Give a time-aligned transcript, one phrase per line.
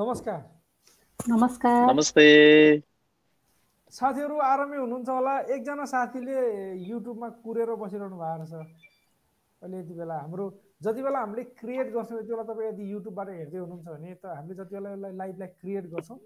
[0.00, 0.40] नमस्कार।
[1.28, 2.22] नमस्कार। नमस्ते।
[3.92, 6.36] साथीहरू आरामै हुनुहुन्छ होला। एकजना साथीले
[6.88, 8.54] युट्युबमा कुरेर बसिरहनु भएको छ
[9.60, 10.46] अहिले यति बेला हाम्रो
[10.80, 14.54] जति बेला हामीले क्रिएट गर्छौँ यति बेला तपाईँ यदि युट्युबबाट हेर्दै हुनुहुन्छ भने त हामीले
[14.60, 16.18] जति बेला यसलाई लाइभलाई क्रिएट गर्छौँ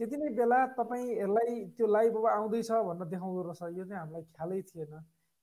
[0.00, 4.24] त्यति नै बेला तपाईँ यसलाई त्यो लाइभ अब आउँदैछ भनेर देखाउँदो रहेछ। यो चाहिँ हामीलाई
[4.36, 4.92] ख्यालै थिएन।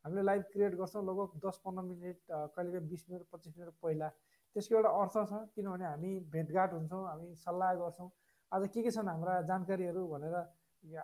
[0.06, 2.18] हामीले लाइभ क्रिएट गर्छौँ लगभग दस पन्ध्र मिनट
[2.56, 4.10] कहिलेकाहीँ बिस मिनट पच्चिस मिनट पहिला।
[4.56, 8.10] त्यसको एउटा अर्थ छ किनभने हामी भेटघाट हुन्छौँ हामी सल्लाह गर्छौँ।
[8.52, 10.36] आज के के छन् हाम्रा जानकारीहरू भनेर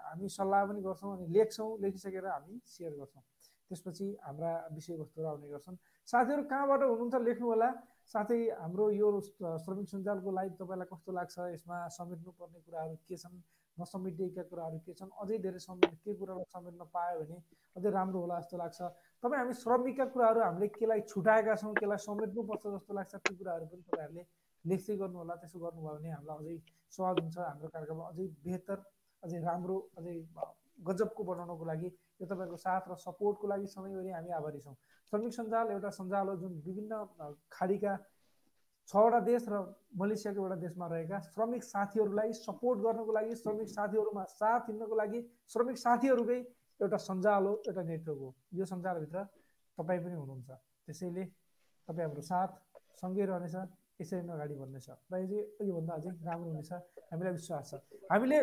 [0.08, 3.24] हामी सल्लाह पनि गर्छौँ अनि लेख्छौँ लेखिसकेर हामी सेयर गर्छौँ।
[3.68, 5.78] त्यसपछि हाम्रा विषयवस्तुहरू आउने गर्छन्।
[6.12, 7.70] साथीहरू कहाँबाट हुनुहुन्छ लेख्नु होला
[8.14, 9.08] साथै हाम्रो यो
[9.64, 11.36] श्रमिक सञ्जालको लाइभ तपाईँलाई कस्तो लाग्छ?
[11.56, 13.36] यसमा समेट्नुपर्ने कुराहरू के छन्?
[13.78, 17.38] नसमेटिएका कुराहरू के छन् अझै धेरै समेट के कुरालाई समेट्न पायो भने
[17.76, 18.80] अझै राम्रो होला जस्तो लाग्छ।
[19.24, 23.84] तपाईँ हामी श्रमिकका कुराहरू हामीले केलाई छुट्याएका छौँ केलाई समेट्नुपर्छ जस्तो लाग्छ त्यो कुराहरू पनि
[23.90, 24.24] तपाईँहरूले
[24.66, 26.58] लेख्दै गर्नु होला त्यसो गर्नुभयो भने हामीलाई अझै
[26.94, 28.78] स्वाद हुन्छ हाम्रो कार्यक्रममा अझै बेहतर
[29.24, 30.16] अझै राम्रो अझै
[30.88, 31.90] गजबको बनाउनको लागि
[32.22, 34.76] यो तपाईँको साथ र सपोर्टको लागि सधैँभरि हामी आभारी छौँ।
[35.14, 36.94] श्रमिक सञ्जाल एउटा सञ्जाल हो जुन विभिन्न
[37.52, 37.94] खाडीका
[38.92, 39.56] छवटा देश र
[39.96, 45.20] मलेसियाको एउटा देशमा रहेका श्रमिक साथीहरूलाई सपोर्ट गर्नको लागि श्रमिक साथीहरूमा साथ हिँड्नको लागि
[45.54, 46.40] श्रमिक साथीहरूकै
[46.80, 49.24] एउटा सञ्जाल हो एउटा नेटवर्क हो। यो सञ्जालभित्र
[49.78, 50.50] तपाईँ पनि हुनुहुन्छ।
[50.86, 51.24] त्यसैले
[51.88, 52.50] तपाईँ हाम्रो साथ
[53.00, 53.56] सँगै रहनेछ
[54.02, 55.16] यसरी नै अगाडि बढ्नेछ। र
[55.72, 56.72] योभन्दा अझै राम्रो हुनेछ
[57.12, 57.74] हामीलाई विश्वास छ।
[58.12, 58.40] हामीले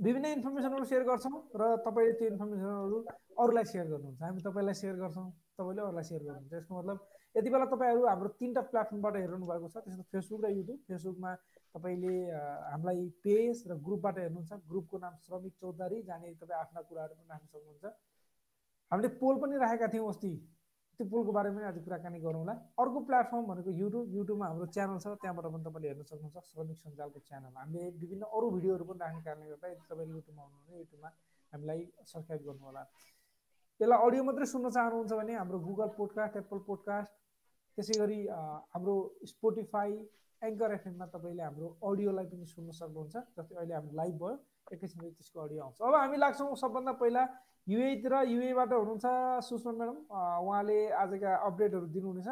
[0.00, 2.98] विभिन्न इन्फर्मेसनहरू सेयर गर्छौँ र तपाईँले त्यो इन्फर्मेसनहरू
[3.36, 5.28] अरूलाई सेयर गर्नुहुन्छ। हामी तपाईँलाई सेयर गर्छौँ
[5.60, 6.98] तपाईँले अरूलाई सेयर गर्नुहुन्छ। यसको मतलब
[7.34, 11.30] यति बेला तपाईँहरू हाम्रो तिनवटा प्लेटफर्मबाट हेर्नु भएको छ त्यसमा फेसबुक र युट्युब फेसबुकमा
[11.74, 12.14] तपाईँले
[12.72, 17.46] हामीलाई पेज र ग्रुपबाट हेर्नुहुन्छ। ग्रुपको नाम श्रमिक चौधरी जहाँनिर तपाईँ आफ्ना कुराहरू पनि राख्न
[17.48, 17.84] सक्नुहुन्छ।
[18.92, 20.32] हामीले पोल पनि राखेका थियौँ अस्ति।
[21.00, 25.16] त्यो पुलको बारेमा पनि आज कुराकानी गरौँला अर्को प्लेटफर्म भनेको युट्युब युट्युबमा हाम्रो च्यानल छ
[25.24, 29.48] त्यहाँबाट पनि तपाईँले हेर्न सक्नुहुन्छ श्रमिक सञ्जालको च्यानल। हामीले विभिन्न अरू भिडियोहरू पनि राख्ने कारणले
[29.56, 31.08] गर्दा यदि तपाईँले युट्युबमा हुनुहुन्छ युट्युबमा
[31.52, 31.80] हामीलाई
[32.12, 32.82] सब्सक्राइब गर्नु होला
[33.80, 37.10] यसलाई अडियो मात्रै सुन्न चाहनुहुन्छ भने हाम्रो गुगल पोडकास्ट एप्पल पोडकास्ट
[37.76, 38.20] त्यसै गरी
[38.74, 38.94] हाम्रो
[39.32, 39.92] स्पोटिफाई
[40.42, 44.36] एङ्कर एफएममा तपाईँले हाम्रो अडियोलाई पनि सुन्न सक्नुहुन्छ जस्तै अहिले हाम्रो लाइभ भयो
[44.72, 47.22] एकैछिन त्यसको अडियो आउँछ। अब हामी लाग्छौँ सबभन्दा पहिला
[47.66, 49.06] युएतिर युएबाट हुनुहुन्छ
[49.48, 49.98] सुषमा म्याडम
[50.46, 52.28] उहाँले आजका अपडेटहरू दिनुहुनेछ।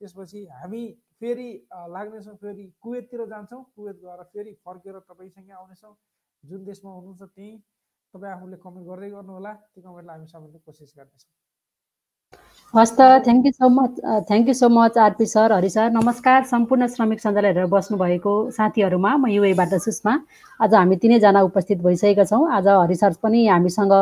[0.00, 0.82] त्यसपछि हामी
[1.20, 1.48] फेरि
[1.94, 5.94] लाग्नेछौँ फेरि कुवेततिर जान्छौँ। कुवेत गएर फेरि फर्केर तपाईँसँगै आउनेछौँ।
[6.42, 7.54] जुन देशमा हुनुहुन्छ त्यहीँ
[8.14, 11.30] तपाईँ आफूले कमेन्ट गर्दै गर्नुहोला। त्यो कमेन्टलाई हामी समझ्ने कोसिस गर्नेछौँ।
[12.74, 13.96] हस् त thank you so much
[14.28, 19.10] thank you so much RP sir Hari sir नमस्कार। सम्पूर्ण श्रमिक सञ्जाल हेरेर बस्नुभएको साथीहरूमा
[19.16, 20.14] म युएबाट सुषमा।
[20.60, 23.92] आज हामी तिनैजना उपस्थित भइसकेका छौँ। आज हरि सर पनि हामीसँग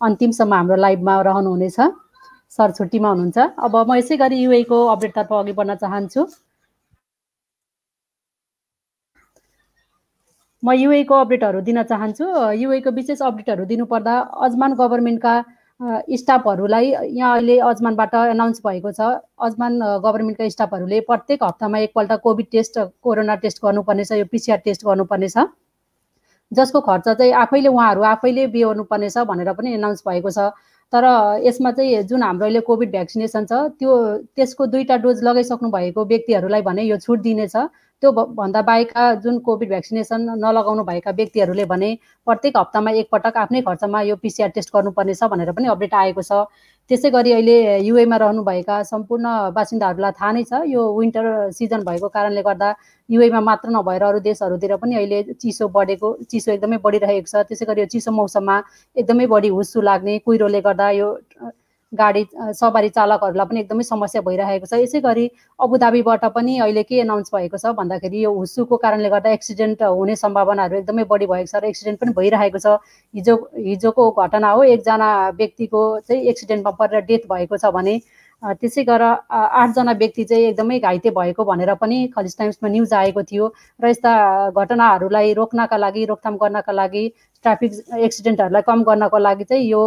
[0.00, 1.78] अन्तिमसम्म हाम्रो लाइभमा रहनुहुनेछ।
[2.52, 6.26] सर छुट्टीमा हुनुहुन्छ। अब म यसै गरी युएको अपडेटतर्फ अघि बढ्न चाहन्छु।
[10.62, 12.24] म युएको अपडेटहरू दिन चाहन्छु।
[12.60, 14.14] युएको विशेष अपडेटहरू दिनुपर्दा
[14.44, 15.34] अजमान गभर्मेन्टका
[15.80, 19.00] स्टाफहरूलाई यहाँ अहिले अजमानबाट एनाउन्स भएको छ।
[19.40, 25.36] अजमान गभर्मेन्टका स्टाफहरूले प्रत्येक हप्तामा एकपल्ट कोभिड टेस्ट कोरोना टेस्ट गर्नुपर्नेछ यो पिसिआर टेस्ट गर्नुपर्नेछ।
[26.52, 30.50] जसको खर्च चाहिँ आफैले उहाँहरू आफैले बिहोर्नु पर्नेछ भनेर पनि एनाउन्स भएको छ।
[30.92, 31.04] तर
[31.46, 33.92] यसमा चाहिँ जुन हाम्रो अहिले कोभिड भ्याक्सिनेसन छ त्यो
[34.34, 37.56] त्यसको दुईवटा डोज लगाइसक्नु भएको व्यक्तिहरूलाई भने यो छुट दिनेछ।
[38.02, 41.90] त्यो भन्दा बाहेकका जुन कोभिड भ्याक्सिनेसन नलगाउनु भएका व्यक्तिहरूले भने
[42.26, 46.46] प्रत्येक हप्तामा एकपटक आफ्नै खर्चमा यो पिसिआर टेस्ट गर्नुपर्नेछ भनेर पनि अपडेट आएको छ।
[46.90, 49.26] त्यसै गरी अहिले युएमा रहनुभएका सम्पूर्ण
[49.56, 51.26] बासिन्दाहरूलाई थाहा नै छ यो विन्टर
[51.58, 52.70] सिजन भएको कारणले गर्दा
[53.08, 57.80] युएमा मात्र नभएर अरू देशहरूतिर पनि अहिले चिसो बढेको चिसो एकदमै बढिरहेको छ। त्यसै गरी
[57.80, 58.56] यो चिसो मौसममा
[58.96, 61.08] एकदमै बढी हुस्सु लाग्ने कुहिरोले गर्दा यो
[61.92, 65.24] गाडी सवारी चालकहरूलाई पनि एकदमै समस्या भइरहेको छ। यसै गरी
[65.60, 70.76] अबुधाबीबाट पनि अहिले के एनाउन्स भएको छ भन्दाखेरि यो हुस्सुको कारणले गर्दा एक्सिडेन्ट हुने सम्भावनाहरू
[70.78, 72.76] एकदमै बढी भएको छ र एक्सिडेन्ट पनि भइरहेको छ।
[73.14, 75.10] हिजो हिजोको घटना हो एकजना
[75.40, 78.00] व्यक्तिको चाहिँ एक्सिडेन्टमा परेर डेथ भएको छ भने
[78.42, 83.46] त्यसै गरेर आठजना व्यक्ति चाहिँ एकदमै घाइते भएको भनेर पनि खलिज टाइम्समा न्युज आएको थियो।
[83.82, 84.12] र यस्ता
[84.54, 87.04] घटनाहरूलाई रोक्नका लागि रोकथाम गर्नका लागि
[87.44, 89.82] ट्राफिक एक्सिडेन्टहरूलाई कम गर्नको लागि चाहिँ यो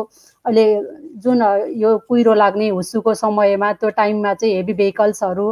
[0.45, 0.65] अहिले
[1.23, 1.41] जुन
[1.77, 5.51] यो कुहिरो लाग्ने हुस्सुको समयमा त्यो टाइममा चाहिँ हेभी भेहिकल्सहरू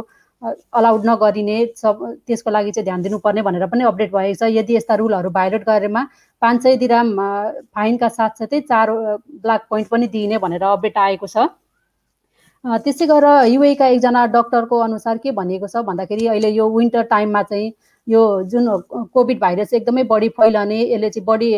[0.72, 4.94] अलाउड नगरिने सब त्यसको लागि चाहिँ ध्यान दिनुपर्ने भनेर पनि अपडेट भएको छ। यदि यस्ता
[4.96, 6.02] रुलहरू भाइलेट गरेमा
[6.42, 7.08] पाँच सय दिराम
[7.76, 11.48] फाइनका साथसाथै चार ब्ल्याक पोइन्ट पनि दिइने भनेर अपडेट आएको छ।
[12.64, 17.70] त्यसै गरेर युएका एकजना डक्टरको अनुसार के भनिएको छ भन्दाखेरि अहिले यो विन्टर टाइममा चाहिँ
[18.10, 18.68] यो जुन
[19.14, 21.50] कोभिड भाइरस एकदमै बढी फैलने यसले चाहिँ बढी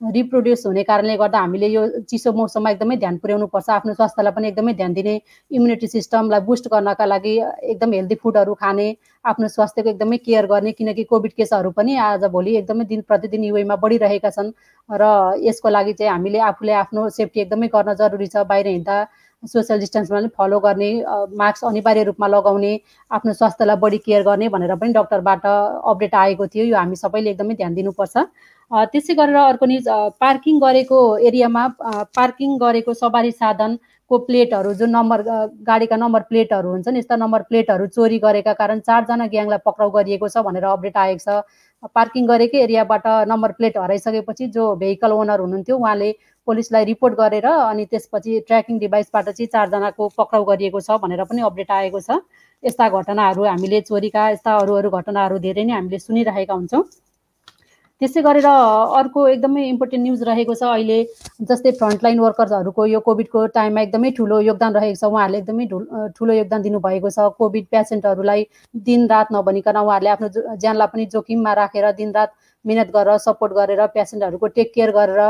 [0.00, 4.72] रिप्रोड्युस हुने कारणले गर्दा हामीले यो चिसो मौसममा एकदमै ध्यान पुर्याउनुपर्छ आफ्नो स्वास्थ्यलाई पनि एकदमै
[4.74, 5.14] ध्यान दिने
[5.50, 8.88] इम्युनिटी सिस्टमलाई बुस्ट गर्नका लागि एकदम हेल्दी फुडहरू खाने
[9.24, 14.30] आफ्नो स्वास्थ्यको एकदमै केयर गर्ने किनकि कोभिड केसहरू पनि आजभोलि एकदमै दिन प्रतिदिन युएमा बढिरहेका
[14.32, 14.50] छन्
[14.88, 15.10] र
[15.42, 18.98] यसको लागि चाहिँ हामीले आफूले आफ्नो सेफ्टी एकदमै गर्न जरुरी छ बाहिर हिँड्दा
[19.42, 20.90] सोसियल डिस्टेन्समा फलो गर्ने
[21.36, 22.72] मास्क अनिवार्य रूपमा लगाउने
[23.10, 27.54] आफ्नो स्वास्थ्यलाई बढी केयर गर्ने भनेर पनि डक्टरबाट अपडेट आएको थियो। यो हामी सबैले एकदमै
[27.54, 28.16] ध्यान दिनुपर्छ।
[28.92, 29.88] त्यसै गरेर अर्को निज
[30.20, 30.98] पार्किङ गरेको
[31.28, 31.66] एरियामा
[32.16, 35.22] पार्किङ गरेको सवारी साधनको प्लेटहरू जुन नम्बर
[35.66, 40.46] गाडीका नम्बर प्लेटहरू हुन्छन् यस्ता नम्बर प्लेटहरू चोरी गरेका कारण चारजना ग्याङलाई पक्राउ गरिएको छ
[40.48, 41.42] भनेर अपडेट आएको छ।
[41.94, 46.10] पार्किङ गरेकै एरियाबाट नम्बर प्लेट हराइसकेपछि जो भेहिकल ओनर हुनुहुन्थ्यो उहाँले
[46.46, 51.70] पुलिसलाई रिपोर्ट गरेर अनि त्यसपछि ट्र्याकिङ डिभाइसबाट चाहिँ चारजनाको पक्राउ गरिएको छ भनेर पनि अपडेट
[51.70, 52.18] आएको छ।
[52.62, 56.84] यस्ता घटनाहरू हामीले चोरीका यस्ता अरू अरू घटनाहरू धेरै नै हामीले सुनिरहेका हुन्छौँ।
[58.00, 58.46] त्यसै गरेर
[58.98, 60.98] अर्को एकदमै इम्पोर्टेन्ट न्युज रहेको छ। अहिले
[61.50, 65.66] जस्तै फ्रन्टलाइन वर्कर्सहरूको यो कोभिडको टाइममा एकदमै ठुलो योगदान रहेको छ। उहाँहरूले एकदमै
[66.18, 68.46] ठुलो योगदान दिनुभएको छ। कोभिड पेसेन्टहरूलाई
[68.88, 72.34] दिनरात नभनिकन उहाँहरूले आफ्नो ज्यानलाई पनि जोखिममा राखेर दिनरात
[72.64, 75.20] मिहिनेत गरेर सपोर्ट गरेर पेसेन्टहरूको टेक केयर गरेर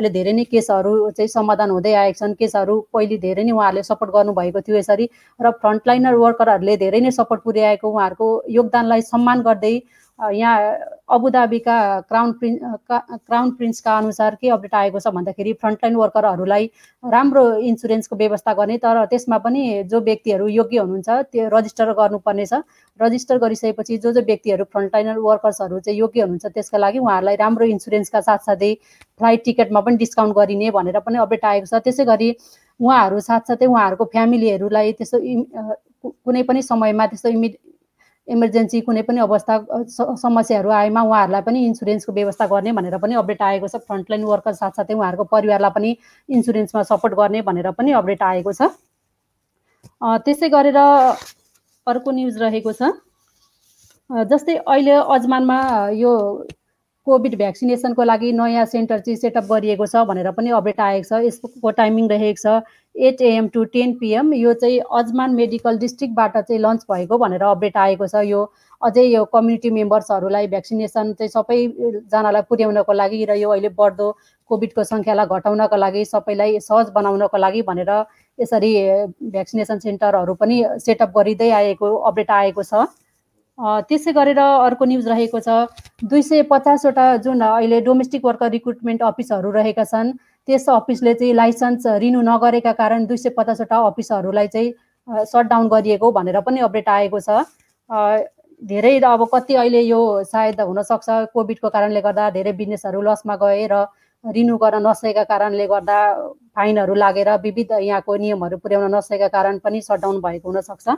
[0.00, 4.10] अहिले धेरै नै केसहरू चाहिँ समाधान हुँदै आएका छन्। केसहरू पहिले धेरै नै उहाँहरूले सपोर्ट
[4.16, 5.06] गर्नुभएको थियो यसरी।
[5.40, 9.74] र फ्रन्टलाइनर वर्करहरूले धेरै नै सपोर्ट पुर्याएको उहाँहरूको योगदानलाई सम्मान गर्दै
[10.20, 10.76] यहाँ
[11.08, 11.76] अबुधाबीका
[12.08, 16.70] क्राउन प्रिन्स क्राउन प्रिन्सका अनुसार के अपडेट आएको छ भन्दाखेरि फ्रन्टलाइन वर्करहरूलाई
[17.04, 22.52] राम्रो इन्सुरेन्सको व्यवस्था गर्ने तर त्यसमा पनि जो व्यक्तिहरू योग्य हुनुहुन्छ त्यो रजिस्टर गर्नुपर्नेछ।
[23.00, 28.20] रजिस्टर गरिसकेपछि जो जो व्यक्तिहरू फ्रन्टलाइनर वर्कर्सहरू चाहिँ योग्य हुनुहुन्छ त्यसका लागि उहाँहरूलाई राम्रो इन्सुरेन्सका
[28.20, 28.74] साथसाथै
[29.18, 32.28] फ्लाइट टिकटमा पनि डिस्काउन्ट गरिने भनेर पनि अपडेट आएको छ। त्यसै गरी
[32.80, 35.18] उहाँहरू साथसाथै उहाँहरूको फ्यामिलीहरूलाई त्यस्तो
[36.04, 37.52] कुनै पनि समयमा त्यस्तो इमिड
[38.30, 39.54] इमर्जेन्सी कुनै पनि अवस्था
[40.22, 44.94] समस्याहरू आएमा उहाँहरूलाई पनि इन्सुरेन्सको व्यवस्था गर्ने भनेर पनि अपडेट आएको छ। फ्रन्टलाइन वर्कर साथसाथै
[44.94, 45.90] उहाँहरूको परिवारलाई पनि
[46.28, 48.70] इन्सुरेन्समा सपोर्ट गर्ने भनेर पनि अपडेट आएको छ।
[50.24, 52.82] त्यसै गरेर अर्को न्युज रहेको छ।
[54.30, 55.58] जस्तै अहिले अजमानमा
[55.96, 56.12] यो
[57.06, 61.70] कोभिड भ्याक्सिनेसनको लागि नयाँ सेन्टर चाहिँ सेटअप गरिएको छ भनेर पनि अपडेट आएको छ। यसको
[61.72, 62.62] टाइमिङ रहेको छ
[62.94, 64.32] eight AM to ten PM.
[64.34, 68.44] यो चाहिँ अजमान मेडिकल डिस्ट्रिक्टबाट चाहिँ लन्च भएको भनेर अपडेट आएको छ। यो
[68.82, 74.06] अझै यो कम्युनिटी मेम्बर्सहरूलाई भ्याक्सिनेसन चाहिँ सबैजनालाई पुर्याउनको लागि र यो अहिले बढ्दो
[74.50, 77.90] कोभिडको सङ्ख्यालाई घटाउनको लागि सबैलाई सहज बनाउनको लागि भनेर
[78.38, 78.72] यसरी
[79.32, 82.88] भ्याक्सिनेसन सेन्टरहरू पनि सेटअप गरिँदै आएको अपडेट आएको छ।
[83.60, 85.48] त्यसै गरेर अर्को न्युज रहेको छ।
[86.02, 90.12] दुई सय पचासवटा जुन अहिले डोमेस्टिक वर्कर रिक्रुटमेन्ट अफिसहरू रहेका छन्
[90.48, 94.72] त्यस अफिसले चाहिँ लाइसेन्स रिन्यू नगरेका कारण दुई सय पचासवटा अफिसहरूलाई चाहिँ
[95.26, 97.44] सटडाउन गरिएको भनेर पनि अपडेट आएको छ।
[98.62, 103.84] धेरै अब कति अहिले यो सायद हुनसक्छ कोभिडको कारणले गर्दा धेरै बिजनेसहरू लसमा गए र
[104.24, 105.98] रिन्यू गर्न नसकेका कारणले गर्दा
[106.56, 110.88] फाइनहरू लागेर विविध यहाँको नियमहरू पुर्याउन नसकेका कारण पनि सटडाउन भएको हुनसक्छ।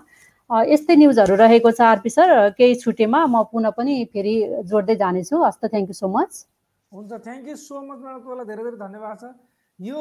[0.50, 4.34] यस्तै न्युजहरू रहेको छ आरपी सर। केही छुटेमा म पुनः पनि फेरि
[4.70, 6.30] जोड्दै जानेछु। हस्त थ्याङ्क यू सो मच
[6.92, 9.24] हुन्छ thank you so much madam तपाईँलाई धेरै धेरै धन्यवाद छ।
[9.78, 10.00] यो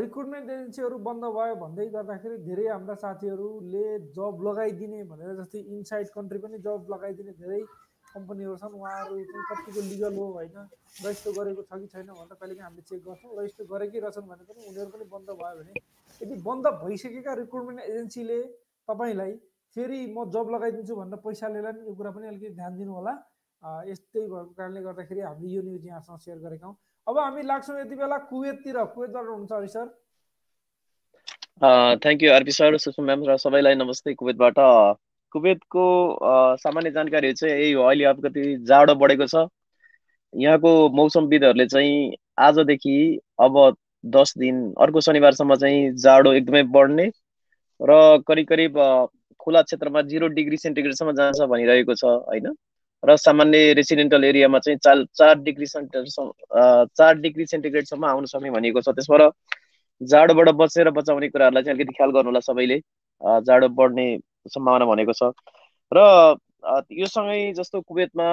[0.00, 3.86] रिक्रुटमेन्ट एजेन्सीहरू बन्द भयो भन्दै गर्दाखेरि धेरै हाम्रा साथीहरूले
[4.18, 7.60] जब लगाइदिने भनेर जस्तै इनसाइड कन्ट्री पनि जब लगाइदिने धेरै
[8.14, 10.56] कम्पनीहरू छन्। उहाँहरू चाहिँ कतिको लिगल हो होइन?
[11.04, 14.60] रजिस्टर गरेको छ कि छैन भनेर कहिलेकाहीँ हामीले चेक गर्छौँ। रजिस्टर गरेकै रहेछन् भने पनि
[14.70, 15.72] उनीहरू पनि बन्द भयो भने
[16.20, 18.40] यदि बन्द भइसकेका रिक्रुटमेन्ट एजेन्सीले
[18.88, 19.32] तपाईँलाई
[19.76, 23.12] फेरि म जब लगाइदिन्छु भनेर पैसा लिएर नि यो कुरा पनि अलिकति ध्यान दिनु होला।
[23.86, 26.76] यस्तै भएको कारणले गर्दाखेरि हामीले यो न्युज यहाँसँग सेयर गरेका हौँ।
[27.06, 29.86] अब हामी लाग्छौँ यति बेला कुवेततिर। कुवेतबाट हुन्छ Hari sir?
[32.04, 34.58] Thank you RP sir Sushma ma'am र सबैलाई नमस्ते कुवेतबाट।
[35.32, 35.84] कुवेतको
[36.64, 39.46] सामान्य जानकारी चाहिँ यही हो। अहिले अलिकति जाडो बढेको छ।
[40.32, 42.16] यहाँको मौसमविदहरूले चाहिँ
[42.46, 42.96] आजदेखि
[43.40, 43.54] अब
[44.04, 47.06] दस दिन अर्को शनिबारसम्म चाहिँ जाडो एकदमै बढ्ने
[47.80, 48.78] र करिब करिब
[49.48, 52.48] खुला क्षेत्रमा जिरो डिग्री सेन्टिग्रेडसम्म जान्छ भनिरहेको छ होइन?
[53.02, 58.80] र सामान्य रेसिडेन्टल एरियामा चाहिँ चार चार डिग्री सेन्टिग्रेडसम्म चार डिग्री सेन्टिग्रेडसम्म आउन सक्ने भनिएको
[58.80, 59.22] छ। त्यसबाट
[60.00, 62.78] जाडोबाट बचेर बचाउने कुराहरूलाई चाहिँ अलिकति ख्याल गर्नु होला सबैले
[63.46, 64.06] जाडो बढ्ने
[64.54, 65.30] सम्भावना भनेको छ।
[65.92, 65.98] र
[66.92, 68.28] यो सँगै जस्तो कुवेतमा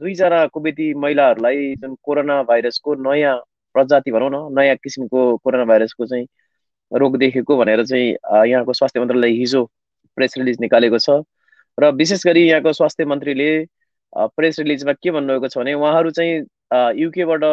[0.00, 3.36] दुईजना कुवेती महिलाहरूलाई जुन कोरोना भाइरसको नयाँ
[3.74, 6.26] प्रजाति भनौँ न नयाँ किसिमको कोरोना भाइरसको चाहिँ
[6.92, 8.08] रोग देखेको भनेर चाहिँ
[8.50, 9.64] यहाँको स्वास्थ्य मन्त्रालय हिजो
[10.16, 11.22] प्रेस रिलिज निकालेको छ।
[11.78, 13.48] र विशेष गरी यहाँको स्वास्थ्य मन्त्रीले
[14.12, 16.34] प्रेस रिलिजमा के भन्नुभएको छ भने उहाँहरू चाहिँ
[17.00, 17.44] युकेबाट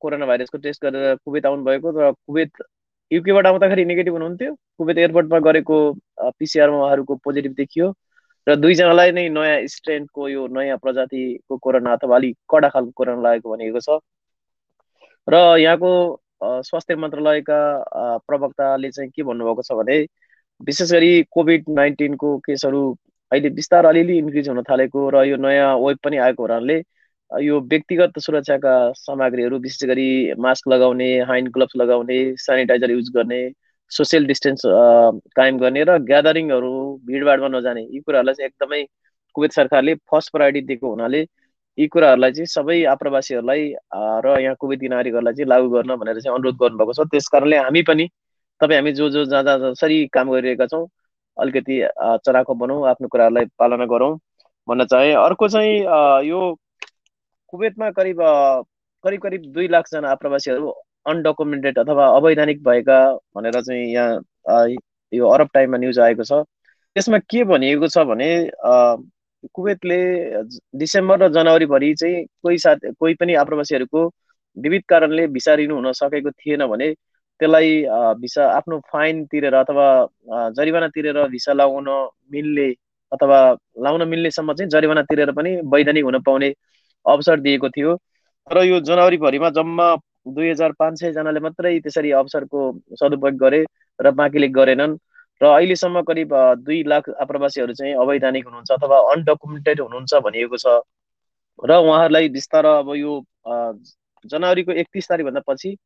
[0.00, 2.52] कोरोना भाइरसको टेस्ट गरेर कुवेत आउनुभएको र कुवेत
[3.10, 5.76] युकेबाट आउँदाखेरि नेगेटिभ हुनुहुन्थ्यो। कुवेत एयरपोर्टमा गरेको
[6.38, 7.86] पिसिआरमा उहाँहरूको पोजिटिभ देखियो।
[8.46, 13.48] र दुईजनालाई नै नयाँ स्ट्रेनको यो नयाँ प्रजातिको कोरोना अथवा अलिक कडा खालको कोरोना लागेको
[13.48, 14.00] भनेको छ।
[15.28, 15.90] र यहाँको
[16.68, 17.58] स्वास्थ्य मन्त्रालयका
[18.28, 19.96] प्रवक्ताले चाहिँ के भन्नुभएको छ भने
[20.60, 22.80] विशेष गरी कोभिड नाइन्टिनको केसहरू
[23.32, 26.76] अहिले बिस्तारै अलिअलि इन्क्रिज हुन थालेको र यो नयाँ वेब पनि आएको हुनाले
[27.30, 33.40] यो व्यक्तिगत सुरक्षाका सामग्रीहरू विशेष गरी मास्क लगाउने ह्यान्ड ग्लोभ्स लगाउने सेनिटाइजर युज गर्ने
[33.90, 34.62] सोसियल डिस्टेन्स
[35.36, 36.72] कायम गर्ने र ग्यादरिङहरू
[37.06, 38.82] भिडभाडमा नजाने यी कुराहरूलाई चाहिँ एकदमै
[39.36, 41.20] कुवेत सरकारले फर्स्ट प्रायोरिटी दिएको हुनाले
[41.78, 43.62] यी कुराहरूलाई चाहिँ सबै आप्रवासीहरूलाई
[44.24, 47.82] र यहाँ कुवेती नागरिकहरूलाई चाहिँ लागू गर्न भनेर चाहिँ अनुरोध गर्नुभएको छ। त्यस कारणले हामी
[47.82, 48.08] पनि
[48.60, 50.86] तपाईँ हामी जो जो जहाँ जसरी काम गरिरहेका छौँ
[51.36, 51.80] अलिकति
[52.26, 54.16] चराको बनाउँ आफ्नो कुराहरूलाई पालना गरौँ
[54.68, 55.74] भन्न चाहे। अर्को चाहिँ
[56.28, 56.40] यो
[57.52, 58.18] कुवेतमा करिब
[59.04, 60.70] करिब करिब दुई लाखजना आप्रवासीहरू
[61.06, 62.98] अनडकुमेन्टेड अथवा अवैधानिक भएका
[63.36, 64.66] भनेर चाहिँ यहाँ
[65.12, 66.32] यो अरब टाइममा न्युज आएको छ।
[66.96, 68.28] त्यसमा के भनिएको छ भने
[69.54, 69.98] कुवेतले
[70.78, 74.06] डिसेम्बर र जनवरीभरि चाहिँ कोही साथ कोही पनि आप्रवासीहरूको
[74.56, 76.88] विविध कारणले भिसा रिनु हुन सकेको थिएन भने
[77.40, 77.70] त्यसलाई
[78.20, 79.86] भिसा आफ्नो फाइन तिरेर अथवा
[80.56, 81.88] जरिवाना तिरेर भिसा लगाउन
[82.32, 82.68] मिल्ने
[83.12, 83.38] अथवा
[83.84, 86.52] लाउन मिल्नेसम्म चाहिँ जरिवाना तिरेर पनि वैधानिक हुन पाउने
[87.06, 87.94] अवसर दिएको थियो।
[88.46, 89.86] तर यो जनवरीभरिमा जम्मा
[90.28, 92.60] दुई हजार पाँच सयजनाले मात्रै त्यसरी अवसरको
[93.00, 93.64] सदुपयोग गरे
[93.98, 94.96] र बाँकीले गरेनन्
[95.40, 96.34] र अहिलेसम्म करिब
[96.66, 100.66] दुई लाख आप्रवासीहरू चाहिँ अवैधानिक हुनुहुन्छ अथवा अनडकुमेन्टेड हुनुहुन्छ भनिएको छ।
[101.58, 103.12] र उहाँहरूलाई बिस्तार अब यो
[104.24, 105.76] जनवरीको एकतिस तारिकभन्दा पछि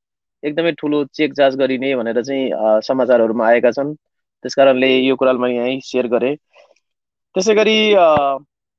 [0.44, 5.56] एकदमै ठुलो चेक जाँच गरिने भनेर चाहिँ समाचारहरूमा आएका छन्। त्यस कारणले यो कुरालाई मैले
[5.56, 6.34] यहीँ सेयर गरेँ।
[7.34, 7.76] त्यसै गरी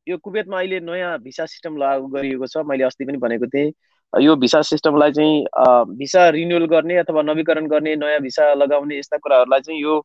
[0.08, 3.72] यो कुवेतमा अहिले नयाँ भिसा सिस्टम लागू गरिएको छ। मैले अस्ति पनि भनेको थिएँ।
[4.13, 9.62] यो भिसा सिस्टमलाई चाहिँ भिसा रिन्युअल गर्ने अथवा नवीकरण गर्ने नयाँ भिसा लगाउने यस्ता कुराहरूलाई
[9.62, 9.96] चाहिँ यो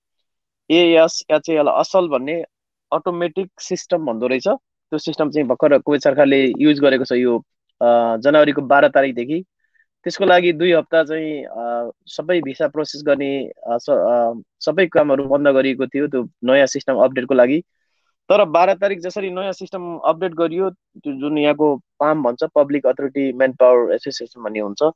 [0.71, 2.43] एएसएचएल असल भन्ने
[2.93, 7.35] अटोमेटिक सिस्टम भन्दो रहेछ। त्यो सिस्टम चाहिँ भर्खर कुवेत सरकारले युज गरेको छ यो
[8.25, 9.43] जनवरीको बाह्र तारिकदेखि।
[10.07, 13.31] त्यसको लागि दुई हप्ता चाहिँ सबै भिसा प्रोसेस गर्ने
[14.67, 17.61] सबै कामहरू बन्द गरिएको थियो त्यो नयाँ सिस्टम अपडेटको लागि।
[18.31, 23.33] तर बाह्र तारिक जसरी नयाँ सिस्टम अपडेट गरियो त्यो जुन यहाँको पाम भन्छ public authority
[23.35, 24.91] manpower association भन्ने हुन्छ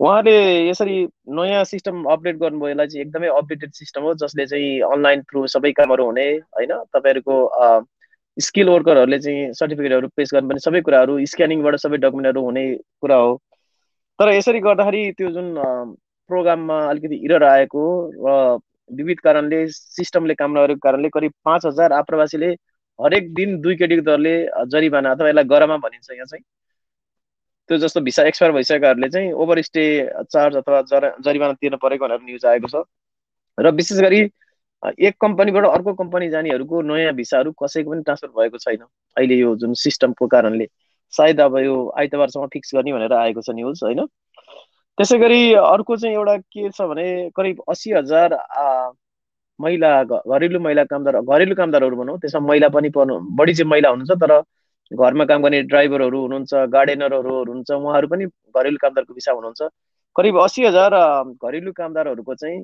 [0.00, 0.32] उहाँले
[0.68, 0.96] यसरी
[1.36, 5.72] नयाँ सिस्टम अपडेट गर्नुभयो यसलाई चाहिँ एकदमै अपडेटेड सिस्टम हो जसले चाहिँ अनलाइन थ्रु सबै
[5.72, 6.72] कामहरू हुने होइन?
[6.94, 7.36] तपाईँहरूको
[8.36, 12.64] स्किल वर्करहरूले चाहिँ सर्टिफिकेटहरू पेस गर्नुपर्ने सबै कुराहरू स्क्यानिङबाट सबै डकुमेन्टहरू हुने
[13.02, 13.32] कुरा हो।
[14.18, 15.54] तर यसरी गर्दाखेरि त्यो जुन
[16.30, 17.84] प्रोग्राममा अलिकति इरर आएको
[18.26, 18.32] र
[18.90, 22.50] विविध कारणले सिस्टमले काम नगरेको कारणले करिब पाँच हजार आप्रवासीले
[22.98, 24.34] हरेक दिन दुई केटीको दरले
[24.74, 26.44] जरिवाना अथवा यसलाई गरमा भनिन्छ यहाँ चाहिँ।
[27.70, 29.84] त्यो जस्तो भिसा एक्सपायर भइसकेकाहरूले चाहिँ ओभर स्टे
[30.32, 30.80] चार्ज अथवा
[31.24, 32.84] जरिमाना तिर्न परेको भनेर न्युज आएको छ।
[33.58, 34.20] र विशेष गरी
[35.06, 38.82] एक कम्पनीबाट अर्को कम्पनी जानेहरूको नयाँ भिसाहरू कसैको पनि ट्रान्सफर भएको छैन।
[39.16, 40.66] अहिले यो जुन सिस्टमको कारणले।
[41.12, 44.04] सायद अब यो आइतबारसम्म फिक्स गर्ने भनेर आएको छ न्युज होइन?
[44.98, 48.34] त्यसै गरी अर्को चाहिँ एउटा के छ भने करिब अस्सी हजार
[49.60, 54.22] महिला घरेलु महिला कामदार घरेलु कामदारहरू भनौँ त्यसमा महिला पनि पर्नु बढी चाहिँ महिला हुनुहुन्छ
[54.22, 54.32] तर
[54.90, 59.62] घरमा काम गर्ने ड्राइभरहरू हुनुहुन्छ गार्डेनरहरू हुनुहुन्छ उहाँहरू पनि घरेलु कामदारको भिसा हुनुहुन्छ।
[60.16, 60.94] करिब अस्सी हजार
[61.44, 62.58] घरेलु कामदारहरूको चाहिँ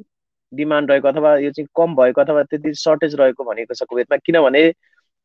[0.53, 4.63] डिमान्ड रहेको अथवा यो चाहिँ कम भएको अथवा त्यति सर्टेज रहेको भनेको छ कुवेतमा। किनभने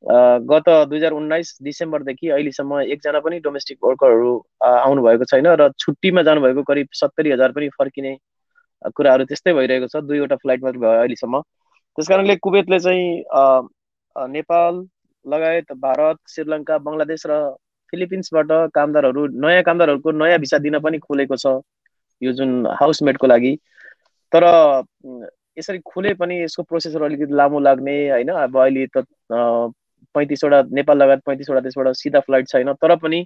[0.04, 4.32] गत दुई हजार उन्नाइस डिसेम्बरदेखि अहिलेसम्म एकजना पनि डोमेस्टिक वर्करहरू
[4.66, 8.16] आउनु भएको छैन र छुट्टीमा जानुभएको करिब सत्तरी हजार पनि फर्किने
[8.96, 11.42] कुराहरू त्यस्तै भइरहेको छ दुईवटा फ्लाइट मात्रै भयो अहिलेसम्म।
[11.98, 13.08] त्यस कारणले कुवेतले चाहिँ
[14.36, 14.84] नेपाल
[15.26, 17.40] लगायत भारत श्रीलङ्का बङ्गलादेश र
[17.94, 21.60] फिलिपिन्सबाट कामदारहरू नयाँ कामदारहरूको नयाँ भिसा दिन पनि खोलेको छ
[22.22, 22.52] यो जुन
[22.82, 23.54] हाउसमेटको लागि।
[24.32, 24.44] तर
[25.60, 28.30] यसरी खुले पनि यसको प्रोसेसहरू अलिकति लामो लाग्ने होइन?
[28.46, 29.04] अब अहिले त
[30.16, 33.20] पैँतिसवटा नेपाल लगायत पैँतिसवटा त्यसबाट सिधा फ्लाइट छैन। तर पनि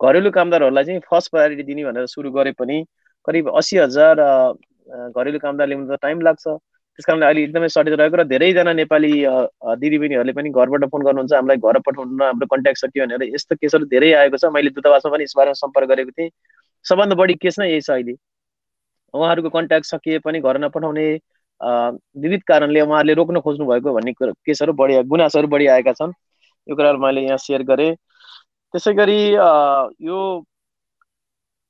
[0.00, 2.84] घरेलु कामदारहरूलाई चाहिँ फर्स्ट प्रायोरिटी दिने भनेर सुरु गरे पनि
[3.28, 4.20] करिब असी हजार
[5.14, 6.44] घरेलु कामदार ल्याउनु त टाइम लाग्छ।
[6.98, 9.12] त्यस कारणले अहिले एकदमै सर्टेज रहेको र धेरैजना नेपाली
[9.82, 14.12] दिदीबहिनीहरूले पनि घरबाट फोन गर्नुहुन्छ हामीलाई घर पठाउनु हाम्रो कन्ट्याक्ट सकियो भनेर। यस्तो केसहरू धेरै
[14.20, 16.30] आएको छ। मैले दूतावासमा पनि यसबारेमा सम्पर्क गरेको थिएँ।
[16.84, 18.14] सबभन्दा बढी केस नै यही छ अहिले।
[19.14, 21.06] उहाँहरूको कन्ट्याक्ट सकिए पनि घर नपठाउने
[21.64, 26.12] विविध कारणले उहाँहरूले रोक्न खोज्नु भएको भन्ने केसहरू बढी गुनासोहरू बढी आएका छन्।
[26.66, 27.94] यो कुराहरू मैले यहाँ सेयर गरेँ।
[28.74, 29.18] त्यसै गरी
[30.06, 30.18] यो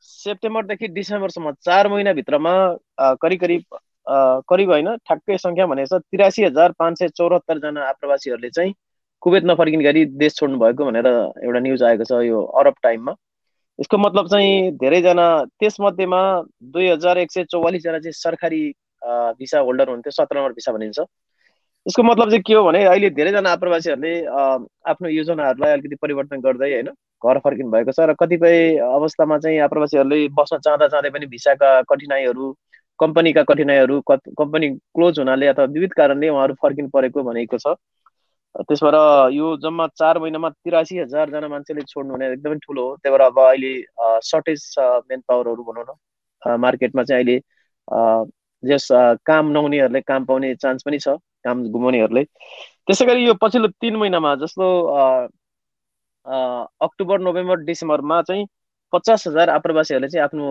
[0.05, 2.53] सेप्टेम्बरदेखि डिसेम्बरसम्म चार महिनाभित्रमा
[3.23, 3.63] करिब करिब
[4.51, 8.73] करिब होइन ठ्याक्कै सङ्ख्या भनेको छ तिरासी हजार पाँच सय चौरात्तरजना आप्रवासीहरूले चाहिँ
[9.23, 13.15] कुवेत नफर्किने गरी देश छोड्नु भएको भनेर एउटा न्युज आएको छ यो अरब टाइममा।
[13.79, 15.27] यसको मतलब चाहिँ धेरैजना
[15.61, 16.21] त्यसमध्येमा
[16.73, 18.63] दुई हजार एक सय चौवालिसजना चाहिँ सरकारी
[19.39, 20.99] भिसा होल्डर हुन्थ्यो सत्र नम्बर भिसा भनिन्छ।
[21.87, 24.13] यसको मतलब चाहिँ के हो भने अहिले धेरैजना आप्रवासीहरूले
[24.91, 26.89] आफ्नो योजनाहरूलाई अलिकति परिवर्तन गर्दै होइन
[27.25, 32.47] घर फर्किनु भएको छ र कतिपय अवस्थामा चाहिँ आप्रवासीहरूले बस्न चाहँदा चाहँदै पनि भिसाका कठिनाइहरू
[33.01, 37.75] कम्पनीका कठिनाइहरू कम्पनी क्लोज हुनाले अथवा विविध कारणले उहाँहरू फर्किनु परेको भनेको छ।
[38.55, 38.95] त्यसबाट
[39.35, 43.39] यो जम्मा चार महिनामा तिरासी हजारजना मान्छेले छोड्नु हुने एकदमै ठुलो हो। त्यही भएर अब
[43.41, 43.73] अहिले
[44.25, 44.63] सर्टेज
[45.11, 47.37] मेन पावरहरू भनौँ न मार्केटमा चाहिँ अहिले
[48.69, 48.89] जस
[49.27, 52.25] काम नहुनेहरूले काम पाउने चान्स पनि छ काम गुमाउनेहरूले।
[52.87, 54.67] त्यसै गरी यो पछिल्लो तिन महिनामा जस्तो
[56.87, 58.47] अक्टोबर नोभेम्बर डिसेम्बरमा चाहिँ
[58.93, 60.45] पचास हजार आप्रवासीहरूले चाहिँ आफ्नो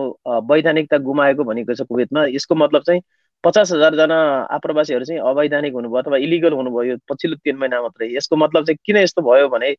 [0.50, 3.00] वैधानिकता गुमाएको भनेको छ कुवेतमा। यसको मतलब चाहिँ
[3.44, 4.16] पचास हजारजना
[4.56, 8.96] आप्रवासीहरू चाहिँ अवैधानिक हुनुभयो अथवा इलिगल हुनुभयो पछिल्लो तिन महिना मात्रै। यसको मतलब चाहिँ किन
[8.96, 9.70] यस्तो भयो भने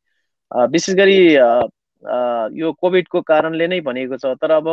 [0.74, 1.18] विशेष गरी
[2.60, 4.68] यो कोभिडको कारणले नै भनेको छ। तर अब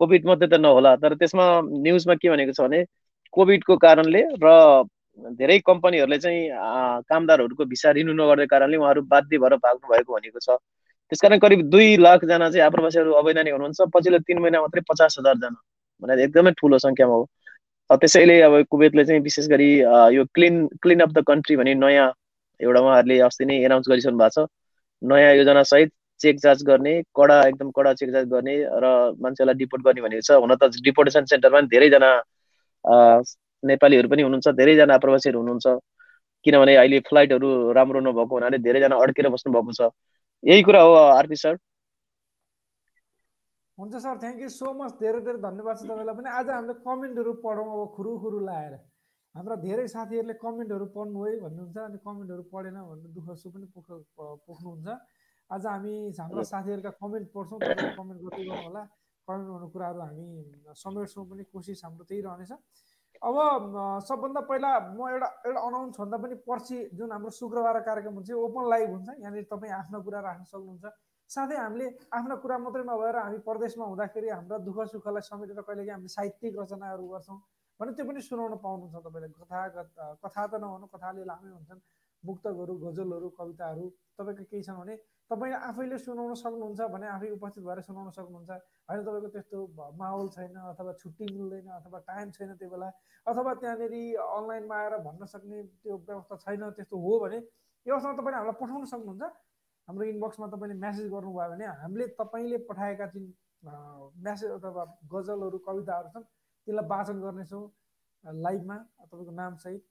[0.00, 1.46] कोभिड मात्रै त नहोला तर त्यसमा
[1.84, 2.80] न्युजमा के भनेको छ भने
[3.34, 4.54] कोभिडको कारणले र
[5.38, 6.40] धेरै कम्पनीहरूले चाहिँ
[7.08, 10.56] कामदारहरूको भिसा रिन्यू नगर्ने कारणले उहाँहरू बाध्य भएर भाग्नु भएको भनेको छ।
[11.12, 15.58] त्यसकारण करिब दुई लाखजना चाहिँ आप्रवासीहरू अवैधानिक हुनुहुन्छ पछिल्लो तिन महिना मात्रै पचास हजारजना
[16.02, 17.24] भने एकदमै ठुलो सङ्ख्यामा हो।
[17.90, 19.70] त्यसैले अब कुवेतले चाहिँ विशेष गरी
[20.16, 22.08] यो clean clean of the country भन्ने नयाँ
[22.60, 24.48] एउटा उहाँहरूले अस्ति नै एनाउन्स गरिसक्नु भएको छ।
[25.02, 28.86] नयाँ योजनासहित चेक जाँच गर्ने कडा एकदम कडा चेक जाँच गर्ने र
[29.20, 32.10] मान्छेलाई डिपोर्ट गर्ने भनेको छ। हुन त डिपोर्टेसन सेन्टरमा पनि धेरैजना
[33.62, 35.66] नेपालीहरू पनि हुनुहुन्छ धेरैजना आप्रवासीहरू हुनुहुन्छ।
[36.44, 39.90] किनभने अहिले फ्लाइटहरू राम्रो नभएको हुनाले धेरैजना अड्केर बस्नु भएको छ।
[40.44, 41.56] यही कुरा हो आरपी सर।
[43.78, 47.32] हुन्छ sir thank you so much धेरै धेरै धन्यवाद छ तपाईँलाई पनि। आज हामीले कमेन्टहरू
[47.44, 48.74] पढौँ अब खुरु खुरु लाएर।
[49.34, 53.88] हाम्रा धेरै साथीहरूले कमेन्टहरू पढ्नु है भन्नुहुन्छ अनि कमेन्टहरू पढेन भनेर दुःख सु पनि पोख
[54.48, 54.88] पोख्नुहुन्छ।
[55.50, 58.82] आज हामी हाम्रा साथीहरूका कमेन्ट पढ्छौँ तपाईँले कमेन्ट गर्दै गर्नु होला।
[59.28, 60.26] कमेन्ट भन्ने कुराहरू हामी
[60.78, 62.52] समेट्छौँ पनि कोसिस हाम्रो त्यही रहनेछ।
[63.18, 63.34] अब
[64.06, 68.64] सबभन्दा पहिला म एउटा एउटा अनाउन्स भन्दा पनि पर्सि जुन हाम्रो शुक्रबार कार्यक्रम हुन्छ ओपन
[68.70, 70.86] लाइभ हुन्छ। यहाँनिर तपाईँ आफ्नो कुरा राख्न सक्नुहुन्छ।
[71.30, 76.14] साथै हामीले आफ्ना कुरा मात्रै नभएर हामी प्रदेशमा हुँदाखेरि हाम्रा दुःख सुखलाई समेटेर कहिलेकाहीँ हामीले
[76.14, 77.38] साहित्यिक रचनाहरू गर्छौँ
[77.80, 79.60] भने त्यो पनि सुनाउन पाउनुहुन्छ तपाईँले। कथा
[80.22, 81.80] कथा त नहुनु कथाले लामै हुन्छन्।
[82.24, 83.84] मुक्तकहरू गजलहरू कविताहरू।
[84.18, 84.94] तपाईँको केही छन् भने
[85.30, 88.50] तपाईँ आफैले सुनाउन सक्नुहुन्छ भने आफै उपस्थित भएर सुनाउन सक्नुहुन्छ।
[88.90, 89.58] होइन तपाईँको त्यस्तो
[90.00, 92.88] माहौल छैन अथवा छुट्टी मिल्दैन अथवा टाइम छैन त्यो बेला
[93.26, 97.38] अथवा त्यहाँनिर अनलाइनमा आएर भन्न सक्ने त्यो व्यवस्था छैन त्यस्तो हो भने
[97.86, 99.22] यो अवस्थामा तपाईँले हामीलाई पठाउन सक्नुहुन्छ।
[99.88, 103.24] हाम्रो इनबक्समा तपाईँले म्यासेज गर्नुभयो भने हामीले तपाईँले पठाएका जुन
[104.26, 106.26] म्यासेज अथवा गजलहरू कविताहरू छन्
[106.66, 107.64] त्यसलाई वाचन गर्नेछौँ
[108.24, 108.76] लाइभमा।
[109.06, 109.82] तपाईँको नामसहित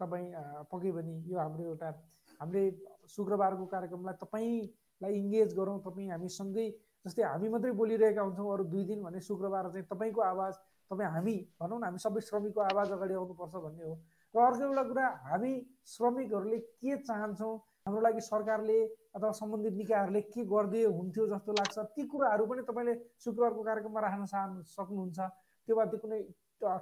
[0.00, 0.26] तपाईँ
[0.70, 1.88] पक्कै पनि यो हाम्रो एउटा
[2.40, 2.62] हामीले
[3.08, 6.66] शुक्रबारको कार्यक्रमलाई तपाईँलाई इङ्गेज गरौँ तपाईँ हामीसँगै
[7.04, 10.54] जस्तै हामी मात्रै बोलिरहेका हुन्छौँ अरू दुई दिन भने शुक्रबार चाहिँ तपाईँको आवाज
[10.90, 13.94] तपाईँ हामी भनौँ न हामी सबै श्रमिकको आवाज अगाडि आउनुपर्छ भन्ने हो।
[14.34, 15.52] र अर्को एउटा कुरा हामी
[15.94, 18.78] श्रमिकहरूले के चाहन्छौँ हाम्रो लागि सरकारले
[19.16, 24.24] अथवा सम्बन्धित निकायहरूले के गरिदिए हुन्थ्यो जस्तो लाग्छ ती कुराहरू पनि तपाईँले शुक्रबारको कार्यक्रममा राख्न
[24.32, 25.18] चाहनु सक्नुहुन्छ।
[25.68, 26.20] त्यो बाध्य कुनै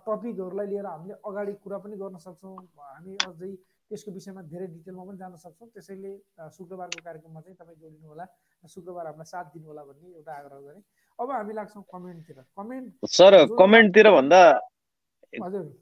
[0.06, 3.52] टपिकहरूलाई लिएर हामीले अगाडि कुरा पनि गर्न सक्छौँ। हामी अझै
[3.92, 6.12] त्यसको विषयमा धेरै डिटेलमा पनि जान सक्छौँ। त्यसैले
[6.56, 8.24] शुक्रबारको कार्यक्रममा चाहिँ तपाईँ जोडिनु होला
[8.64, 10.82] शुक्रबार हामीलाई साथ दिनु होला भन्ने एउटा आग्रह गरेँ।
[11.18, 14.42] अब हामी लाग्छौँ कमेन्टतिर। कमेन्ट सर कमेन्टतिर भन्दा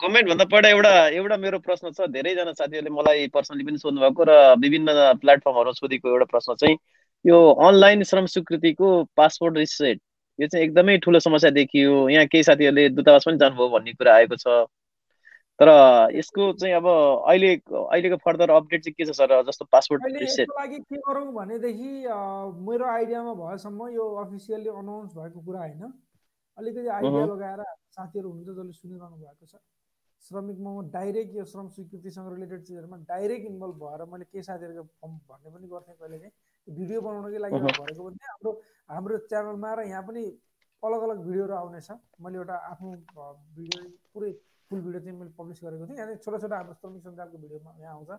[0.02, 4.22] कमेन्ट भन्दा पहिला एउटा एउटा मेरो प्रश्न छ। धेरैजना साथीहरूले मलाई पर्सनली पनि सोध्नु भएको
[4.26, 4.90] र विभिन्न
[5.22, 6.76] प्लेटफर्महरूमा सोधेको एउटा प्रश्न चाहिँ
[7.24, 9.98] यो अनलाइन श्रम स्वीकृतिको पासपोर्ट रिसेट
[10.38, 14.36] यो चाहिँ एकदमै ठुलो समस्या देखियो। यहाँ केही साथीहरूले दूतावास पनि जानुभयो भन्ने कुरा आएको
[14.36, 14.46] छ।
[15.60, 15.68] तर
[16.16, 19.42] यसको चाहिँ अब अहिले अहिलेको फर्दर अपडेट चाहिँ के छ सर?
[19.48, 21.90] जस्तो पासपोर्ट यसको लागि के गरौँ भनेदेखि
[22.68, 25.92] मेरो आइडियामा भएसम्म यो अफिसियल्ली अनाउन्स भएको कुरा होइन।
[26.58, 27.62] अलिकति आइडिया लगाएर
[27.96, 29.60] साथीहरू हुनुहुन्छ जसले सुनिरहनु भएको छ।
[30.24, 35.14] श्रमिकमा म डाइरेक्ट यो श्रम स्वीकृतिसँग रिलेटेड चिजहरूमा डाइरेक्ट इन्भल्भ भएर मैले के साथीहरूको फर्म
[35.28, 36.32] भन्ने पनि गर्थेँ कहिले काहीँ
[36.68, 38.50] भिडियो बनाउनकै लागि भरेको पनि हाम्रो
[38.90, 40.24] हाम्रो च्यानलमा र यहाँ पनि
[40.82, 41.88] अलग अलग भिडियोहरू आउनेछ
[42.20, 42.90] मैले एउटा आफ्नो
[43.56, 43.80] भिडियो
[44.14, 44.32] पुरै
[44.70, 47.94] फुल भिडियो चाहिँ मैले पब्लिस गरेको थिएँ। यहाँनिर छोटा छोटा हाम्रो श्रमिक सञ्जालको भिडियोमा यहाँ
[47.94, 48.10] आउँछ।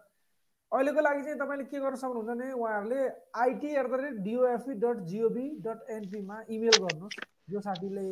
[0.71, 3.01] अहिलेको लागि चाहिँ तपाईँले के गर्न सक्नुहुन्छ भने उहाँहरूले
[3.39, 7.15] IT at the rate DOFE dot GOV dot एनपीमा email गर्नुहोस्।
[7.51, 8.03] जो साथीले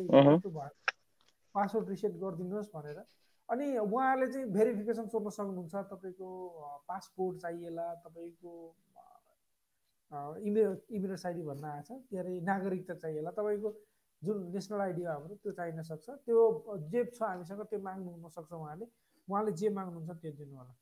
[1.54, 2.98] पासवर्ड रिसेट गरिदिनुहोस् भनेर।
[3.48, 6.28] अनि उहाँहरूले चाहिँ भेरिफिकेसन सोध्न सक्नुहुन्छ तपाईँको
[6.88, 8.52] पासपोर्ट चाहिएला तपाईँको
[10.40, 13.68] इमेल इमेल आइडी भन्न आएको छ। के अरे नागरिकता चाहिएला तपाईँको
[14.22, 16.40] जुन नेसनल आइडी हो हाम्रो त्यो चाहिन सक्छ। त्यो
[16.92, 18.86] जे छ हामीसँग त्यो माग्नु सक्छ उहाँले।
[19.28, 20.72] उहाँले जे माग्नुहुन्छ त्यो दिनु होला।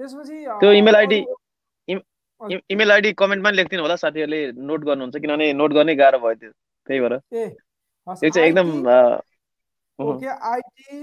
[0.00, 1.18] त्यसपछि त्यो इमेल आइडी
[2.74, 6.50] इमेल आइडी कमेन्टमा लेखिदिनु होला साथीहरूले नोट गर्नुहुन्छ किनभने नोट गर्नै गाह्रो भयो त्यो।
[6.86, 7.48] त्यही भएर। ए
[8.06, 8.68] त्यो चाहिँ एकदम
[9.98, 11.00] okay IT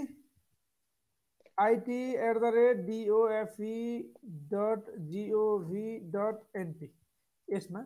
[1.57, 3.75] IT at the rate DOFE
[4.53, 6.89] dot GOV dot NP
[7.47, 7.81] यसमा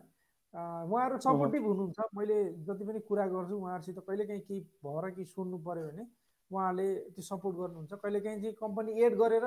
[0.54, 5.86] उहाँहरू सपोर्टिभ हुनुहुन्छ। मैले जति पनि कुरा गर्छु उहाँहरूसित कहिलेकाहीँ केही भएर केही सुन्नु पऱ्यो
[5.88, 6.04] भने
[6.50, 9.46] उहाँले त्यो सपोर्ट गर्नुहुन्छ। कहिलेकाहीँ चाहिँ कम्पनी एड गरेर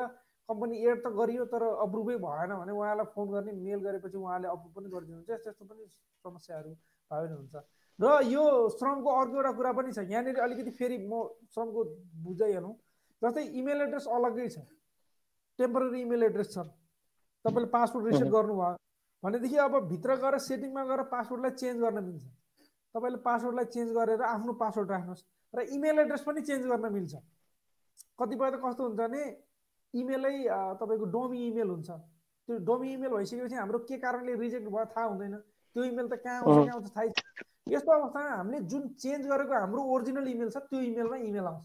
[0.50, 4.72] कम्पनी एड त गरियो तर अप्रुभै भएन भने उहाँलाई फोन गर्ने मेल गरेपछि उहाँले अप्रुभ
[4.76, 5.84] पनि गरिदिनुहुन्छ। यस्तो यस्तो पनि
[6.24, 7.56] समस्याहरू भयो भने हुन्छ।
[8.00, 8.44] र यो
[8.76, 11.84] श्रमको अर्को एउटा कुरा पनि छ। यहाँनिर अलिकति फेरि म श्रमको
[12.24, 12.74] बुझाइहालौँ
[13.22, 14.58] जस्तै इमेल एड्रेस अलग्गै छ।
[15.60, 16.58] टेम्पररी इमेल एड्रेस छ।
[17.46, 18.83] तपाईँले पासवर्ड रिसेट गर्नुभयो।
[19.24, 22.24] भनेदेखि अब भित्र गएर सेटिङमा गएर पासवर्डलाई चेन्ज गर्न मिल्छ।
[22.96, 27.14] तपाईँले पासवर्डलाई चेन्ज गरेर आफ्नो पासवर्ड राख्नुहोस् र इमेल एड्रेस पनि चेन्ज गर्न मिल्छ।
[28.20, 29.22] कतिपय त कस्तो हुन्छ भने
[29.94, 30.36] इमेलै
[30.82, 35.36] तपाईँको डोमी इमेल हुन्छ। त्यो डोमी इमेल भइसकेपछि हाम्रो के कारणले रिजेक्ट भयो थाहा हुँदैन।
[35.76, 37.08] त्यो इमेल त कहाँ आउँछ कहाँ आउँछ थाहै
[37.74, 41.64] यस्तो अवस्थामा हामीले जुन चेन्ज गरेको हाम्रो ओरिजिनल इमेल छ त्यो इमेलमा इमेल आउँछ।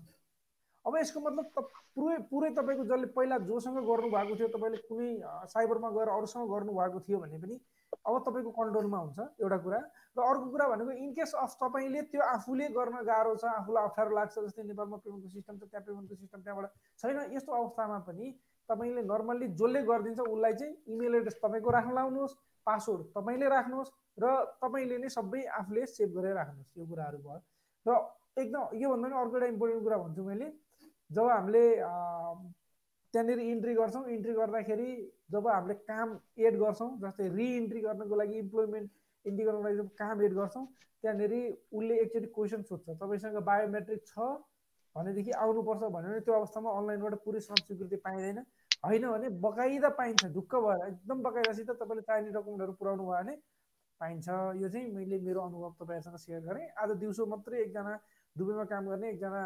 [0.88, 1.64] अब यसको मतलब त
[1.96, 5.08] पुरै पुरै तपाईँको जसले पहिला जोसँग गर्नुभएको थियो तपाईँले कुनै
[5.52, 7.56] साइबरमा गएर अरूसँग गर्नुभएको थियो भने पनि
[8.08, 9.80] अब तपाईँको कन्ट्रोलमा हुन्छ एउटा कुरा।
[10.16, 14.34] र अर्को कुरा भनेको इनकेस अफ तपाईँले त्यो आफूले गर्न गाह्रो छ आफूलाई अप्ठ्यारो लाग्छ
[14.38, 16.66] जस्तै नेपालमा पेमेन्टको सिस्टम छ त्यहाँ पेमेन्टको सिस्टम त्यहाँबाट
[17.00, 18.26] छैन यस्तो अवस्थामा पनि
[18.68, 23.92] तपाईँले नर्मल्ली जसले गरिदिन्छ उसलाई चाहिँ इमेल एड्रेस तपाईँको राख्न लाउनुहोस् पासवर्ड तपाईँले राख्नुहोस्
[24.24, 27.40] र तपाईँले नै सबै आफूले सेभ गरेर राख्नुहोस् यो कुराहरू भयो।
[27.86, 27.98] र
[28.38, 30.48] एकदम योभन्दा पनि अर्को एउटा इम्पोर्टेन्ट कुरा भन्छु मैले।
[31.10, 31.64] जब हामीले
[33.14, 34.90] त्यहाँनिर इन्ट्री गर्छौँ इन्ट्री गर्दाखेरि
[35.32, 38.90] जब हामीले काम एड गर्छौँ जस्तै रिइन्ट्री गर्नको लागि इम्प्लोइमेन्ट
[39.24, 40.66] इन्ट्री गर्नको लागि जब काम एड गर्छौँ
[41.02, 41.32] त्यहाँनिर
[41.72, 44.18] उसले एकचोटि क्वेसन सोध्छ। तपाईँसँग बायोमेट्रिक छ
[44.96, 48.38] भनेदेखि आउनुपर्छ भन्यो भने त्यो अवस्थामा अनलाइनबाट पुरै श्रम स्वीकृति पाइँदैन।
[48.82, 53.34] होइन भने बकाइदा पाइन्छ ढुक्क भएर एकदम बकाइदासित तपाईँले चाहिने डकुमेन्टहरू पुऱ्याउनु भयो भने
[54.00, 54.28] पाइन्छ।
[54.62, 57.94] यो चाहिँ मैले मेरो अनुभव तपाईँहरूसँग सेयर गरेँ। आज दिउँसो मात्रै एकजना
[58.36, 59.42] दुबईमा काम गर्ने एकजना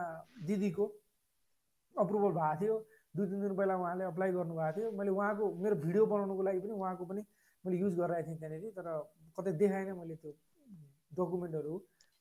[0.46, 0.86] दिदीको
[1.96, 2.76] अप्रुभल भएको थियो।
[3.14, 6.72] दुई तिन दिन पहिला उहाँले अप्लाई गर्नुभएको थियो। मैले उहाँको मेरो भिडियो बनाउनुको लागि पनि
[6.72, 7.22] उहाँको पनि
[7.64, 8.86] मैले युज गरिरहेको थिएँ त्यहाँनिर तर
[9.36, 10.32] कतै देखाएन मैले त्यो
[11.16, 11.74] डकुमेन्टहरू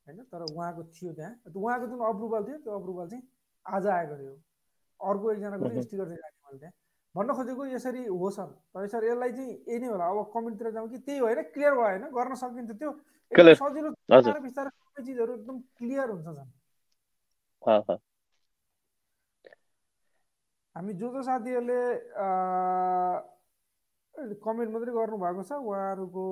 [0.06, 0.18] होइन?
[0.32, 3.24] तर उहाँको थियो त्यहाँ। उहाँको जुन अप्रुभल थियो त्यो अप्रुभल चाहिँ
[3.66, 4.34] आज आएको थियो।
[5.00, 6.76] अर्को एकजनाको पनि स्टिकर चाहिँ राखेँ मैले त्यहाँ।
[7.16, 10.90] भन्न खोजेको यसरी हो सर। तर सर यसलाई चाहिँ यही नै होला। अब कमेन्टतिर जाउँ
[10.90, 11.42] कि त्यही होइन?
[11.56, 12.04] क्लियर भयो होइन?
[12.12, 12.92] गर्न सकिन्छ। त्यो
[13.32, 13.90] सजिलो
[14.42, 16.52] बिस्तारै सबै चिजहरू एकदम क्लियर हुन्छ झन्
[20.76, 21.80] हामी जो जो साथीहरूले
[24.46, 26.24] कमेन्ट मात्रै गर्नुभएको छ उहाँहरूको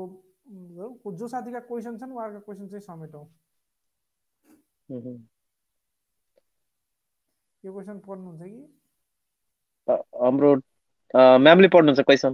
[1.19, 3.25] जो साथीका क्वेसन छन् उहाँहरूको क्वेसन चाहिँ समेटौँ।
[7.63, 8.61] यो क्वेसन पढ्नुहुन्छ कि?
[10.23, 10.49] हाम्रो
[11.45, 12.31] म्यामले पढ्नुहुन्छ क्वेसन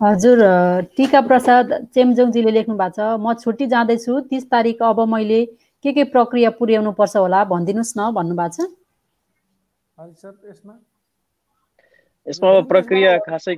[0.00, 0.38] हजुर
[0.96, 5.40] टिका प्रसाद चेम्जोङजीले लेख्नु भएको छ म छुट्टी जाँदैछु तिस तारिक अब मैले
[5.84, 8.68] के के प्रक्रिया पुर्याउनु पर्छ होला भनिदिनुहोस् न भन्नुभएको छ।
[12.26, 12.50] यसमा?
[12.70, 13.54] प्रक्रिया खासै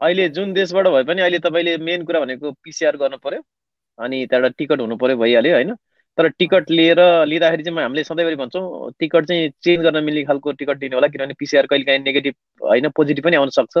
[0.00, 3.40] अहिले जुन देशबाट भए पनि अहिले तपाईँले मेन कुरा भनेको पिसिआर गर्नु पर्यो
[3.98, 5.74] अनि त्यहाँबाट टिकट हुनु पर्यो भइहाल्यो होइन?
[6.18, 10.78] तर टिकट लिएर लिँदाखेरि चाहिँ हामीले सधैँभरि भन्छौँ टिकट चाहिँ चेन्ज गर्न मिल्ने खालको टिकट
[10.78, 13.76] दिनु होला किनभने पिसिआर कहिले काहीँ नेगेटिभ होइन पोजिटिभ पनि आउन सक्छ।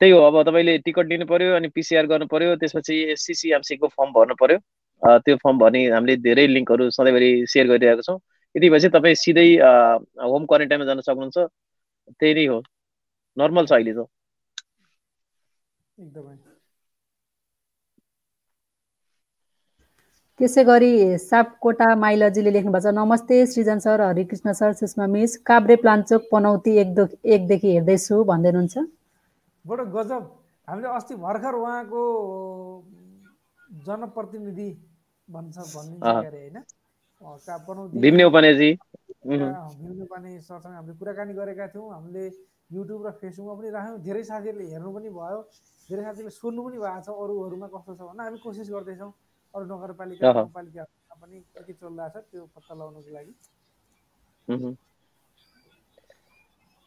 [0.00, 4.34] त्यही हो अब तपाईँले टिकट लिनु पर्यो अनि पिसिआर गर्नु पर्यो त्यसपछि सिसिएमसीको फर्म भर्नु
[4.42, 4.58] पर्यो।
[5.18, 8.18] त्यो फर्म भर्ने हामीले धेरै लिङ्कहरू सधैँभरि सेयर गरिरहेको छौँ।
[8.54, 9.46] यति भएपछि तपाईँ सिधै
[10.26, 11.46] होम क्वारेन्टाइनमा जान सक्नुहुन्छ।
[12.14, 12.58] त्यही नै हो।
[13.36, 14.08] नर्मल छ अहिले त।
[20.40, 20.88] त्यसै गरी
[21.22, 25.36] सापकोटा माइलजीले लेख्नु भएको छ नमस्ते Srijan sir Harikrishna sir Sushma miss.
[25.48, 28.86] Kavre Palanchok Panauti एक एकदेखि हेर्दैछु भन्दै हुनुहुन्छ।
[29.64, 30.22] बडो गजब।
[30.68, 32.02] हामीले अस्ति भर्खर उहाँको
[33.84, 34.68] जनप्रतिनिधि
[35.28, 36.56] भन्छ भन्ने होइन?
[40.42, 42.24] सरसँग हामीले कुराकानी गरेका थियौँ। हामीले
[42.74, 45.38] युट्युब र फेसबुकमा पनि राख्यौँ। धेरै साथीहरूले हेर्नु पनि भयो।
[45.88, 49.12] धेरै साथीहरूले सुन्नु पनि भएको छ अरूहरूमा कस्तो छ भन्दा हामी कोसिस गर्दैछौँ।
[49.54, 53.32] अरू नगरपालिका गाउँपालिकाहरूमा पनि के के चलिरहेको छ त्यो पत्ता लगाउनुको लागि।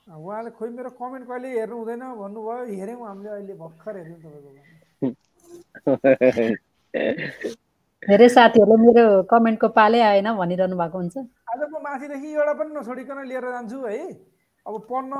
[0.08, 4.52] उहाँले खोइ मेरो कमेन्ट कहिले हेर्नु हुँदैन भन्नुभयो। हेऱ्यौँ हामीले अहिले भर्खर हेऱ्यौँ तपाईँको
[8.06, 11.16] धेरै साथीहरूले मेरो कमेन्टको पालै आएन भनिरहनु भएको हुन्छ।
[11.50, 13.98] आज म माथिदेखि एउटा पनि नछोडिकन लिएर जान्छु है।
[14.66, 15.12] अब पढ्न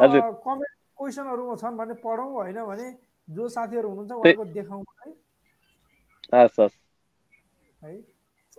[0.46, 2.88] कमेन्ट क्वेसनहरू छन् भने पढौँ होइन भने
[3.30, 5.10] जो साथीहरू हुनुहुन्छ उहाँको देखाउँ है।
[7.82, 7.94] है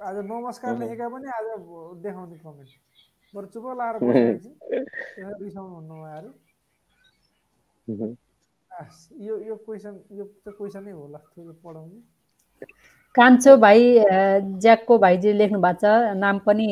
[0.09, 1.47] आज नमस्कार लेखेका पनि आज
[2.03, 2.71] देखाउने कमेन्ट।
[3.35, 3.95] बरु चुप लाएर
[5.45, 6.31] रिसाउनु हुनु उहाँहरू।
[9.23, 11.99] यो यो क्वेसन यो त क्वेसनै होला। त्यो पढाउने।
[13.17, 13.81] कान्छो भाइ
[14.61, 16.69] ज्याकको भाइजी लेख्नु भएको छ। नाम पनि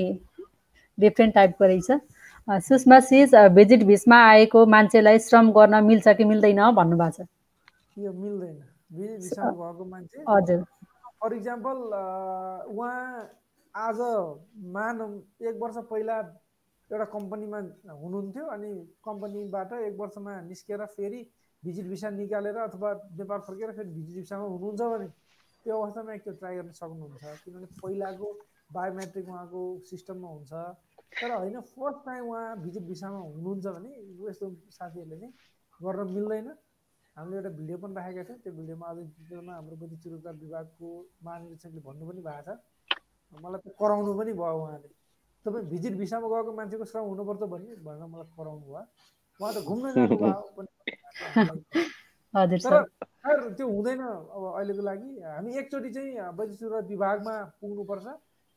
[0.98, 1.90] डिफ्रेन्ट टाइपको रहेछ।
[2.48, 7.26] सुषमा सिज भिजिट भिसमा आएको मान्छेलाई श्रम गर्न मिल्छ कि मिल्दैन भन्नुभएको छ।
[7.98, 8.56] यो मिल्दैन।
[8.92, 10.60] भिजिट भएको मान्छे। हजुर।
[11.22, 11.76] फर इक्जाम्पल
[12.68, 13.00] उहाँ
[13.74, 13.98] आज
[14.72, 14.96] मान
[15.40, 16.16] एक वर्ष पहिला
[16.90, 17.58] एउटा कम्पनीमा
[17.90, 18.70] हुनुहुन्थ्यो अनि
[19.04, 21.20] कम्पनीबाट एक वर्षमा निस्केर फेरि
[21.62, 25.08] भिजिट भिसा निकालेर अथवा नेपाल फर्केर फेरि भिजिट भिसामा हुनुहुन्छ भने
[25.64, 28.28] त्यो अवस्थामा एकचोटि ट्राई गर्न सक्नुहुन्छ। किनभने पहिलाको
[28.76, 30.52] बायोमेट्रिक उहाँको सिस्टममा हुन्छ।
[31.20, 33.90] तर होइन फर्स्ट टाइम उहाँ भिजिट भिसामा हुनुहुन्छ भने
[34.28, 34.46] यस्तो
[34.76, 35.32] साथीहरूले चाहिँ
[35.80, 36.48] गर्न मिल्दैन।
[37.16, 40.88] हामीले एउटा भिडियो पनि राखेका थियौँ। त्यो भिडियोमा अझै डिटेलमा हाम्रो चुरोकार विभागको
[41.24, 42.46] महानिरीक्षकले भन्नु पनि भएको छ।
[43.44, 44.88] मलाई त कराउनु पनि भयो उहाँले।
[45.44, 48.84] तपाईँ भिजिट भिसामा गएको मान्छेको श्रम हुनुपर्छ भन्ने भनेर मलाई कराउनु भयो।
[49.40, 50.70] उहाँ त घुम्न जानुभयो पनि
[53.24, 58.06] तर त्यो हुँदैन अब अहिलेको लागि। हामी एकचोटि चाहिँ वैद्युत चुरोकार विभागमा पुग्नुपर्छ।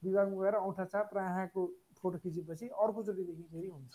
[0.02, 1.62] विभागमा गएर औँठा छाप र आँखाको
[1.98, 3.94] फोटो खिचेपछि अर्कोचोटिदेखि फेरि हुन्छ।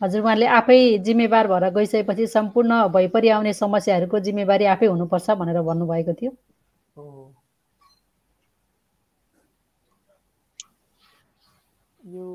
[0.00, 6.12] हजुर उहाँले आफै जिम्मेवार भएर गइसकेपछि सम्पूर्ण भइपरि आउने समस्याहरूको जिम्मेवारी आफै हुनुपर्छ भनेर भन्नुभएको
[6.14, 6.32] थियो।
[12.14, 12.26] यो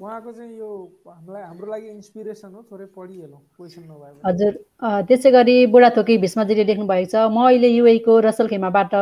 [0.00, 0.68] उहाँको चाहिँ यो
[1.08, 4.52] हामीलाई हाम्रो लागि इन्सपिरेसन हो थोरै पढिहालौँ क्वेसन नभए हजुर
[5.08, 8.94] त्यसै गरी बुढाथोकी भीष्मजीले लेख्नु भएको छ म अहिले युएको रसलखेमाबाट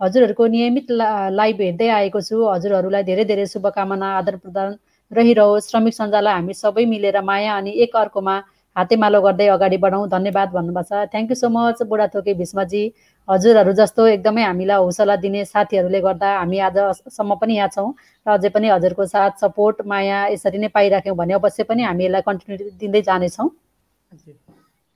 [0.00, 0.90] हजुरहरूको नियमित
[1.38, 4.68] लाइभ हेर्दै आएको छु। हजुरहरूलाई धेरै धेरै शुभकामना आदान प्रदान
[5.12, 8.34] रहिरहोस्। श्रमिक सञ्जाललाई हामी सबै मिलेर माया अनि एक अर्कोमा
[8.76, 12.82] हातेमालो गर्दै अगाडि बढाउँ धन्यवाद भन्नुभएको छ। Thank you so much Budhathoki Bhishmaji.
[13.28, 17.90] हजुरहरू जस्तो एकदमै हामीलाई हौसला दिने साथीहरूले गर्दा हामी आजसम्म पनि यहाँ छौँ
[18.26, 22.22] र अझै पनि हजुरको साथ सपोर्ट माया यसरी नै पाइराख्यौँ भने अवश्य पनि हामी यसलाई
[22.28, 23.48] कन्टिन्युटी दिँदै जानेछौँ।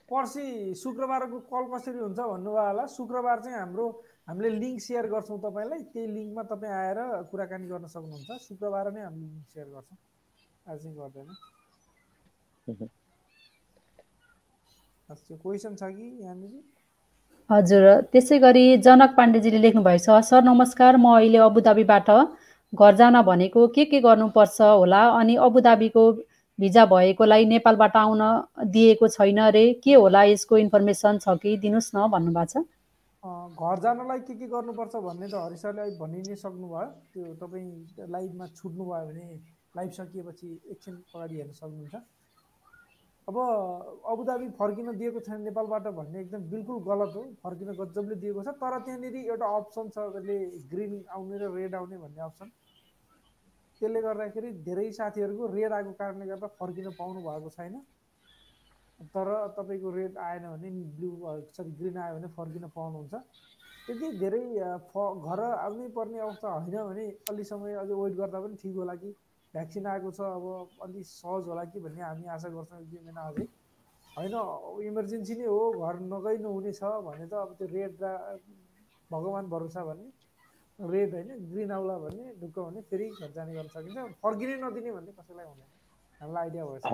[0.09, 2.85] पर्सि शुक्रबारको कल कसरी हुन्छ भन्नुभयो होला?
[2.97, 3.87] शुक्रबार चाहिँ हाम्रो
[4.29, 6.99] हामीले लिङ्क सेयर गर्छौँ तपाईँलाई। त्यही लिङ्कमा तपाईँ आएर
[7.31, 9.99] कुराकानी गर्न सक्नुहुन्छ। शुक्रबार नै हामीले लिङ्क सेयर गर्छौँ।
[10.67, 11.29] आज चाहिँ गर्दैन।
[15.43, 16.76] क्वेसन छ कि यहाँनिर?
[17.51, 22.09] हजुर त्यसै गरी जनक पाण्डेजीले लेख्नुभएको छ सर नमस्कार म अहिले अबुधाबीबाट
[22.73, 26.03] घर जान भनेको के के गर्नुपर्छ होला अनि अबुधाबीको
[26.59, 28.25] भिजा भएकोलाई नेपालबाट आउन
[28.77, 31.53] दिएको छैन रे के होला यसको इन्फर्मेसन छ कि?
[31.67, 32.65] दिनुहोस् न भन्नुभएको छ।
[33.63, 37.71] घर जानलाई के के गर्नुपर्छ भन्ने त हरि सरले भनि नै सक्नुभयो। त्यो तपाईँ
[38.17, 39.27] लाइभमा छुट्नुभयो भने
[39.79, 41.95] लाइभ सकिएपछि एकछिन अगाडि हेर्न सक्नुहुन्छ।
[43.29, 43.37] अब
[44.07, 48.79] अबुधाबी फर्किन दिएको छैन नेपालबाट भन्ने एकदम बिल्कुल गलत हो। फर्किन गजबले दिएको छ तर
[48.87, 50.37] त्यहाँनिर एउटा अप्सन छ त्यसले
[50.71, 52.49] ग्रिन आउने र रेड आउने भन्ने अप्सन
[53.81, 57.75] त्यसले गर्दाखेरि धेरै साथीहरूको रेड आएको कारणले गर्दा फर्किन पाउनु भएको छैन।
[59.11, 61.11] तर तपाईँको रेड आएन भने ब्लु
[61.53, 63.15] सरी ग्रिन आयो भने फर्किन पाउनुहुन्छ।
[63.87, 64.45] त्यति धेरै
[64.89, 64.95] फ
[65.27, 69.11] घर आउनै पर्ने अवस्था होइन भने अलि समय अझै वेट गर्दा पनि ठिक होला कि?
[69.57, 73.23] भ्याक्सिन आएको छ अब अलि सहज होला कि भन्ने हामी आशा गर्छौँ एक दुई महिना
[73.29, 73.47] अझै
[74.11, 74.35] होइन
[74.85, 77.93] इमर्जेन्सी नै हो घर नगइ नहुने छ भने त अब त्यो रेड
[79.11, 80.07] भगवान् भरोसा भने
[80.79, 85.13] रेड होइन ग्रिन आउला भने ढुक्क भने फेरि घर जाने गर्न सकिन्छ। फर्किनै नदिने भन्ने
[85.13, 85.69] कसैलाई हुँदैन।
[86.21, 86.85] हामीलाई आइडिया भएछ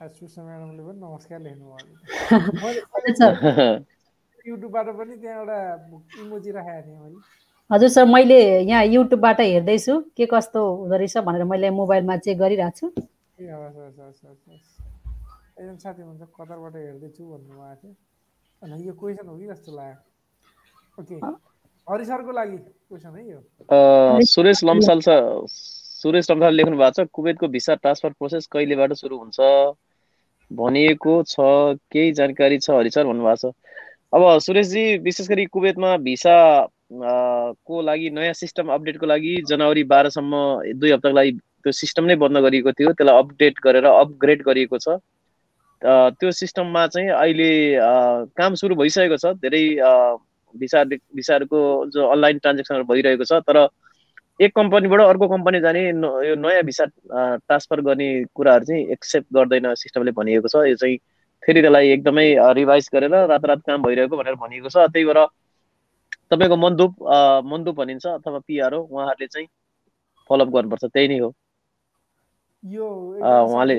[0.00, 1.84] सुषमा म्याडमले पनि नमस्कार लेख्नुभयो
[4.46, 5.58] युट्युबबाट पनि त्यहाँ एउटा
[6.20, 7.18] इमोजी राखेको थिएँ मैले।
[7.70, 12.76] हजुर सर मैले यहाँ युट्युबबाट हेर्दैछु के कस्तो हुँदो रहेछ भनेर मैले मोबाइलमा चेक गरिरहेको
[12.78, 14.68] छु। ए हस् हस् हस् हस् हस्
[15.60, 17.92] एकजना साथी हुन्छ कतारबाट हेर्दैछु भन्नुभएको थियो।
[18.62, 19.96] अनि यो क्वेसन हो कि जस्तो लाग्यो?
[21.00, 21.14] ओके।
[21.86, 22.56] हरि सरको लागि
[22.88, 23.40] क्वेसन है यो।
[24.32, 25.00] सुरेश लम्साल
[26.00, 29.38] सुरेश लम्साल लेख्नु भएको छ कुवेतको भिसा ट्रान्सफर प्रोसेस कहिलेबाट सुरु हुन्छ?
[30.50, 31.40] भनिएको छ
[31.92, 33.54] केही जानकारी छ हरि सर भन्नुभएको छ।
[34.12, 36.36] अब सुरेशजी विशेष गरी कुवेतमा भिसा
[36.90, 40.34] को लागि नयाँ सिस्टम अपडेटको लागि जनवरी बाह्रसम्म
[40.74, 41.32] दुई हप्ताको लागि
[41.62, 44.98] त्यो सिस्टम नै बन्द गरिएको थियो। त्यसलाई अपडेट गरेर अपग्रेड गरिएको छ।
[45.82, 47.50] त्यो सिस्टममा चाहिँ अहिले
[48.36, 49.62] काम सुरु भइसकेको छ। धेरै
[50.54, 51.60] भिसा भिसाहरूको
[51.94, 53.56] जो अनलाइन ट्रान्जेक्सनहरू भइरहेको छ। तर
[54.40, 55.80] एक कम्पनीबाट अर्को कम्पनी जाने
[56.28, 60.96] यो नयाँ भिसा ट्रान्सफर गर्ने कुराहरू चाहिँ एक्सेप्ट गर्दैन सिस्टमले भनिएको छ। यो चाहिँ
[61.42, 62.26] फेरि त्यसलाई एकदमै
[62.56, 65.20] रिभाइज गरेर रातारात काम भइरहेको भनेर भनिएको छ। त्यही भएर
[66.32, 66.92] तपाईँको मन्दुप
[67.52, 69.46] मन्दुप भनिन्छ अथवा पिआर हो उहाँहरूले चाहिँ
[70.30, 71.28] फलोअप गर्नुपर्छ। त्यही नै हो।
[72.64, 73.78] उहाँले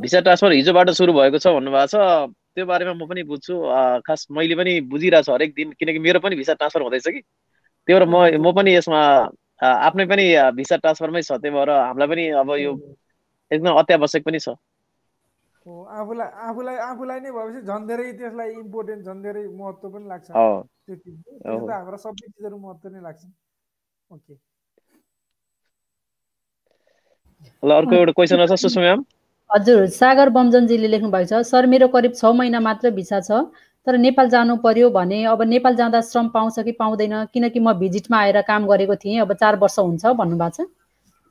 [0.00, 3.54] भिसा ट्रान्सफर हिजोबाट सुरु भएको छ भन्नुभएको छ। त्यो बारेमा म पनि बुझ्छु।
[4.06, 7.20] खास मैले पनि बुझिरहेको छु हरेक दिन। किनकि मेरो पनि भिसा ट्रान्सफर हुँदैछ कि।
[7.90, 9.00] त्यही भएर म म पनि यसमा
[9.58, 10.24] आफ्नै पनि
[10.54, 12.72] भिसा ट्रान्सफरमै छ त्यही भएर हामीलाई पनि अब यो
[13.50, 14.54] एकदम अत्यावश्यक पनि छ।
[15.66, 20.94] आफूलाई आफूलाई आफूलाई नै भएपछि झन् धेरै त्यसलाई इम्पोर्टेन्ट झन् धेरै महत्त्व पनि लाग्छ। त्यो
[21.02, 23.22] चिज हाम्रो सबै चिजहरू महत्त्व नै लाग्छ।
[24.10, 24.34] ओके।
[27.62, 29.00] ल अर्को एउटा क्वेसन छ सुषमा म्याम।
[29.50, 33.30] हजुर सागर बमजनजीले लेख्नु भएको छ सर मेरो करिब छ महिना मात्र भिसा छ।
[33.86, 37.14] तर नेपाल जानु पर्यो भने अब नेपाल जाँदा श्रम पाउँछ कि पाउँदैन?
[37.32, 40.68] किनकि म भिजिटमा आएर काम गरेको थिएँ अब चार वर्ष हुन्छ भन्नुभएको छ।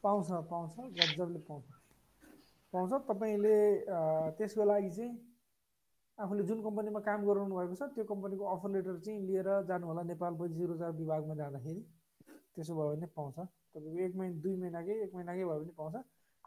[0.04, 1.66] पाउँछ पाउँछ गजबले पाउँछ।
[2.74, 3.58] पाउँछ। तपाईँले
[4.38, 5.14] त्यसको लागि चाहिँ
[6.18, 10.02] आफूले जुन कम्पनीमा काम गराउनु भएको छ त्यो कम्पनीको अफर लेटर चाहिँ लिएर जानु होला
[10.10, 11.82] नेपाल वैदेशिक रोजगार विभागमा जाँदाखेरि।
[12.56, 15.96] त्यसो भयो भने पाउँछ। तपाईँको एक महिना दुई महिनाकै एक महिनाकै भयो भने पाउँछ।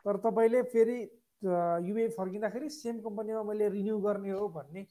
[0.05, 0.99] तर तपाईँले फेरि
[1.88, 4.83] युए फर्किँदाखेरि सेम कम्पनीमा मैले रिन्यू गर्ने हो भन्ने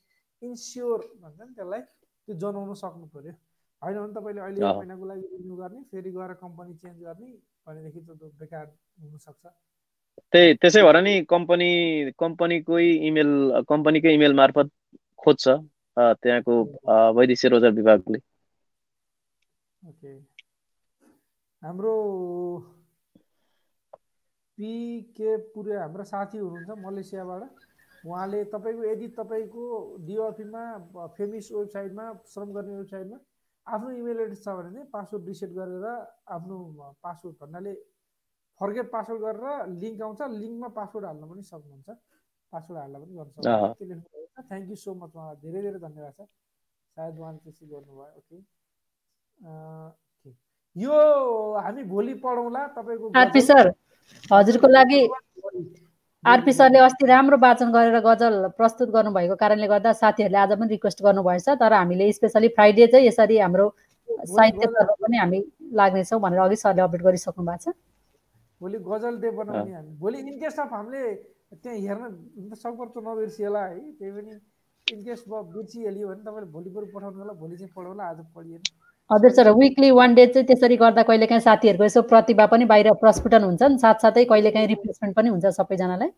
[0.41, 1.81] इन्स्योर भन्छ नि त्यसलाई
[2.27, 3.33] त्यो जनाउनु सक्नु पऱ्यो
[3.81, 7.29] होइन भने तपाईँले अहिले एक महिनाको लागि रिन्यू गर्ने फेरि गएर कम्पनी चेन्ज गर्ने
[7.67, 8.65] भनेदेखि त बेकार
[9.03, 9.43] हुनसक्छ।
[10.33, 11.69] त्यही त्यसै भएर नि कम्पनी
[12.19, 13.31] कम्पनीकै इमेल
[13.69, 14.67] कम्पनीकै इमेल मार्फत
[15.19, 15.45] खोज्छ
[15.97, 16.53] त्यहाँको
[17.17, 18.19] वैदेशिक रोजगार विभागले।
[19.81, 20.13] ओके।
[21.63, 21.95] हाम्रो
[24.57, 27.41] पिके पुरे हाम्रो साथी हुनुहुन्छ मलेसियाबाट।
[28.05, 29.63] उहाँले तपाईँको यदि तपाईँको
[30.05, 30.63] डिओपीमा
[31.17, 33.17] फेमिस वेबसाइटमा श्रम गर्ने वेबसाइटमा
[33.67, 35.85] आफ्नो इमेल एड्रेस छ भने चाहिँ पासवर्ड रिसेट गरेर
[36.35, 36.57] आफ्नो
[37.03, 37.73] पासवर्ड भन्नाले
[38.61, 39.45] फर्गेट पासवर्ड गरेर
[39.81, 41.89] लिङ्क आउँछ। लिङ्कमा पासवर्ड हाल्न पनि सक्नुहुन्छ।
[42.53, 46.13] पासवर्ड हाल्न पनि गर्न सक्नुहुन्छ। त्यो लेख्नु थ्याङ्क यू सो मच उहाँलाई धेरै धेरै धन्यवाद
[46.17, 46.19] छ
[46.97, 48.37] सायद उहाँले त्यसै गर्नुभयो। ओके
[50.75, 50.95] यो
[51.65, 53.05] हामी भोलि पढौँला। तपाईँको
[53.41, 53.65] सर
[54.33, 55.01] हजुरको लागि
[56.23, 61.01] आरपी सरले अस्ति राम्रो वाचन गरेर गजल प्रस्तुत गर्नुभएको कारणले गर्दा साथीहरूले आज पनि रिक्वेस्ट
[61.01, 63.65] गर्नुभएछ तर हामीले स्पेसली फ्राइडे चाहिँ यसरी हाम्रो
[64.29, 65.39] साहित्यतर्फ पनि हामी
[65.73, 67.73] लाग्नेछौँ भनेर अघि सरले अपडेट गरिसक्नु भएको छ।
[68.61, 71.01] भोलि गजल डे बनाउने हामी। भोलि इनकेस अफ हामीले
[71.57, 74.31] त्यहाँ हेर्न सकभर त नबिर्सिएला है। त्यही पनि
[74.87, 78.61] इनकेस बिर्सिहाल्यो भने तपाईँले भोलि बरु पठाउनु होला भोलि चाहिँ पढाउला आज पढिएन।
[79.11, 83.43] हजुर सर विकली वान डे चाहिँ त्यसरी गर्दा कहिलेकाहीँ साथीहरूको यसो प्रतिभा पनि बाहिर प्रस्फुटन
[83.43, 86.09] हुन्छ नि साथसाथै कहिलेकाहीँ रिप्लेसमेन्ट पनि हुन्छ सबैजनालाई।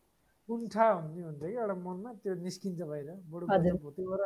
[0.48, 4.18] कुण्ठा हुने हुन्छ कि एउटा मनमा त्यो निस्किन्छ बाहिर बडो त्यही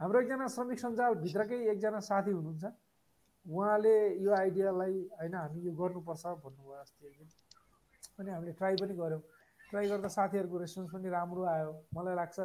[0.00, 2.64] हाम्रो एकजना श्रमिक सञ्जालभित्रकै एकजना साथी हुनुहुन्छ।
[3.46, 3.94] उहाँले
[4.24, 7.28] यो आइडियालाई होइन हामी यो गर्नुपर्छ भन्नुभयो अस्ति एकदिन
[8.18, 9.22] अनि हामीले ट्राई पनि गऱ्यौँ।
[9.70, 12.38] ट्राई गर्दा साथीहरूको रेस्पोन्स पनि राम्रो आयो। मलाई लाग्छ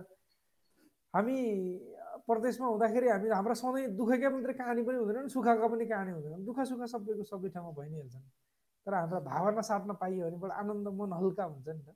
[1.13, 1.37] हामी
[2.27, 6.59] प्रदेशमा हुँदाखेरि हामी हाम्रो सधैँ दुःखकै मात्रै कहानी पनि हुँदैन सुखका पनि कहानी हुँदैन। दुःख
[6.69, 8.25] सुख सबैको सबै ठाउँमा भइ नै हाल्छन्
[8.87, 11.89] तर हाम्रो भावना साट्न पाइयो भने बडा आनन्द मन हल्का हुन्छ नि त।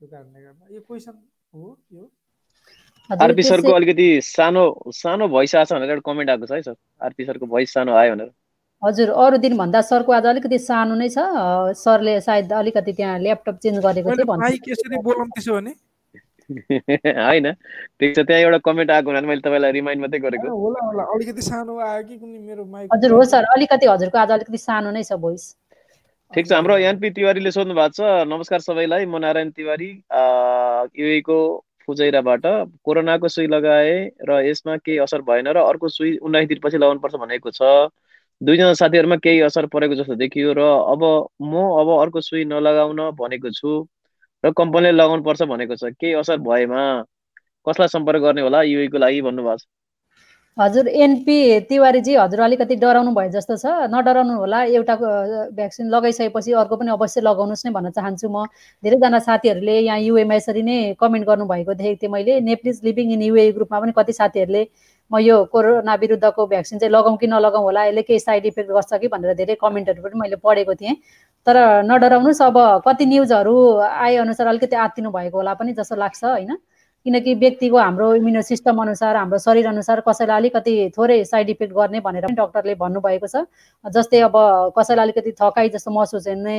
[0.00, 1.14] त्यो कारणले गर्दा यो क्वेसन
[1.54, 2.04] हो यो
[3.10, 4.64] आरपी सरको अलिकति सानो
[4.96, 7.92] सानो भोइस आएको छ भनेर एउटा कमेन्ट आएको छ है सर। आरपी सरको भोइस सानो
[8.00, 8.30] आयो भनेर।
[8.82, 11.18] हजुर अरू दिन भन्दा सरको आज अलिकति सानो नै छ।
[11.80, 15.60] सरले सायद अलिकति त्यहाँ ल्यापटप चेन्ज गरेको थियो
[16.50, 17.52] होइन।
[18.00, 21.42] ठिक छ त्यहाँ एउटा कमेन्ट आएको हुनाले मैले तपाईँलाई रिमाइन्ड मात्रै गरेको। होला होला। अलिकति
[21.42, 25.02] सानो आयो कि कुनै मेरो माइक हजुर हो सर। अलिकति हजुरको आज अलिकति सानो नै
[25.02, 25.44] छ भोइस
[26.32, 29.90] ठिक छ हाम्रो एनपी तिवारीले सोध्नु भएको छ। नमस्कार सबैलाई म नारायण तिवारी।
[30.96, 31.38] युएको
[31.86, 32.46] फुजैराबाट।
[32.82, 37.50] कोरोनाको सुई लगाए र यसमा केही असर भएन र अर्को सुई उन्नाइस दिनपछि लगाउनुपर्छ भनेको
[37.50, 37.62] छ।
[38.40, 40.60] दुईजना साथीहरूमा केही असर परेको जस्तो देखियो र
[40.92, 41.02] अब
[41.40, 43.86] म अब अर्को सुई नलगाउन भनेको छु।
[44.44, 46.82] र कम्पनीले लगाउनु पर्छ भनेको छ। केही असर भएमा?
[47.66, 48.62] कसलाई सम्पर्क गर्ने होला?
[48.62, 49.64] युएको लागि भन्नुभएको छ।
[50.56, 54.94] हजुर एनपी तिवारीजी हजुर अलिकति डराउनु भयो जस्तो छ। नडराउनु होला एउटा
[55.52, 58.48] भ्याक्सिन लगाइसकेपछि अर्को पनि अवश्य लगाउनुहोस् नै भन्न चाहन्छु म।
[58.82, 63.52] धेरैजना साथीहरूले यहाँ युएमा यसरी नै कमेन्ट गर्नुभएको देखेको थिएँ मैले। नेप्लिज लिभिङ इन युए
[63.52, 64.62] ग्रुपमा पनि कति साथीहरूले
[65.10, 67.84] म यो कोरोना विरुद्धको भ्याक्सिन चाहिँ लगाउँ कि नलगाउँ होला?
[67.84, 69.08] यसले केही साइड इफेक्ट गर्छ कि?
[69.12, 70.96] भनेर धेरै कमेन्टहरू पनि मैले पढेको थिएँ।
[71.46, 71.56] तर
[71.86, 72.56] नडराउनुहोस् अब
[72.86, 76.56] कति न्युजहरू आएअनुसार अलिकति आत्तिनु भएको होला पनि जस्तो लाग्छ होइन?
[77.06, 82.00] किनकि व्यक्तिको हाम्रो इम्युनो सिस्टम अनुसार हाम्रो शरीर अनुसार कसैलाई अलिकति थोरै साइड इफेक्ट गर्ने
[82.02, 83.46] भनेर पनि डक्टरले भन्नुभएको छ।
[83.84, 84.34] जस्तै अब
[84.78, 86.58] कसैलाई अलिकति थकाइ जस्तो महसुस हुने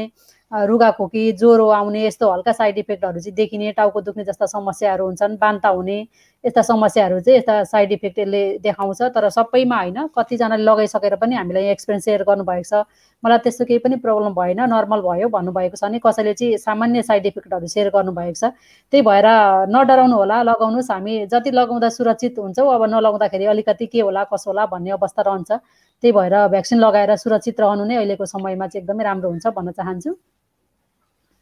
[0.52, 5.70] रुगाखोकी ज्वरो आउने यस्तो हल्का साइड इफेक्टहरू चाहिँ देखिने टाउको दुख्ने जस्ता समस्याहरू हुन्छन् बान्ता
[5.70, 5.98] हुने
[6.44, 11.68] यस्ता समस्याहरू चाहिँ यस्ता साइड इफेक्ट यसले देखाउँछ। तर सबैमा होइन कतिजनाले लगाइसकेर पनि हामीलाई
[11.76, 12.88] एक्सपिरियन्स सेयर गर्नुभएको छ।
[13.24, 17.26] मलाई त्यस्तो केही पनि प्रब्लम भएन नर्मल भयो भन्नुभएको छ भने कसैले चाहिँ सामान्य साइड
[17.26, 18.56] इफेक्टहरू सेयर गर्नुभएको छ।
[18.94, 19.28] त्यही भएर
[19.68, 24.66] नडराउनु होला लगाउनुहोस् हामी। जति लगाउँदा सुरक्षित हुन्छौँ अब नलगाउँदाखेरि अलिकति के होला कसो होला
[24.72, 29.30] भन्ने अवस्था रहन्छ। त्यही भएर भ्याक्सिन लगाएर सुरक्षित रहनु नै अहिलेको समयमा चाहिँ एकदमै राम्रो
[29.30, 30.16] हुन्छ भन्न चाहन्छु।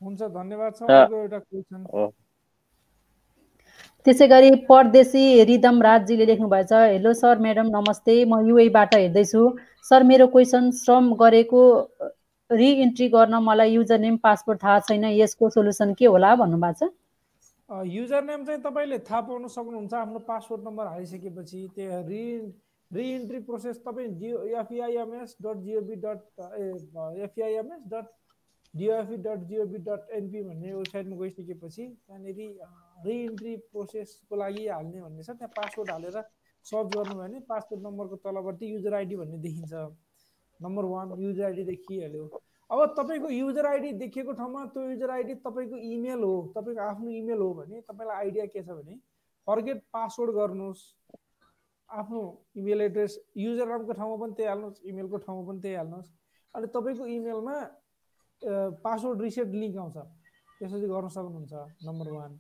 [0.02, 2.12] हुन्छ धन्यवाद छ एउटा क्वेसन
[4.06, 9.42] त्यसै गरी परदेशी रिदम राजजीले लेख्नु भएछ हेलो सर म्याडम नमस्ते म युएबाट हेर्दैछु।
[9.86, 11.62] सर मेरो क्वेसन श्रम गरेको
[12.50, 16.92] रिइन्ट्री गर्न मलाई युजर नेम पासपोर्ट थाहा छैन यसको सोल्युसन के होला भन्नुभएको छ?
[17.70, 22.24] युजर नेम चाहिँ तपाईँले थाहा पाउन सक्नुहुन्छ आफ्नो पासपोर्ट नम्बर हालिसकेपछि त्यो रि
[22.92, 26.22] रिइन्ट्री प्रोसेस तपाईँ Jio FEIMS dot GOV dot
[27.26, 28.06] FEIMS dot
[28.76, 32.40] DOFE dot GOV dot NP भन्ने वेबसाइटमा गइसकेपछि त्यहाँनिर
[33.06, 36.18] रिइन्ट्री प्रोसेसको लागि हाल्ने भन्ने छ। त्यहाँ पासवर्ड हालेर
[36.66, 39.74] सर्च गर्नुभयो भने पासपोर्ट नम्बरको तलपट्टि युजर आइडी भन्ने देखिन्छ।
[40.60, 42.26] नम्बर वान युजर आइडी देखिहाल्यो।
[42.70, 47.40] अब तपाईँको युजर आइडी देखिएको ठाउँमा त्यो युजर आइडी तपाईँको इमेल हो तपाईँको आफ्नो इमेल
[47.40, 48.96] हो भने तपाईँलाई आइडिया के छ भने
[49.48, 50.84] फर्गेट पासवर्ड गर्नुहोस्।
[51.90, 52.22] आफ्नो
[52.58, 56.10] इमेल एड्रेस युजर नामको ठाउँमा पनि त्यही हाल्नुहोस् इमेलको ठाउँमा पनि त्यही हाल्नुहोस्।
[56.54, 57.56] अनि तपाईँको इमेलमा
[58.42, 59.98] पासवर्ड रिसेट लिङ्क आउँछ।
[60.60, 61.54] त्यसरी गर्न सक्नुहुन्छ
[61.88, 62.32] नम्बर वान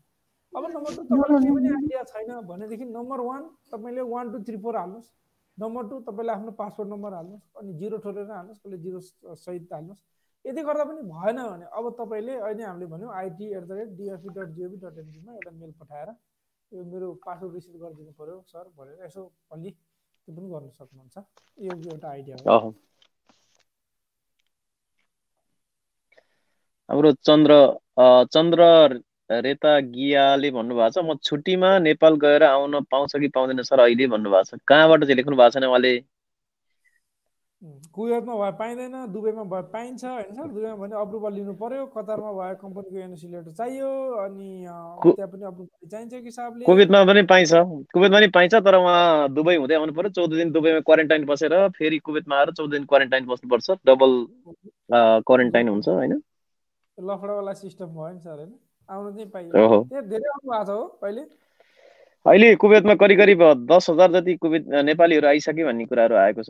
[0.54, 4.58] अब नम्बर टू तपाईँलाई केही पनि आइडिया छैन भनेदेखि नम्बर वान तपाईँले वान टू थ्री
[4.64, 5.10] फोर हाल्नुहोस्।
[5.58, 9.00] नम्बर टू तपाईँले आफ्नो पासवर्ड नम्बर हाल्नुहोस् अनि जिरो ठोरेर हाल्नुहोस् कसले जिरो
[9.36, 10.04] सहित हाल्नुहोस्।
[10.46, 14.30] यदि गर्दा पनि भएन भने अब तपाईँले अहिले हामीले भन्यौँ IT at the rate DOFE
[14.30, 16.10] dot GOV dot एनपीमा एउटा मेल पठाएर
[16.72, 19.22] यो मेरो पासवर्ड रिसिभ गरिदिनु पऱ्यो सर भनेर यसो
[19.52, 21.16] अलि त्यो पनि गर्न सक्नुहुन्छ।
[21.60, 22.70] यो एउटा आइडिया हो।
[26.90, 27.54] हाम्रो चन्द्र
[28.34, 28.62] चन्द्र
[29.44, 33.80] रेता गियाले भन्नुभएको छ म छुट्टीमा नेपाल गएर आउन पाउँछ कि पाउँदैन सर?
[33.80, 35.94] अहिले भन्नुभएको छ। कहाँबाट चाहिँ लेख्नु भएको छैन उहाँले?
[37.96, 40.48] कुवेतमा भए पाइँदैन दुबईमा भए पाइन्छ होइन सर?
[40.48, 43.90] दुबईमा भने अप्रुभल लिनु पर्यो कतारमा भए कम्पनीको एनओसी लेटर चाहियो
[44.22, 47.54] अनि त्यहाँ पनि अप्रुभल चाहिन्छ कि हिसाबले कुवेतमा पनि पाइन्छ।
[47.94, 51.98] कुवेतमा पनि पाइन्छ तर उहाँ दुबई हुँदै आउनु पर्यो। चौध दिन दुबईमा क्वारेन्टाइन बसेर फेरि
[52.06, 54.12] कुवेतमा आएर चौध दिन क्वारेन्टाइन बस्नुपर्छ। डबल
[55.26, 56.22] क्वारेन्टाइन हुन्छ होइन?
[56.98, 58.52] लफडावाला सिस्टम भयो नि सर होइन?
[58.90, 59.52] आउनु चाहिँ पाइयो।
[59.92, 61.24] धेरै आउनु भएको छ हो अहिले
[62.26, 63.42] अहिले कुवेतमा करिब करिब
[63.72, 66.50] दस हजार जति कुवेत नेपालीहरू आइसक्यो भन्ने कुराहरू आएको छ।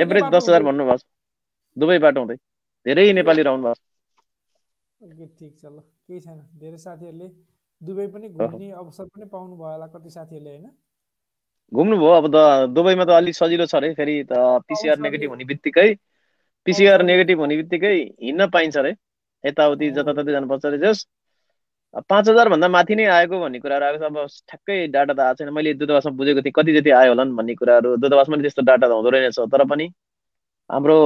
[0.00, 1.04] एभरेज दस हजार भन्नुभएको छ।
[1.76, 2.36] दुबईबाट हुँदै।
[2.86, 3.78] धेरै नेपालीहरू आउनु भएको छ।
[5.38, 7.28] ठिक छ ल। केही छैन। धेरै साथीहरूले
[7.80, 10.70] दुबई पनि घुम्ने अवसर पनि पाउनु भयो होला कति साथीहरूले होइन?
[11.72, 12.36] घुम्नुभयो अब त
[12.74, 14.32] दुबईमा त अलिक सजिलो छ अरे फेरि त
[14.68, 15.88] पिसिआर नेगेटिभ हुने बित्तिकै
[16.66, 18.92] पिसिआर नेगेटिभ हुने बित्तिकै हिँड्न पाइन्छ अरे
[19.46, 21.06] यताउति जताततै जानुपर्छ अरे जस
[22.10, 24.16] पाँच हजारभन्दा माथि नै आएको भन्ने कुराहरू आएको छ। अब
[24.48, 27.96] ठ्याक्कै डाटा त आएको छैन। मैले दूतावासमा बुझेको थिएँ कति जति आयो होला भन्ने कुराहरू।
[27.96, 29.86] दूतावासमा त्यस्तो डाटा त हुँदो रहेछ तर पनि
[30.70, 30.96] हाम्रो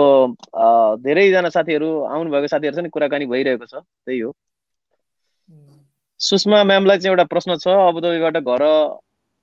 [1.04, 4.34] धेरैजना साथीहरू आउनुभएको साथीहरूसँग कुराकानी भइरहेको छ त्यही हो।
[6.20, 8.64] सुषमा म्यामलाई चाहिँ एउटा प्रश्न छ। अबुधाबीबाट घर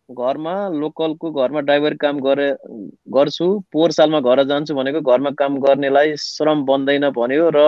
[0.10, 2.50] घरमा लोकलको घरमा ड्राइभर काम गरे
[3.16, 7.64] गर्छु पोहोर सालमा घर जान्छु भनेको घरमा काम गर्नेलाई श्रम बन्दैन भन्यो र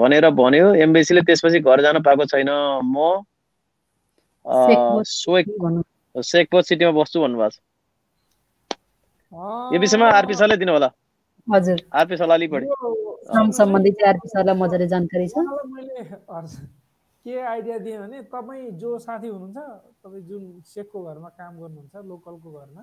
[0.00, 2.50] भनेर भन्यो। एमबिसीले त्यसपछि घर जान पाएको छैन।
[2.84, 2.96] म
[6.24, 7.56] सेकपोत सिटीमा बस्छु भन्नुभएको छ।
[9.72, 10.88] यो विषयमा आरपी सरले दिनु होला
[11.48, 12.66] हजुर। आरपी सरलाई अलिक बढी
[13.28, 16.02] श्रम सम्बन्धी चाहिँ आरपी सरलाई मजाले जानकारी छ। मैले
[17.24, 19.58] के आइडिया दिएँ भने तपाईँ जो साथी हुनुहुन्छ
[20.02, 22.82] तपाईँ जुन सेकको घरमा काम गर्नुहुन्छ लोकलको घरमा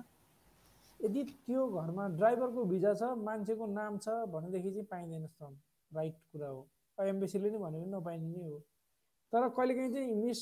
[1.00, 5.52] यदि त्यो घरमा ड्राइभरको भिजा छ मान्छेको नाम छ भनेदेखि चाहिँ पाइँदैन श्रम।
[5.92, 6.60] राइट कुरा हो।
[6.98, 8.58] एम्बेसीले नै भनेको नपाइने नै हो।
[9.32, 10.40] तर कहिलेकाहीँ चाहिँ मिस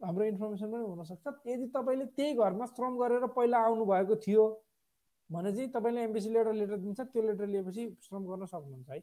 [0.00, 4.44] हाम्रो इन्फर्मेसन पनि हुनसक्छ। यदि तपाईँले त्यही घरमा श्रम गरेर पहिला आउनुभएको थियो
[5.30, 8.98] भने चाहिँ तपाईँले एम्बेसी लेटर लेटर दिन्छ। त्यो लेटर लिएपछि श्रम गर्न सक्नुहुन्छ है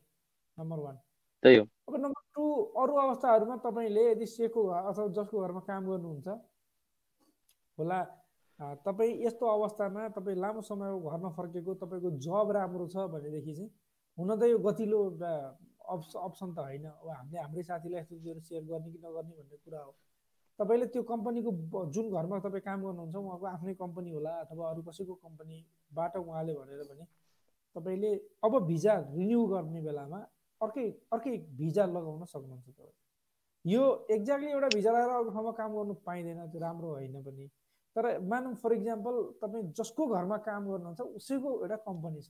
[0.58, 0.96] नम्बर वान
[1.44, 2.44] त्यही हो। अब नम्बर टू
[2.82, 6.28] अरू अवस्थाहरूमा तपाईँले यदि सेको अथवा जसको घरमा काम गर्नुहुन्छ
[7.78, 8.00] होला
[8.86, 13.70] तपाईँ यस्तो अवस्थामा तपाईँ लामो समय घरमा फर्केको तपाईँको जब राम्रो छ भनेदेखि चाहिँ
[14.18, 15.00] हुन त यो गतिलो
[15.94, 19.58] अप्स अप्सन त होइन। अब हामीले हाम्रै साथीलाई यस्तो कुरोहरू सेयर गर्ने कि नगर्ने भन्ने
[19.66, 19.92] कुरा हो।
[20.60, 21.52] तपाईँले त्यो कम्पनीको
[21.96, 26.84] जुन घरमा तपाईँ काम गर्नुहुन्छ उहाँको आफ्नै कम्पनी होला अथवा अरू कसैको कम्पनीबाट उहाँले भनेर
[26.90, 27.06] भने
[27.76, 28.12] तपाईँले
[28.46, 30.20] अब भिजा रिन्यू गर्ने बेलामा
[30.62, 32.96] अर्कै अर्कै भिजा लगाउन सक्नुहुन्छ तपाईँ।
[33.66, 37.46] यो एक्ज्याक्टली एउटा भिजा लगाएर अर्को ठाउँमा काम गर्नु पाइँदैन त्यो राम्रो होइन पनि।
[37.96, 42.30] तर मानौँ फर इक्जाम्पल तपाईँ जसको घरमा काम गर्नुहुन्छ उसैको एउटा कम्पनी छ।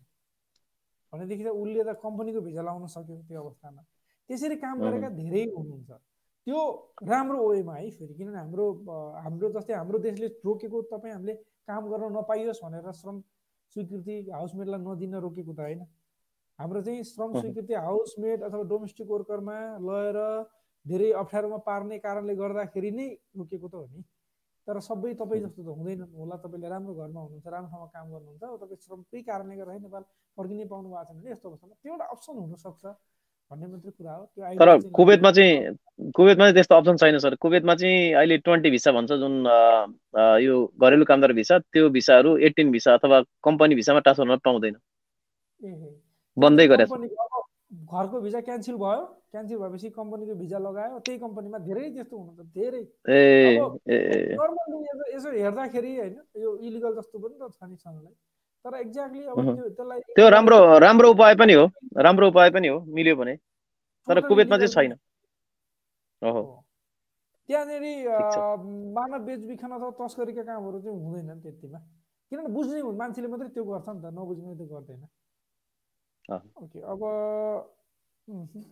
[1.14, 3.82] भनेदेखि त उसले त कम्पनीको भिजा लाउन सक्यो त्यो अवस्थामा।
[4.30, 5.92] त्यसरी काम गरेका धेरै हुनुहुन्छ।
[6.48, 6.60] त्यो
[7.08, 8.66] राम्रो वेमा है फेरि किनभने हाम्रो
[9.24, 11.34] हाम्रो जस्तै हाम्रो देशले रोकेको तपाईँ हामीले
[11.70, 13.20] काम गर्न नपाइयोस् भनेर श्रम
[13.76, 15.82] स्वीकृति हाउसमेटलाई नदिन रोकेको त होइन।
[16.60, 19.58] हाम्रो चाहिँ श्रम स्वीकृति हाउसमेट अथवा डोमेस्टिक वर्करमा
[19.88, 20.20] लगेर
[20.86, 23.08] धेरै अप्ठ्यारोमा पार्ने कारणले गर्दाखेरि नै
[23.38, 24.04] रोकेको त हो नि।
[24.68, 28.44] तर सबै तपाईँ जस्तो त हुँदैन होला तपाईँले राम्रो घरमा हुनुहुन्छ राम्रो ठाउँमा काम गर्नुहुन्छ
[28.62, 30.04] तपाईँ श्रमकै कारणले गर्दा नेपाल
[30.38, 32.84] फर्किनै पाउनु भएको छैन भने यस्तो अवस्थामा त्यो एउटा अप्सन हुनसक्छ
[33.52, 37.74] भन्ने मात्रै कुरा हो। त्यो तर कुवेतमा चाहिँ कुवेतमा चाहिँ त्यस्तो अप्सन छैन सर। कुवेतमा
[37.82, 39.34] चाहिँ अहिले ट्वेन्टी भिसा भन्छ जुन
[40.48, 44.76] यो घरेलु कामदार भिसा त्यो भिसाहरू एट्टिन भिसा अथवा कम्पनी भिसामा ट्रान्सफर पाउँदैन।
[46.38, 46.90] बन्दै गरेछ
[47.74, 49.02] घरको भिजा क्यान्सल भयो।
[49.34, 52.84] क्यान्सल भएपछि कम्पनीको भिजा लगायो। त्यही कम्पनीमा धेरै त्यस्तो हुनुहुन्छ धेरै।
[54.42, 54.78] नर्मल्ली
[55.16, 58.14] यसो हेर्दाखेरि होइन यो इलिगल जस्तो पनि त छ नि सँगलाई
[58.66, 61.66] तर एक्ज्याक्टली अब। त्यो त्यसलाई त्यो राम्रो राम्रो उपाय पनि हो।
[61.98, 63.36] राम्रो उपाय पनि हो मिल्यो भने।
[64.08, 64.94] तर कुवेतमा चाहिँ छैन।
[66.22, 66.42] ओहो।
[67.50, 67.84] त्यहाँनिर
[68.96, 71.80] मानव बेचबिखन अथवा तस्करीका कामहरू चाहिँ हुँदैनन् त्यतिमा।
[72.32, 75.04] किनभने बुझ्ने मान्छेले मात्रै त्यो गर्छ नि त नबुझ्ने त्यो गर्दैन।
[76.30, 78.64] अँ। ओके अब उहुँ।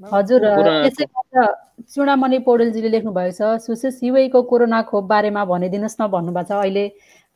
[0.00, 0.44] म्याम, हजुर
[0.84, 6.60] त्यसैबाट चुडामणि पौडेलजीले लेख्नु भएको छ सुशेष युएको कोरोना खोप बारेमा भनिदिनुहोस् न भन्नुभएको छ
[6.60, 6.84] अहिले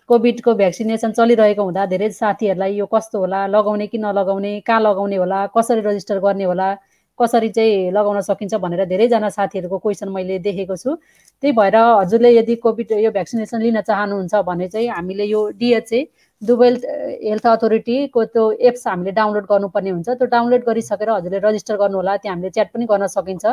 [0.09, 5.41] कोभिडको भ्याक्सिनेसन चलिरहेको हुँदा धेरै साथीहरूलाई यो कस्तो होला लगाउने कि नलगाउने कहाँ लगाउने होला
[5.53, 6.69] कसरी रजिस्टर गर्ने होला
[7.19, 10.95] कसरी चाहिँ लगाउन सकिन्छ भनेर धेरैजना साथीहरूको क्वेसन मैले देखेको छु।
[11.43, 16.01] त्यही भएर हजुरले यदि कोभिड यो भ्याक्सिनेसन लिन चाहनुहुन्छ भने चाहिँ हामीले यो डिएचए
[16.43, 16.69] दुबई
[17.23, 22.17] हेल्थ अथोरिटीको त्यो एप्स हामीले डाउनलोड गर्नुपर्ने हुन्छ। त्यो डाउनलोड गरिसकेर हजुरले रजिस्टर गर्नु होला
[22.17, 23.45] त्यहाँ हामीले च्याट पनि गर्न सकिन्छ।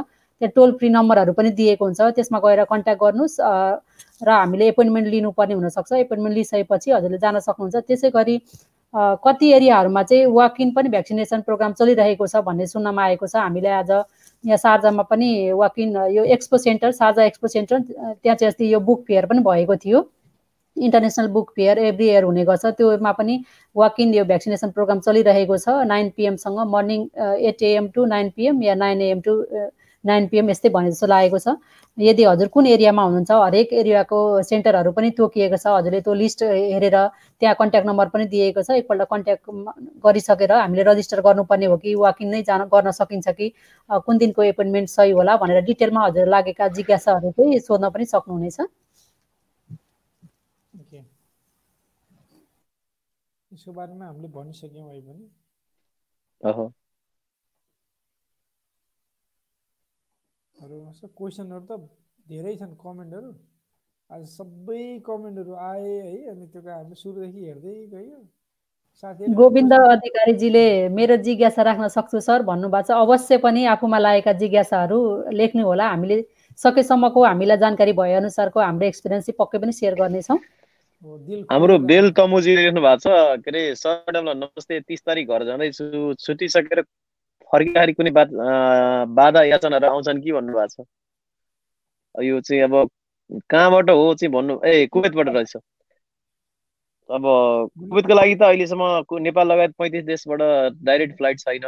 [0.41, 3.39] त्यहाँ टोल फ्री नम्बरहरू पनि दिएको हुन्छ। त्यसमा गएर कन्ट्याक्ट गर्नुहोस्
[4.25, 8.35] र हामीले एपोइन्टमेन्ट लिनुपर्ने हुनसक्छ। एपोइन्टमेन्ट लिइसकेपछि हजुरले जान सक्नुहुन्छ। त्यसै गरी
[8.93, 13.69] कति एरियाहरूमा चाहिँ वाक इन पनि भ्याक्सिनेसन प्रोग्राम चलिरहेको छ भन्ने सुन्नमा आएको छ। हामीले
[13.69, 18.73] आज यहाँ सार्जामा पनि वाक इन यो expo centre Sharjah expo centre त्यहाँ चाहिँ अस्ति
[18.73, 20.09] यो बुक फेयर पनि भएको थियो।
[20.77, 23.43] International book fair every year हुने गर्छ। त्योमा पनि
[23.75, 27.07] वाक इन यो भ्याक्सिनेसन प्रोग्राम चलिरहेको छ। Nine पिएमसँग morning
[27.47, 29.33] eight AM to nine PM yeah nine AM to
[30.03, 31.55] nine PM यस्तै भने जस्तो लागेको छ।
[31.97, 36.97] यदि हजुर कुन एरियामा हुनुहुन्छ हरेक एरियाको सेन्टरहरू पनि तोकिएको छ। हजुरले त्यो लिस्ट हेरेर
[37.41, 39.45] त्यहाँ कन्ट्याक्ट नम्बर पनि दिएको छ। एकपल्ट कन्ट्याक्ट
[40.05, 43.47] गरिसकेर हामीले रजिस्टर गर्नुपर्ने हो कि वाक इन नै जान गर्न सकिन्छ कि
[43.89, 48.59] कुन दिनको एपोइन्टमेन्ट सही होला भनेर डिटेलमा हजुर लागेका जिज्ञासाहरू चाहिँ सोध्न पनि सक्नुहुनेछ।
[53.51, 55.25] यसको बारेमा हामीले भनिसक्यौँ अहिले पनि
[60.61, 61.71] ओहो अरू क्वेसनहरू त
[62.31, 63.29] धेरै छन् कमेन्टहरू।
[64.09, 68.19] आज सबै कमेन्टहरू आए है अनि त्यो हामीले सुरुदेखि हेर्दै गयो।
[69.01, 70.65] साथीहरूले गोविन्द अधिकारीजीले
[70.97, 74.99] मेरो जिज्ञासा राख्न सक्छु सर भन्नुभएको छ अवश्य पनि आफूमा लागेका जिज्ञासाहरू
[75.33, 76.17] लेख्नु होला। हामीले
[76.61, 80.39] सकेसम्मको हामीलाई जानकारी भए अनुसारको हाम्रो एक्सपिरियन्स चाहिँ पक्कै पनि सेयर गर्नेछौँ।
[81.49, 86.85] हाम्रो बेल तमुजीले लेख्नु भएको छ के अरे सर नमस्ते तिस तारिक घर जाँदैछु। छुट्टिसकेर
[87.53, 88.29] फर्किँदाखेरि कुनै बात
[89.19, 90.87] बाधा याचनाहरू आउँछन् कि भन्नुभएको छ?
[92.15, 92.89] यो चाहिँ अब
[93.51, 95.55] कहाँबाट हो चाहिँ भन्नु ए कुवेतबाट रहेछ।
[97.09, 97.23] अब
[97.89, 98.83] कुवेतको लागि त अहिलेसम्म
[99.21, 100.41] नेपाल लगायत पैँतिस देशबाट
[100.83, 101.65] डाइरेक्ट फ्लाइट छैन।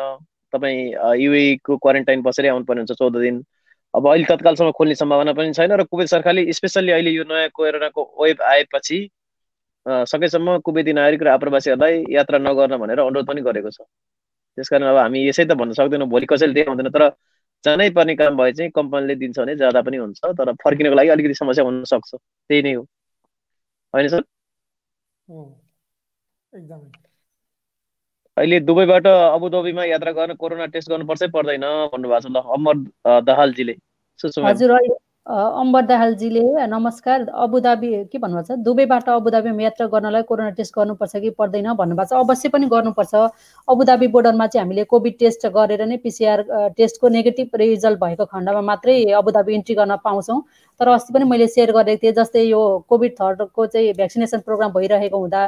[0.54, 3.44] तपाईँ युए को क्वारेन्टाइन बसेरै आउनुपर्ने हुन्छ चौध दिन।
[3.94, 8.02] अब अहिले तत्कालसम्म खोल्ने सम्भावना पनि छैन र कुवेत सरकारले स्पेसल्ली अहिले यो नयाँ कोरोनाको
[8.24, 9.00] वेब आएपछि
[10.12, 13.82] सकेसम्म कुवेती नागरिक र आप्रवासीहरूलाई यात्रा नगर्न भनेर अनुरोध पनि गरेको छ।
[14.58, 17.10] त्यसकारण अब हामी यसै त भन्न सक्दैनौँ भोलि कसैले देखाउँदैन तर
[17.64, 21.36] जानै पर्ने काम भए चाहिँ कम्पनीले दिन्छ भने जाँदा पनि हुन्छ तर फर्किनको लागि अलिकति
[21.36, 22.84] समस्या हुनसक्छ। त्यही नै हो।
[23.94, 24.24] होइन सर?
[26.54, 26.92] एकदमै।
[28.38, 33.76] अहिले दुबईबाट अबुधाबीमा यात्रा गर्न कोरोना टेस्ट गर्नुपर्छ पर्दैन भन्नुभएको छ ल अमर दाहालजीले।
[34.40, 34.72] हजुर
[35.28, 41.30] अम्बर दाहालजीले नमस्कार अबुधाबी के भन्नुभएको छ दुबईबाट अबुधाबीमा यात्रा गर्नलाई कोरोना टेस्ट गर्नुपर्छ कि
[41.40, 43.16] पर्दैन भन्नुभएको छ। अवश्य पनि गर्नुपर्छ।
[43.68, 46.44] अबुधाबी बोर्डरमा चाहिँ हामीले कोभिड टेस्ट गरेर नै पिसिआर
[46.76, 50.42] टेस्टको नेगेटिभ रिजल्ट भएको खण्डमा मात्रै अबुधाबी इन्ट्री गर्न पाउँछौँ।
[50.80, 55.18] तर अस्ति पनि मैले सेयर गरेको थिएँ जस्तै यो कोभिड थर्डको चाहिँ भ्याक्सिनेसन प्रोग्राम भइरहेको
[55.18, 55.42] हुँदा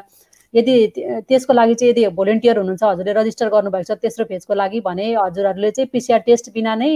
[0.54, 4.80] यदि त्य- त्यसको लागि चाहिँ यदि भोलिन्टियर हुनुहुन्छ हजुरले रजिस्टर गर्नुभएको छ तेस्रो फेजको लागि
[4.88, 6.90] भने हजुरहरूले चाहिँ पिसिआर टेस्ट बिना नै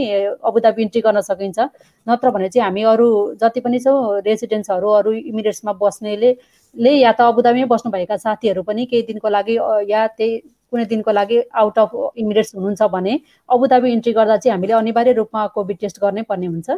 [0.50, 1.60] अबुधाबी इन्ट्री गर्न सकिन्छ।
[2.08, 3.08] नत्र भने चाहिँ हामी अरू
[3.42, 6.32] जति पनि छौँ रेसिडेन्ट्सहरू अरू इमिरेट्समा बस्नेले
[6.76, 9.56] ले या त अबुधाबीमै बस्नुभएका साथीहरू पनि केही दिनको लागि
[9.92, 10.38] या त्यही
[10.72, 11.92] कुनै दिनको लागि आउट अफ
[12.24, 13.20] इमिरेट्स हुनुहुन्छ भने
[13.50, 16.70] अबुधाबी इन्ट्री गर्दा चाहिँ हामीले अनिवार्य रूपमा कोभिड टेस्ट गर्नै पर्ने हुन्छ।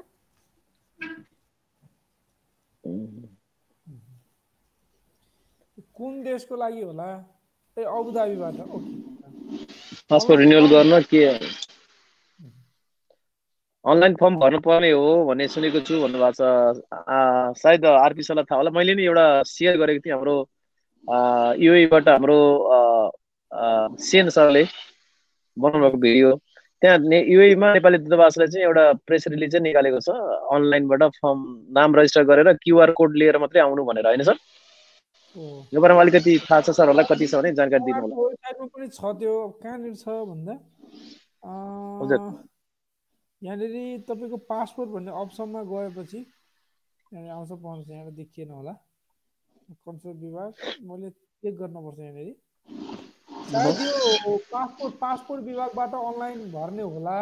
[6.01, 7.07] कुन देशको लागि होला?
[7.77, 8.91] ए अबुधाबीबाट ओके।
[10.09, 11.25] पासपोर्ट रिन्युअल गर्न के?
[13.85, 16.41] अनलाइन फर्म भर्नुपर्ने हो भन्ने सुनेको छु भन्नुभएको छ।
[17.61, 20.35] सायद आरपी सरलाई थाहा होला। मैले नि एउटा सेयर गरेको थिएँ हाम्रो
[21.65, 22.39] युएबाट हाम्रो
[24.01, 24.63] सेन सरले
[25.57, 26.29] बनाउनु भएको भिडियो।
[26.81, 30.09] त्यहाँ ने युएमा नेपाली दूतावासले चाहिँ एउटा प्रेस रिलिज चाहिँ निकालेको छ।
[30.57, 31.39] अनलाइनबाट फर्म
[31.77, 34.37] नाम रजिस्टर गरेर क्युआर कोड लिएर मात्रै आउनु भनेर। होइन सर?
[35.37, 39.33] यो बारेमा अलिकति थाहा छ सरहरूलाई कति छ भने जानकारी दिनु होला। पनि छ त्यो।
[39.63, 40.53] कहाँनिर छ भन्दा?
[43.41, 43.73] यहाँनिर
[44.07, 48.73] तपाईँको पासपोर्ट भन्ने अप्सनमा गएपछि यहाँनिर आउँछ पाउँछ यहाँनिर देखिएन होला।
[49.87, 50.51] कन्सुलर विभाग
[50.83, 52.35] मैले चेक गर्नुपर्छ यहाँनिर।
[54.51, 57.17] पासपोर्ट पासपोर्ट विभागबाट अनलाइन भर्ने होला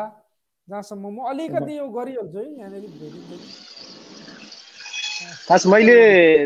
[0.68, 3.32] जहाँसम्म। म अलिकति यो गरिहाल्छु है यहाँनिर भेटिन्छ
[5.49, 5.93] खास मैले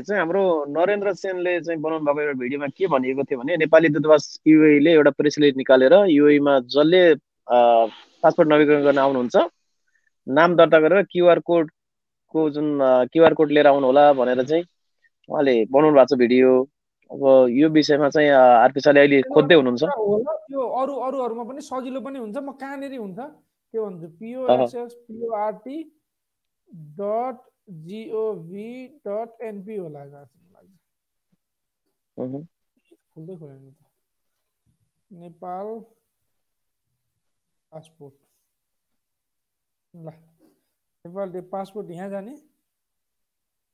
[0.01, 0.41] चाहिँ हाम्रो
[0.71, 5.11] नरेन्द्र सेनले चाहिँ बनाउनु भएको एउटा भिडियोमा के भनिएको थियो भने नेपाली दूतावास युएले एउटा
[5.19, 7.01] प्रेस रिलिज निकालेर युएमा जसले
[8.23, 9.35] पासपोर्ट नवीकरण गर्न आउनुहुन्छ
[10.27, 12.79] नाम दर्ता गरेर क्युआर कोडको जुन
[13.11, 14.63] क्युआर कोड लिएर आउनु होला भनेर चाहिँ
[15.29, 16.55] उहाँले बनाउनु भएको छ भिडियो।
[17.11, 17.21] अब
[17.59, 22.37] यो विषयमा चाहिँ आरपी सरले अहिले खोज्दै हुनुहुन्छ। त्यो अरू अरूहरूमा पनि सजिलो पनि हुन्छ
[22.39, 25.77] म कहाँनिर हुन्छ के भन्छु POSS PORT
[26.99, 28.67] dot GOV
[29.07, 30.31] dot NP होला लाग्छ।
[33.11, 33.91] खुल्दै खोलेन त।
[35.11, 35.67] नेपाल
[37.71, 38.15] पासपोर्ट।
[39.93, 40.11] ल
[41.05, 42.35] नेपाल पासपोर्ट यहाँ जाने।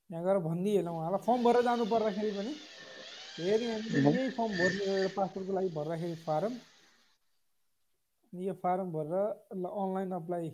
[0.10, 2.54] यहाँ गएर भनिदिइहालौँ उहाँलाई। फर्म भरेर जानु पर्दाखेरि पनि
[3.36, 6.54] फेरि यही फर्म भर्ने एउटा पासपोर्टको लागि भर्दाखेरि फारम।
[8.34, 9.16] यो फारम भरेर
[9.58, 10.50] ल अनलाइन अप्लाई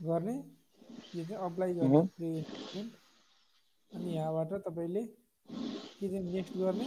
[0.00, 0.34] गर्ने।
[1.14, 2.00] यो चाहिँ अप्लाई गर्ने
[3.92, 6.86] अनि यहाँबाट तपाईँले के चाहिँ नेक्स्ट गर्ने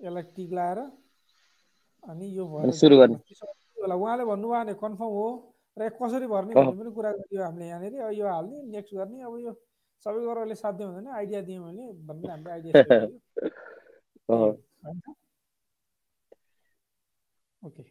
[0.00, 0.78] यसलाई टिक लाएर
[2.04, 3.16] अनि यो भएर सुरु गर्ने।
[3.82, 5.28] होला। उहाँले भन्नुभयो भने कन्फर्म हो।
[5.76, 9.52] र कसरी भर्ने। भन्ने पनि कुरा गरियो हामीले यहाँनिर। यो हाल्ने नेक्स्ट गर्ने। अब यो
[10.04, 12.72] सबै गरेर अहिले साध्य हुँदैन। आइडिया दिएँ मैले भन्ने हामीले आइडिया
[17.62, 17.82] ओके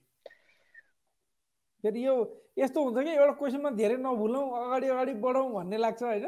[1.88, 2.16] फेरि यो
[2.60, 6.26] यस्तो हुन्छ कि एउटा क्वेसनमा धेरै नभुलौँ अगाडि अगाडि बढौँ भन्ने लाग्छ होइन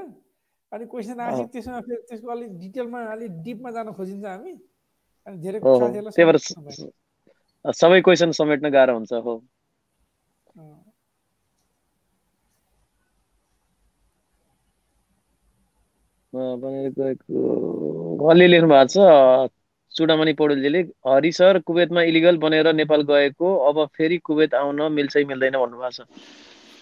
[0.72, 4.54] अनि क्वेसन आएपछि। त्यसमा फेरि त्यसको अलिक डिटेलमा अलिक डिपमा जान खोजिन्छ हामी
[5.28, 5.60] अनि धेरै
[7.66, 9.34] सबै क्वेसन समेट्न गाह्रो हुन्छ हो
[10.56, 10.84] अँ।
[16.34, 18.98] अँ, बनेर गएको उहाँले लेख्नु भएको छ
[20.00, 25.58] चुडामणि पौडेलजीले हरि सर कुवेतमा इलिगल बनेर नेपाल गएको अब फेरि कुवेत आउन मिल्छ मिल्दैन
[25.58, 26.08] भन्नुभएको छ।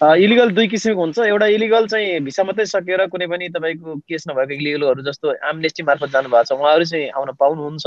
[0.00, 4.52] इलिगल दुई किसिमको हुन्छ। एउटा इलिगल चाहिँ भिसा मात्रै सकेर कुनै पनि तपाईँको केस नभएको
[4.54, 7.86] इलिगलहरू जस्तो एमनेस्टी मार्फत जानुभएको छ। उहाँहरू चाहिँ आउन पाउनुहुन्छ।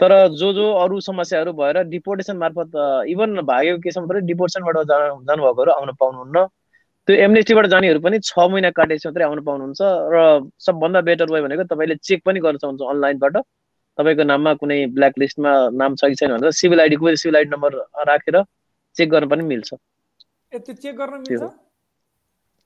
[0.00, 2.70] तर जो जो अरू समस्याहरू भएर डिपोर्टेसन मार्फत
[3.12, 6.46] इभन भागेको केसमा पनि डिपोर्टेसनबाट जानु जानुभएकोहरू आउन पाउनुहुन्न।
[7.08, 9.80] त्यो एमनेस्टीबाट जानेहरू पनि छ महिना काटेपछि मात्रै आउन पाउनुहुन्छ।
[10.14, 10.16] र
[10.66, 13.36] सबभन्दा बेटर वे भनेको तपाईँले चेक पनि गर्न सक्नुहुन्छ अनलाइनबाट।
[13.98, 17.72] तपाईँको नाममा कुनै ब्ल्याक लिस्टमा नाम छ कि छैन भनेर सिभिल आइडीको सिभिल आइडी नम्बर
[18.08, 18.42] राखेर
[18.96, 19.74] चेक गर्न पनि मिल्छ।
[20.54, 21.42] चेक गर्न मिल्छ।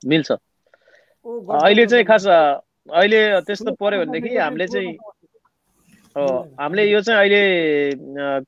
[0.02, 4.92] मिल्छ। अहिले चाहिँ खास अहिले त्यस्तो पऱ्यो भनेदेखि हामीले चाहिँ।
[6.16, 6.26] हो।
[6.60, 7.40] हामीले यो चाहिँ अहिले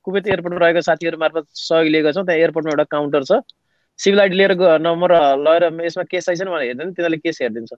[0.03, 3.41] कुवेत एयरपोर्टमा रहेको साथीहरू मार्फत सहयोग लिएको छौँ। त्यहाँ एयरपोर्टमा एउटा काउन्टर छ।
[3.99, 5.11] सिभिल आइडी लिएर नम्बर
[5.45, 7.73] लगेर यसमा केस छैन भनेर हेर्दैन। तिनीहरूले केस हेरिदिन्छ।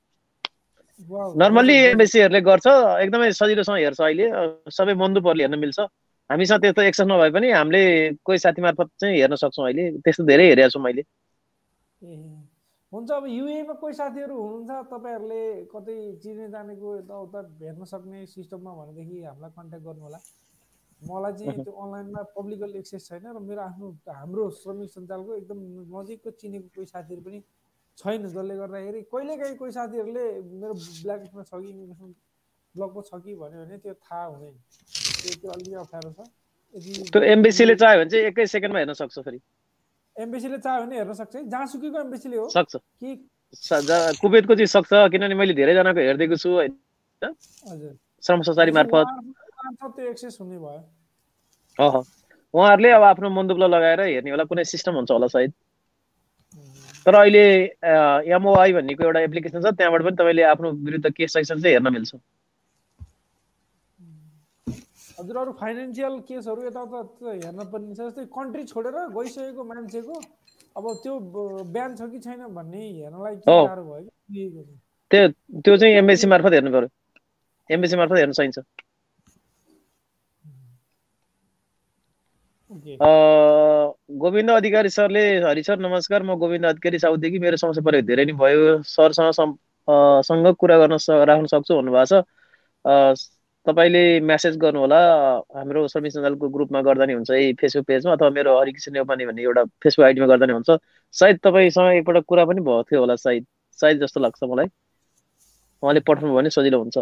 [1.42, 2.68] नर्मल्ली। एमबेसीहरूले गर्छ
[3.04, 4.26] एकदमै सजिलोसँग हेर्छ अहिले।
[4.72, 5.80] सबै मन्दुपरले हेर्न मिल्छ।
[6.30, 7.84] हामीसँग त्यस्तो एक्सेस नभए पनि हामीले
[8.26, 11.04] कोही साथी मार्फत चाहिँ हेर्न सक्छौँ अहिले। त्यस्तो धेरै हेरेको छु मैले।
[12.92, 15.42] हुन्छ अब युएमा कोही साथीहरू हुनुहुन्छ तपाईँहरूले
[15.74, 20.20] कतै चिने जानेको यताउता हेर्न सक्ने सिस्टममा भनेदेखि हामीलाई कन्ट्याक्ट गर्नु होला
[21.02, 26.30] मलाई चाहिँ त्यो अनलाइनमा पब्लिकल एक्सेस छैन र मेरो आफ्नो हाम्रो श्रमिक सञ्जालको एकदम नजिकको
[26.40, 27.40] चिनेको कोही साथीहरू पनि
[27.98, 30.26] छैन जसले गर्दाखेरि कहिलेकाहीँ कोही साथीहरूले
[30.62, 32.10] मेरो ब्ल्याक लिस्टमा छ कि इमिग्रेसन
[32.76, 34.56] ब्लकमा छ कि भन्यो भने त्यो थाहा हुँदैन।
[35.22, 36.20] त्यो त्यो अलिकति अप्ठ्यारो छ।
[37.14, 39.40] त्यो एमबेसीले चाह्यो भने चाहिँ एकै सेकेन्डमा हेर्न सक्छ फेरि।
[40.16, 42.48] एम्बेसीले चाह्यो भने हेर्न सक्छ। है जहाँसुकैको एम्बेसीले हो?
[42.50, 43.10] सक्छ। कि
[44.22, 46.74] कुवेतको चाहिँ सक्छ किनभने मैले धेरैजनाको हेरिदिएको छु होइन?
[48.26, 49.06] श्रम सचारी मार्फत।
[49.94, 52.02] त्यो एक्सेस हुने भयो।
[52.54, 55.54] उहाँहरूले अब आफ्नो मन्दुबलाई लगाएर हेर्ने होला कुनै सिस्टम हुन्छ होला सायद।
[57.06, 57.44] तर अहिले
[58.34, 62.12] एमओआई भन्नेको एउटा एप्लिकेसन छ त्यहाँबाट पनि तपाईँले आफ्नो विरुद्ध केस सेक्सन चाहिँ हेर्न मिल्छ
[65.20, 70.16] हजुर अरू फाइनेन्सियल केसहरू यताउता हेर्न पर्ने छ जस्तै कन्ट्री छोडेर गइसकेको मान्छेको
[70.78, 74.48] अब त्यो ब- ब्यान छ कि छैन भन्ने हेर्नलाई। गाह्रो भयो कि।
[75.12, 75.28] त्यो
[75.62, 76.90] त्यो चाहिँ एमबेसी मार्फत हेर्नु पर्यो
[77.70, 78.82] एमबेसी मार्फत हेर्न सकिन्छ ओके
[82.63, 82.63] अ,
[84.22, 88.34] गोविन्द अधिकारी सरले हरि सर नमस्कार म गोविन्द अधिकारी साउदेखि मेरो समस्या परेको धेरै नै
[88.34, 89.32] भयो। सरसँग
[90.28, 90.98] सँग कुरा गर्न
[91.30, 92.22] राख्न सक्छु भन्नुभएको
[92.86, 93.30] छ।
[93.66, 95.00] तपाईँले म्यासेज गर्नुहोला।
[95.58, 99.42] हाम्रो श्रमिक सञ्जालको ग्रुपमा गर्दा नि हुन्छ। यही फेसबुक पेजमा अथवा मेरो हरिकृष्ण नेपाली भन्ने
[99.44, 100.70] एउटा फेसबुक आइडीमा गर्दा नि हुन्छ।
[101.14, 103.46] सायद तपाईँसँग एकपल्ट कुरा पनि भएको थियो होला सायद।
[103.80, 104.68] सायद जस्तो लाग्छ मलाई।
[105.84, 106.98] उहाँले पठाउनु भयो भने सजिलो हुन्छ।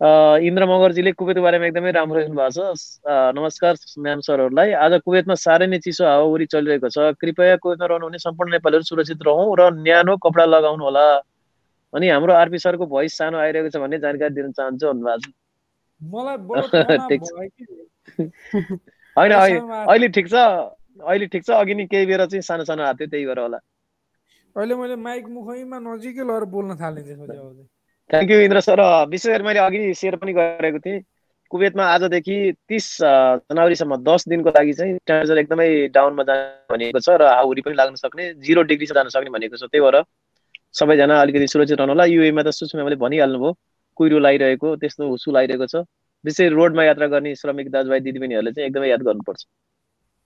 [0.00, 5.66] इन्द्र मगरजीले कुवेतको बारेमा एकदमै राम्रो लेख्नु भएको छ नमस्कार म्याम सरहरूलाई। आज कुवेतमा साह्रै
[5.66, 10.44] नै चिसो हावाहुरी चलिरहेको छ। कृपया कुवेतमा रहनुहुने सम्पूर्ण नेपालीहरू सुरक्षित रहौँ र न्यानो कपडा
[10.54, 11.02] लगाउनु होला।
[11.92, 16.62] अनि हाम्रो आरपी सरको भोइस सानो आइरहेको छ भन्ने जानकारी दिन चाहन्छु। भन्नुभएको
[17.26, 17.34] छ।
[19.18, 20.34] होइन अहिले ठिक छ।
[21.02, 23.58] अहिले ठिक छ। अघि नै केही बेर चाहिँ सानो सानो हात थियो त्यही भएर होला।
[24.54, 27.02] अहिले मैले माइक मुखैमा नजिकै लगेर बोल्न थालेँ
[28.10, 28.80] थ्याङ्क यू इन्द्र सर
[29.10, 31.00] विशेष गरी मैले अघि सेयर पनि गरेको थिएँ।
[31.50, 32.36] कुवेतमा आजदेखि
[32.68, 37.74] तिस जनवरीसम्म दस दिनको लागि चाहिँ टेम्परेचर एकदमै डाउनमा जाने भनेको छ र हाउरी पनि
[37.80, 40.02] लाग्न सक्ने जिरो डिग्रीसम्म जान सक्ने भनेको छ। त्यही भएर
[40.80, 43.52] सबैजना अलिकति सुरक्षित रहनु होला युएमा त सुषमाले भनिहाल्नुभयो।
[43.96, 45.84] कुहिरो लगाइरहेको त्यस्तो हुसु लगाइरहेको छ।
[46.24, 49.40] विशेष रोडमा यात्रा गर्ने श्रमिक दाजुभाइ दिदीबहिनीहरूले चाहिँ एकदमै याद गर्नुपर्छ।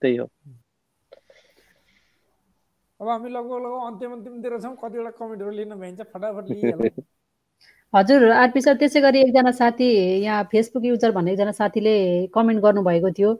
[0.01, 0.25] त्यही हो।
[2.99, 7.03] अब हामी लगभग लगभग अन्तिम अन्तिमतिर छौँ कतिवटा कमेन्टहरू लिन भइन्छ फटाफट
[7.93, 9.87] हजुर आरपी सर त्यसै गरी एकजना साथी
[10.21, 11.91] यहाँ फेसबुक युजर भन्ने एकजना साथीले
[12.35, 13.31] कमेन्ट गर्नुभएको थियो।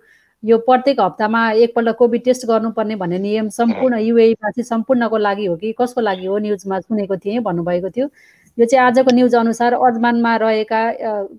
[0.43, 5.55] यो प्रत्येक हप्तामा एकपल्ट कोभिड टेस्ट गर्नुपर्ने भन्ने नियम सम्पूर्ण युएमा चाहिँ सम्पूर्णको लागि हो
[5.57, 6.37] कि कसको लागि हो?
[6.45, 8.07] न्युजमा सुनेको थिएँ भन्नुभएको थियो।
[8.57, 10.81] यो चाहिँ आजको न्युज अनुसार अजमानमा रहेका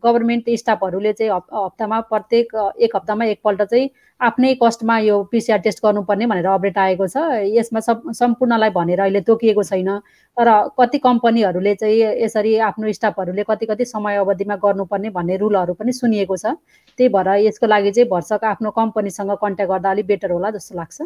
[0.05, 3.89] गभर्मेन्ट स्टाफहरूले चाहिँ हप्तामा प्रत्येक एक हप्तामा एकपल्ट चाहिँ
[4.21, 7.17] आफ्नै कस्टमा यो पिसिआर टेस्ट गर्नुपर्ने भनेर अपडेट आएको छ।
[7.55, 7.81] यसमा
[8.19, 9.91] सम्पूर्णलाई भनेर अहिले तोकिएको छैन।
[10.37, 10.49] तर
[10.79, 16.37] कति कम्पनीहरूले चाहिँ यसरी आफ्नो स्टाफहरूले कति कति समय अवधिमा गर्नुपर्ने भन्ने रुलहरू पनि सुनिएको
[16.37, 16.47] छ।
[16.99, 21.03] त्यही भएर यसको लागि चाहिँ भर्सक आफ्नो कम्पनीसँग कन्ट्याक्ट गर्दा अलिक बेटर होला जस्तो लाग्छ।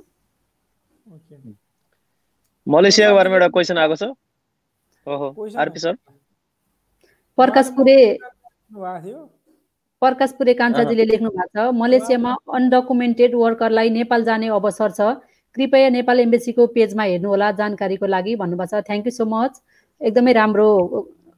[2.67, 4.13] मलेसियाको बारेमा एउटा क्वेसन आएको छ।
[7.39, 7.97] प्रकाश पुरे
[10.03, 15.09] प्रकाश पुरे कान्छाजीले लेख्नु भएको छ मलेसियामा अनडकुमेन्टेड वर्करलाई नेपाल जाने अवसर छ
[15.57, 19.63] कृपया नेपाल एम्बेसीको पेजमा हेर्नुहोला जानकारीको लागि भन्नुभएको छ थ्याङ्क यू सो मच
[20.01, 20.69] एकदमै राम्रो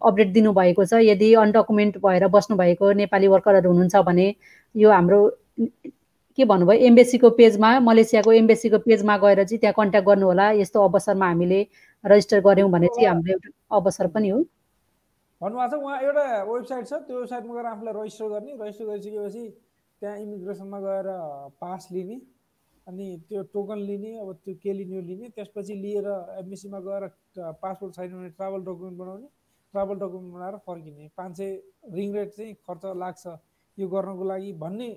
[0.00, 4.26] अपडेट दिनुभएको छ यदि अनडकुमेन्ट भएर बस्नुभएको नेपाली वर्करहरू हुनुहुन्छ भने
[4.74, 5.20] यो हाम्रो
[6.38, 11.60] के भन्नुभयो एम्बेसीको पेजमा मलेसियाको एम्बेसीको पेजमा गएर चाहिँ त्यहाँ कन्ट्याक्ट गर्नुहोला यस्तो अवसरमा हामीले
[12.04, 14.38] रजिस्टर गऱ्यौँ भने चाहिँ हाम्रो एउटा अवसर पनि हो।
[15.40, 19.44] भन्नुभएको छ उहाँ एउटा वेबसाइट छ त्यो वेबसाइटमा गएर आफूलाई रजिस्टर गर्ने। रजिस्टर गरिसकेपछि
[20.02, 21.06] त्यहाँ इमिग्रेसनमा गएर
[21.60, 22.16] पास लिने
[22.86, 26.06] अनि त्यो टोकन लिने अब त्यो के लिने लिने। त्यसपछि लिएर
[26.40, 27.06] एमबिसीमा गएर
[27.60, 29.28] पासपोर्ट छैन भने ट्राभल डकुमेन्ट बनाउने
[29.74, 31.50] ट्राभल डकुमेन्ट बनाएर फर्किने। पाँच सय
[31.94, 33.26] रिङ रेट चाहिँ खर्च लाग्छ
[33.78, 34.88] यो गर्नको लागि भन्ने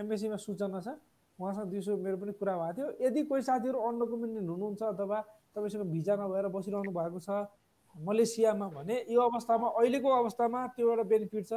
[0.00, 0.96] एमबिसीमा सूचना छ।
[1.38, 5.18] उहाँसँग दिउँसो मेरो पनि कुरा भएको थियो। यदि कोही साथीहरू अनडकुमेन्टेड हुनुहुन्छ अथवा
[5.56, 7.46] तपाईँसँग भिजा नभएर बसिरहनु भएको छ
[7.94, 11.52] मलेसियामा भने यो अवस्थामा अहिलेको अवस्थामा त्यो एउटा बेनिफिट छ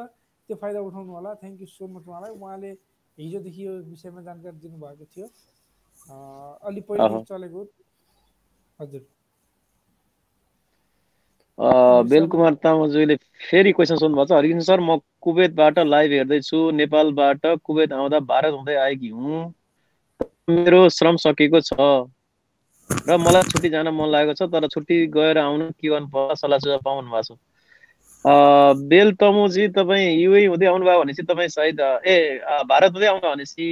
[0.50, 2.72] त्यो फाइदा उठाउनु होला। थ्याङ्क यू सो मच उहाँलाई। उहाँले
[3.18, 5.28] हिजोदेखि यो विषयमा जानकारी दिनुभएको थियो।
[6.68, 7.62] अलि पहिले चलेको।
[8.80, 9.02] हजुर।
[12.10, 13.16] बेलकुमार तामाजुले
[13.50, 18.76] फेरि क्वेसन सोध्नुभएको छ। हरिकृष्ण सर म कुवेतबाट लाइभ हेर्दैछु। नेपालबाट कुवेत आउँदा भारत हुँदै
[18.86, 19.54] आएकी हुँ।
[20.50, 21.74] मेरो श्रम सकेको छ।
[22.90, 26.60] र मलाई छुट्टी जान मन लागेको छ तर छुट्टी गएर आउनु के गर्नु पर्छ सल्लाह
[26.60, 27.40] सुझाव पाउनु भएको छ।
[28.90, 32.16] बेल तमुजी तपाईँ युए हुँदै आउनुभयो भने चाहिँ तपाईँ सायद ए
[32.70, 33.68] भारत हुँदै आउनु भनेपछि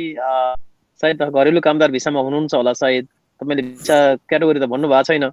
[1.03, 3.07] सायद घरेलु कामदार भिसामा हुनुहुन्छ होला सायद
[3.41, 3.97] तपाईँले भिसा
[4.29, 5.25] क्याटेगोरी त भन्नुभएको छैन।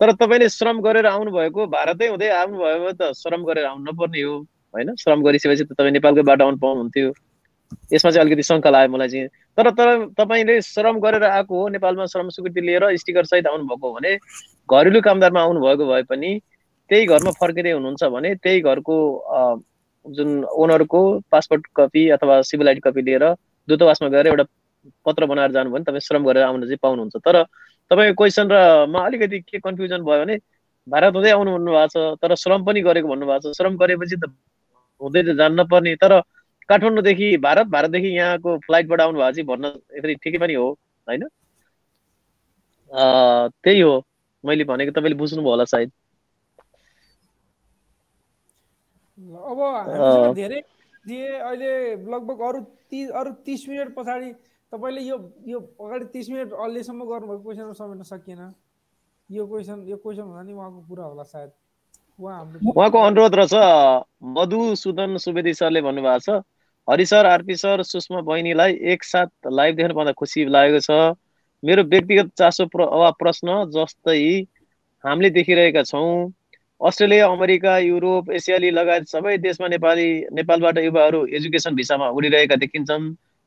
[0.00, 4.34] तर तपाईँले श्रम गरेर आउनुभएको भारतै हुँदै आउनुभयो त श्रम गरेर आउनु नपर्ने हो
[4.74, 4.88] होइन?
[4.98, 7.08] श्रम गरिसकेपछि त तपाईँ नेपालकै बाटो आउनु पाउनुहुन्थ्यो।
[7.94, 9.28] यसमा चाहिँ अलिकति शङ्का लाग्यो मलाई चाहिँ।
[9.58, 13.94] तर तर तपाईँले श्रम गरेर आएको हो नेपालमा श्रम स्वीकृति लिएर स्टिकर सहित आउनुभएको हो
[13.94, 14.16] भने
[14.68, 16.30] घरेलु कामदारमा आउनुभएको भए पनि
[16.90, 18.96] त्यही घरमा फर्किँदै हुनुहुन्छ भने त्यही घरको
[20.06, 23.24] जुन ओनरको पासपोर्ट कपी अथवा सिभिल आइडी कपी लिएर
[23.68, 24.44] दूतावासमा गएर एउटा
[25.06, 27.42] पत्र बनाएर जानु भने तपाईँ श्रम गरेर आउन चाहिँ पाउनुहुन्छ। तर
[27.90, 28.46] तपाईँको क्वेसन
[28.90, 30.36] मा अलिकति के कन्फ्युजन भयो भने
[30.86, 34.32] भारत हुँदै आउनु भन्नुभएको छ तर श्रम पनि गरेको भन्नुभएको छ। श्रम गरेपछि त
[35.00, 36.12] हुँदै जान्न पर्ने तर
[36.70, 40.68] काठमाडौँदेखि भारत भारतदेखि यहाँको फ्लाइटबाट आउनु चाहिँ भन्न यसरी ठिकै पनि हो
[41.06, 41.22] होइन?
[42.90, 43.94] त्यही हो
[44.44, 45.90] मैले भनेको तपाईँले बुझ्नुभयो होला सायद।
[49.50, 49.58] अब
[50.34, 50.60] धेरै
[51.04, 51.70] दिए अहिले
[52.12, 52.60] लगभग अरू
[52.90, 54.30] ति अरू तिस मिनट पछाडि
[54.72, 55.16] तपाईँले यो
[55.46, 58.42] यो अगाडि तिस मिनट अहिलेसम्म गर्नुभएको क्वेसनहरू समेट्न सकिएन।
[59.30, 61.50] यो क्वेसन यो क्वेसन हुँदा नि उहाँको पुरा होला सायद।
[62.20, 63.54] उहाँको अनुरोध रहेछ
[64.36, 66.42] मधुसूदन सुवेदी सरले भन्नुभएको छ
[66.88, 70.90] Hari sir RP sir Sushma बहिनीलाई एकसाथ लाइभ देख्न पाउँदा खुसी लागेको छ।
[71.62, 74.20] मेरो व्यक्तिगत चासो प्र वा प्रश्न जस्तै
[75.04, 76.32] हामीले देखिरहेका छौँ।
[76.80, 83.04] अस्ट्रेलिया अमेरिका युरोप एसियाली लगायत सबै देशमा नेपाली नेपालबाट युवाहरू एजुकेसन भिसामा उडिरहेका देखिन्छन्।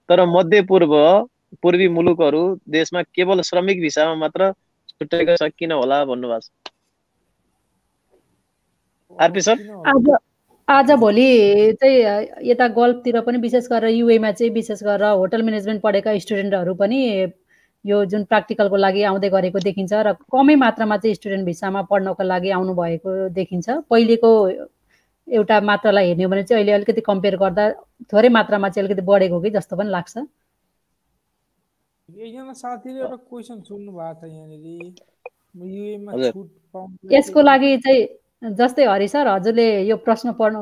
[0.10, 0.94] तर मध्यपूर्व
[1.62, 4.52] पूर्वी मुलुकहरू देशमा केवल श्रमिक भिसामा मात्र
[4.90, 6.50] छुट्याएको छ किन होला भन्नुभएको छ।
[9.18, 9.58] RP sir?
[10.68, 11.24] आज भोलि
[11.80, 17.32] चाहिँ यता गल्फतिर पनि विशेष गरेर युएमा चाहिँ विशेष गरेर होटल म्यानेजमेन्ट पढेका स्टुडेन्टहरू पनि
[17.86, 22.50] यो जुन प्र्याक्टिकलको लागि आउँदै गरेको देखिन्छ र कमै मात्रामा चाहिँ स्टुडेन्ट भिसामा पढ्नको लागि
[22.58, 24.50] आउनु भएको देखिन्छ। पहिलेको
[25.28, 27.70] एउटा मात्रालाई हेर्ने भने चाहिँ अहिले अलिकति कम्पेयर गर्दा
[28.14, 34.28] थोरै मात्रामा चाहिँ अलिकति बढेको कि जस्तो पनि लाग्छ। एकजना साथीले एउटा क्वेसन सोध्नु भएको
[34.28, 34.96] छ यहाँनिर
[37.14, 38.08] यसको लागि चाहिँ
[38.44, 40.62] जस्तै हरि सर हजुरले यो प्रश्न पढ्नु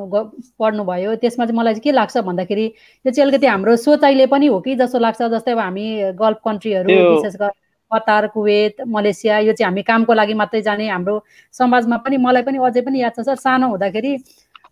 [0.60, 2.66] पढ्नुभयो त्यसमा चाहिँ मलाई चाहिँ के लाग्छ भन्दाखेरि
[3.06, 5.86] यो चाहिँ अलिकति हाम्रो सोचाइले पनि हो कि जस्तो लाग्छ जस्तै अब हामी
[6.20, 7.60] गल्फ कन्ट्रीहरू विशेष गरी
[7.92, 11.18] कतार कुवेत मलेसिया यो चाहिँ हामी कामको लागि मात्रै जाने हाम्रो
[11.54, 14.14] समाजमा पनि मलाई पनि अझै पनि याद छ सर सानो हुँदाखेरि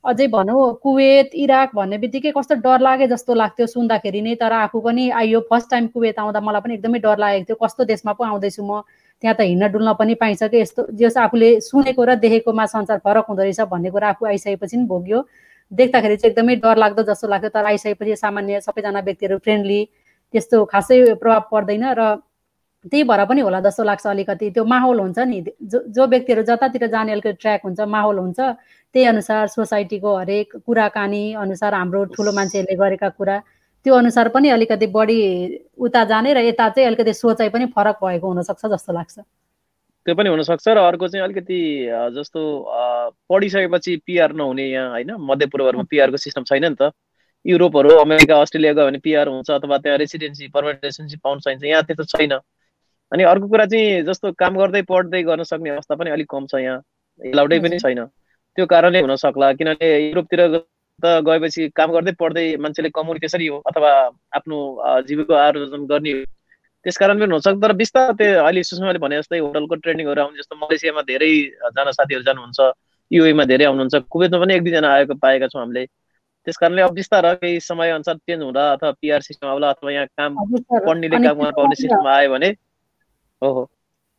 [0.06, 4.80] अझै भनौँ कुवेत इराक भन्ने बित्तिकै कस्तो डर लागे जस्तो लाग्थ्यो सुन्दाखेरि नै तर आफू
[4.86, 8.24] पनि आइयो फर्स्ट टाइम कुवेत आउँदा मलाई पनि एकदमै डर लागेको थियो कस्तो देशमा पो
[8.24, 8.82] आउँदैछु म?
[9.22, 13.26] त्यहाँ त हिँड्न डुल्न पनि पाइन्छ। कि यस्तो जस आफूले सुनेको र देखेकोमा संसार फरक
[13.30, 15.20] हुँदो रहेछ भन्ने कुरा आफू आइसकेपछि पनि भोग्यो।
[15.72, 19.82] देख्दाखेरि चाहिँ एकदमै डर लाग्दो जस्तो लाग्थ्यो तर आइसकेपछि सामान्य सबैजना व्यक्तिहरू फ्रेन्डली
[20.34, 22.16] त्यस्तो खासै प्रभाव पर्दैन र
[22.88, 26.88] त्यही भएर पनि होला जस्तो लाग्छ अलिकति। त्यो माहौल हुन्छ नि जो जो व्यक्तिहरू जतातिर
[26.88, 32.76] जाने अलिकति ट्र्याक हुन्छ माहौल हुन्छ त्यही अनुसार सोसाइटीको हरेक कुराकानी अनुसार हाम्रो ठुलो मान्छेहरूले
[32.80, 33.36] गरेका कुरा
[33.86, 35.20] त्यो अनुसार पनि अलिकति बढी
[35.80, 39.20] उता जाने र यता चाहिँ अलिकति सोचाइ पनि फरक भएको हुनसक्छ जस्तो लाग्छ।
[40.06, 41.60] त्यो पनि हुनसक्छ र अर्को चाहिँ अलिकति
[42.16, 42.42] जस्तो
[43.30, 45.12] पढिसकेपछि पिआर नहुने यहाँ होइन?
[45.20, 46.92] मध्यपूर्वहरूमा पिआरको सिस्टम छैन नि त।
[47.46, 51.84] युरोपहरू अमेरिका अस्ट्रेलिया गयो भने पिआर हुन्छ अथवा त्यहाँ रेसिडेन्सी पर्मानेन्ट रेसिडेन्सी पाउन सकिन्छ यहाँ
[51.88, 52.34] त्यस्तो छैन।
[53.12, 56.60] अनि अर्को कुरा चाहिँ जस्तो काम गर्दै पढ्दै गर्न सक्ने अवस्था पनि अलिक कम छ
[56.60, 56.82] यहाँ।
[57.20, 58.06] एलाउडै पनि छैन।
[58.58, 60.42] त्यो कारणले हुन सक्ला किनभने युरोपतिर
[61.04, 63.92] त गएपछि काम गर्दै पढ्दै मान्छेले कमाउने त्यसरी हो अथवा
[64.38, 64.58] आफ्नो
[65.08, 66.24] जीविका आर्जन गर्ने हो।
[66.86, 70.56] त्यस कारण पनि हुनसक्छ। तर बिस्तारै त्यो अहिले सुषमाले भने जस्तै होटलको ट्रेनिङहरू आउने जस्तो
[70.56, 72.60] मलेसियामा धेरैजना साथीहरू जानुहुन्छ
[73.12, 75.86] युएमा धेरै आउनुहुन्छ कुवेतमा पनि एक दुईजना आएको पाएका छौँ हामीले।
[76.48, 80.08] त्यस कारणले अब बिस्तारै केही समय अनुसार चेन्ज हुँदा अथवा पिआर सिस्टम आउला अथवा यहाँ
[80.18, 80.38] काम
[80.88, 82.50] पढ्नेले काम पाउने सिस्टम आयो भने
[83.42, 83.64] हो हो।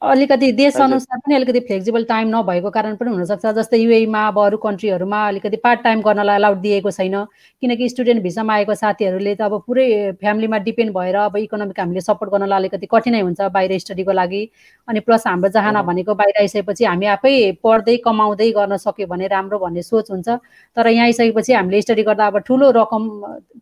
[0.02, 4.56] अलिकति देश अनुसार पनि अलिकति फ्लेक्सिबल टाइम नभएको कारण पनि हुनसक्छ। जस्तै युएमा अब अरू
[4.56, 7.24] कन्ट्रीहरूमा अलिकति पार्ट टाइम गर्नलाई अलाउड दिएको छैन।
[7.62, 12.32] किनकि स्टुडेन्ट भिसामा आएको साथीहरूले त अब पुरै फ्यामिलीमा डिपेन्ड भएर अब इकोनोमिक हामीले सपोर्ट
[12.32, 14.42] गर्नलाई अलिकति कठिनाइ हुन्छ बाहिर स्टडीको लागि।
[14.88, 19.58] अनि प्लस हाम्रो चाहना भनेको बाहिर आइसकेपछि हामी आफै पढ्दै कमाउँदै गर्न सक्यो भने राम्रो
[19.58, 20.28] भन्ने सोच हुन्छ।
[20.76, 23.04] तर यहाँ आइसकेपछि हामीले स्टडी गर्दा अब ठुलो रकम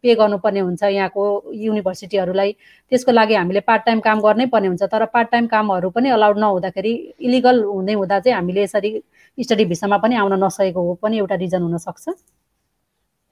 [0.03, 1.25] पे गर्नुपर्ने हुन्छ यहाँको
[1.67, 2.53] युनिभर्सिटीहरूलाई
[2.93, 6.28] त्यसको लागि हामीले पार्ट टाइम काम गर्नै पर्ने हुन्छ। तर पार्ट टाइम कामहरू पनि अलाउड
[6.37, 8.91] नहुँदाखेरि इलिगल हुँदै हुँदा चाहिँ हामीले यसरी
[9.39, 12.09] स्टडी भिसामा पनि आउन नसकेको हो पनि एउटा रिजन हुनसक्छ।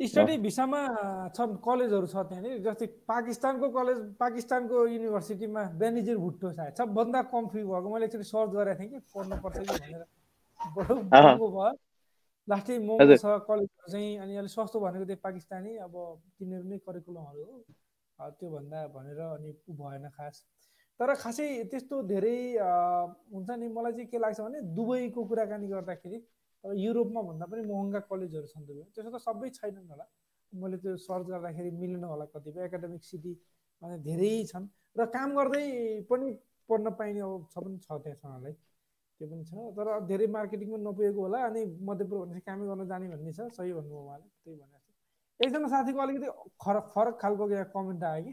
[0.00, 0.80] स्टडी भिसामा
[1.36, 7.60] छन् कलेजहरू छ त्यहाँनिर। जस्तै पाकिस्तानको कलेज पाकिस्तानको युनिभर्सिटीमा बेनिजिर भुट्टो सायद। सबभन्दा कम फी
[7.64, 10.04] भएको मैले एकचोटि सर्च गरेको थिएँ कि पढ्नुपर्छ कि भनेर।
[10.60, 10.94] बडो
[11.48, 11.72] भयो।
[12.48, 15.94] लास्टै महँगो छ कलेजहरू चाहिँ अनि अलिक सस्तो भनेको त्यो पाकिस्तानी। अब
[16.38, 17.56] तिनीहरू नै करिकुलमहरू हो।
[18.18, 20.44] त्योभन्दा भनेर अनि भएन खास।
[21.00, 22.36] तर खासै त्यस्तो धेरै
[23.32, 26.18] हुन्छ नि मलाई चाहिँ के लाग्छ भने दुबईको कुराकानी गर्दाखेरि
[26.64, 30.06] अब युरोपमा भन्दा पनि महँगा कलेजहरू छन् दुबई त्यसो त सबै छैनन् होला।
[30.52, 33.32] मैले त्यो सर्च गर्दाखेरि मिलेन होला कतिपय एकाडेमिक सिटी
[33.82, 34.64] भने धेरै छन्।
[34.98, 35.64] र काम गर्दै
[36.10, 36.26] पनि
[36.68, 37.20] पढ्न पाइने
[37.52, 38.54] छ पनि छ त्यहाँ छनलाई
[39.20, 43.06] त्यो पनि छ। तर धेरै मार्केटिङ पनि नपुगेको होला अनि मध्यपुर भनेपछि कामै गर्न जाने
[43.12, 46.28] भन्ने छ। सही भन्नुभयो उहाँले। त्यही भनेर एकजना साथीको अलिकति
[46.64, 47.44] फरक फरक खालको
[47.76, 48.32] कमेन्ट आयो कि?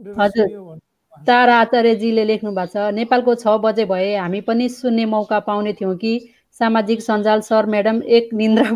[0.00, 0.78] हजुर
[1.26, 5.96] तारा आचार्यजीले लेख्नु भएको छ नेपालको छ बजे भए हामी पनि सुन्ने मौका पाउने थियौँ
[5.98, 6.12] कि
[6.60, 8.70] सामाजिक सञ्जाल सर म्याडम एक निन्द्रा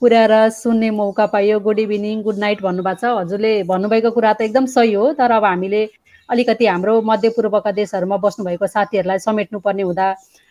[0.00, 4.66] पुर्याएर सुन्ने मौका पाइयो गुड इभिनिङ गुड नाइट भन्नुभएको छ हजुरले भन्नुभएको कुरा त एकदम
[4.72, 5.82] सही हो तर अब हामीले
[6.28, 10.08] अलिकति हाम्रो मध्यपूर्वका देशहरूमा बस्नुभएको साथीहरूलाई समेट्नु पर्ने हुँदा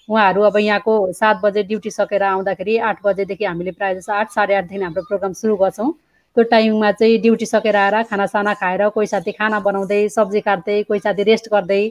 [0.10, 4.54] उहाँहरू अब यहाँको सात बजे ड्युटी सकेर आउँदाखेरि आठ बजेदेखि हामीले प्रायः जस्तो आठ साढे
[4.56, 5.92] आठदेखि हाम्रो प्रोग्राम सुरु गर्छौँ।
[6.38, 11.00] त्यो टाइममा चाहिँ ड्युटी सकेर आएर खानासाना खाएर कोही साथी खाना बनाउँदै सब्जी काट्दै कोही
[11.00, 11.82] साथी रेस्ट गर्दै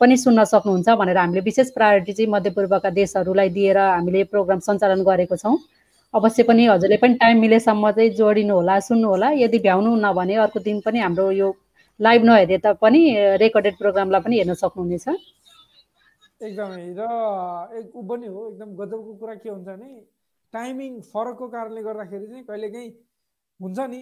[0.00, 5.36] पनि सुन्न सक्नुहुन्छ भनेर हामीले विशेष प्रायोरिटी चाहिँ मध्यपूर्वका देशहरूलाई दिएर हामीले प्रोग्राम सञ्चालन गरेको
[5.36, 5.56] छौँ।
[6.14, 10.60] अवश्य पनि हजुरले पनि टाइम मिलेसम्म चाहिँ जोडिनु होला सुन्नु होला यदि भ्याउनु भने अर्को
[10.60, 11.54] दिन पनि हाम्रो यो
[12.00, 13.02] लाइभ नहेरे तापनि
[13.40, 15.06] रेकर्डेड प्रोग्रामलाई पनि हेर्न सक्नुहुनेछ।
[16.40, 17.02] एकदमै र
[17.78, 19.90] एक ऊ पनि हो एकदम गजबको कुरा के हुन्छ भने
[20.54, 22.90] टाइमिङ फरकको कारणले गर्दाखेरि चाहिँ कहिलेकाहीँ
[23.60, 24.00] हुन्छ नि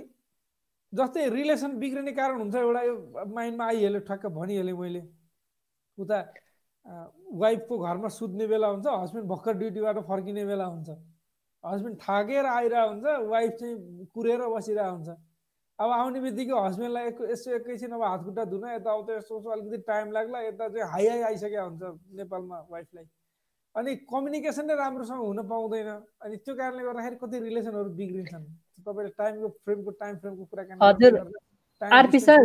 [0.93, 2.95] जस्तै रिलेसन बिग्रिने कारण हुन्छ एउटा यो
[3.35, 5.03] माइन्डमा आइहाल्यो ठ्याक्क भनिहालेँ मैले।
[5.99, 6.19] उता
[7.43, 10.89] वाइफको घरमा सुत्ने बेला हुन्छ हस्बेन्ड भर्खर ड्युटीबाट फर्किने बेला हुन्छ।
[11.65, 15.09] हस्बेन्ड थाकेर आइरहेको हुन्छ वाइफ चाहिँ कुरेर बसिरहेको हुन्छ।
[15.79, 20.41] अब आउने बित्तिकै हस्बेन्डलाई यसो एकैछिन अब हात खुट्टा धुन यताउता यसो अलिकति टाइम लाग्ला
[20.41, 21.83] यता चाहिँ हाई हाई आइसकेको हुन्छ
[22.17, 23.05] नेपालमा वाइफलाई।
[23.75, 25.89] अनि कम्युनिकेसन नै राम्रोसँग हुन पाउँदैन।
[26.25, 28.45] अनि त्यो कारणले गर्दाखेरि कति रिलेसनहरू बिग्रिन्छन्।
[28.87, 30.81] तपाईँले टाइमको फ्रेमको टाइम फ्रेमको कुराकानी
[31.83, 32.41] आरपी सर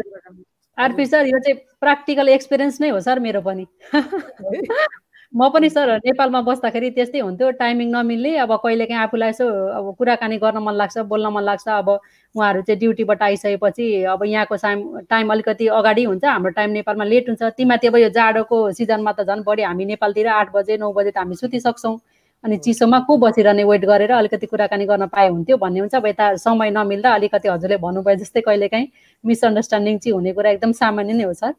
[0.77, 3.65] आरपी सर यो चाहिँ प्र्याक्टिकल एक्सपिरियन्स नै हो सर मेरो पनि।
[5.33, 9.45] म पनि सर नेपालमा बस्दाखेरि त्यस्तै हुन्थ्यो। टाइमिङ नमिल्ने अब कहिलेकाहीँ आफूलाई यसो
[9.79, 11.89] अब कुराकानी गर्न मन लाग्छ बोल्न मन लाग्छ। अब
[12.35, 17.29] उहाँहरू चाहिँ ड्युटीबाट आइसकेपछि अब यहाँको टाइम टाइम अलिकति अगाडि हुन्छ। हाम्रो टाइम नेपालमा लेट
[17.29, 21.11] हुन्छ। तिमाथि अब यो जाडोको सिजनमा त झन् बढी हामी नेपालतिर आठ बजे नौ बजे
[21.11, 21.95] त हामी सुतिसक्छौँ।
[22.43, 26.35] अनि चिसोमा को बसिरहने वेट गरेर अलिकति कुराकानी गर्न पाए हुन्थ्यो भन्ने हुन्छ। अब यता
[26.43, 28.87] समय नमिल्दा अलिकति हजुरले भन्नुभयो जस्तै कहिलेकाहीँ
[29.23, 31.53] मिसअन्डरस्ट्यान्डिङ चाहिँ हुने कुरा एकदम सामान्य नै हो सर।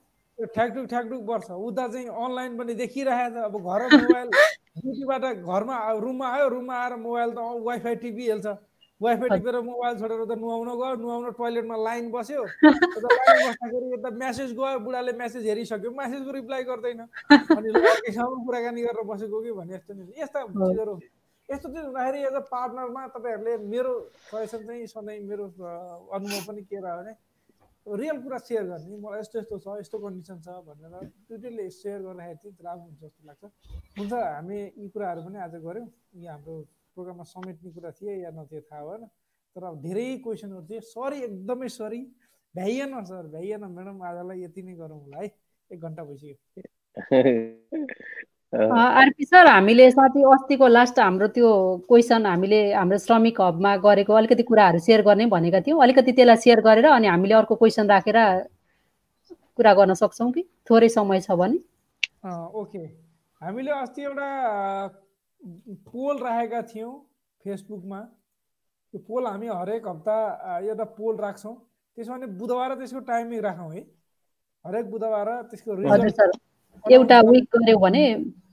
[0.47, 4.29] ठ्याकठुक ठ्याकठुक पर्छ उता चाहिँ अनलाइन पनि देखिरहेको छ अब घर मोबाइल
[4.83, 8.47] ड्युटीबाट घरमा रुममा आयो रुममा आएर मोबाइल त वाइफाई टिपिहाल्छ
[9.01, 14.53] वाइफाई टिपेर मोबाइल छोडेर त नुहाउन गयो नुहाउन टोइलेटमा लाइन बस्यो। लाइन बस्दाखेरि यता म्यासेज
[14.59, 17.01] गयो बुढाले म्यासेज हेरिसक्यो। म्यासेजको रिप्लाई गर्दैन।
[17.59, 20.95] अनि अर्कैसँग कुराकानी गरेर बसेको कि भने यस्तो नि यस्ता चिजहरू।
[21.49, 23.93] यस्तो चिज हुँदाखेरि एज अ पार्टनरमा तपाईँहरूले मेरो
[24.31, 27.13] सजेसन चाहिँ सधैँ मेरो अनुभव पनि के रह्यो भने
[27.87, 30.95] रियल कुरा सेयर गर्ने। मलाई यस्तो यस्तो छ यस्तो कन्डिसन छ भनेर
[31.29, 33.43] दुइटैले सेयर गर्दाखेरि चाहिँ राम्रो हुन्छ जस्तो लाग्छ।
[33.99, 36.55] हुन्छ हामी यी कुराहरू पनि आज गऱ्यौँ। यी हाम्रो
[36.95, 39.03] प्रोग्राममा समेट्ने कुरा थिए या नथिए थाहा भएन।
[39.57, 42.01] तर अब धेरै क्वेसनहरू थिए। सरी एकदमै सरी।
[42.55, 45.29] भ्याइएन सर भ्याइएन। म्याडम आजलाई यति नै गरौँ होला है।
[45.73, 46.37] एक घन्टा भइसक्यो।
[48.53, 51.51] आरपी सर हामीले साथी अस्तिको लास्ट हाम्रो त्यो
[51.89, 56.61] क्वेसन हामीले हाम्रो श्रमिक हबमा गरेको अलिकति कुराहरू सेयर गर्ने भनेका थियौँ। अलिकति त्यसलाई सेयर
[56.61, 58.19] गरेर अनि हामीले अर्को क्वेसन राखेर
[59.57, 60.43] कुरा गर्न सक्छौँ कि?
[60.69, 61.57] थोरै समय छ भने।
[62.61, 62.85] ओके।
[63.41, 64.29] हामीले अस्ति एउटा
[65.89, 66.93] पोल राखेका थियौँ
[67.45, 70.17] फेसबुकमा। त्यो पोल हामी हरेक हप्ता
[70.61, 71.55] एउटा पोल राख्छौँ।
[71.97, 73.81] त्यसो भने बुधबार त्यसको टाइमिङ राखौँ है।
[74.65, 75.71] हरेक बुधबार त्यसको
[76.85, 78.05] एउटा विक गऱ्यो भने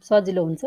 [0.04, 0.64] सजिलो हुन्छ।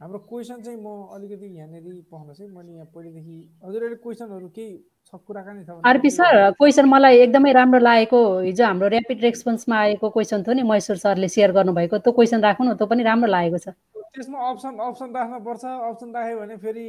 [0.00, 4.72] हाम्रो क्वेसन चाहिँ म अलिकति यहाँनिर पाउनुहोस् है मैले यहाँ पहिलेदेखि हजुरहरूले क्वेसनहरू केही
[5.06, 10.10] छ कुराकानी छ आरपी सर क्वेसन मलाई एकदमै राम्रो लागेको हिजो हाम्रो ऱ्यापिड रेस्पोन्समा आएको
[10.16, 13.58] क्वेसन थियो नि महेश्वर सरले सेयर गर्नुभएको त्यो क्वेसन राख्नु न त्यो पनि राम्रो लागेको
[13.60, 13.76] छ।
[14.16, 16.86] त्यसमा अप्सन अप्सन राख्नुपर्छ अप्सन राख्यो भने फेरि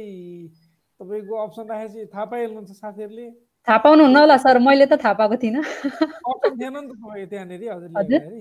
[1.00, 3.26] तपाईँको अप्सन राखेपछि थाहा पाइहाल्नुहुन्छ साथीहरूले।
[3.68, 7.62] थाहा पाउनुहुन्न होला सर मैले त थाहा पाएको थिइनँ। अप्सन थिएन नि त तपाईँ त्यहाँनिर
[7.76, 8.40] हजुरले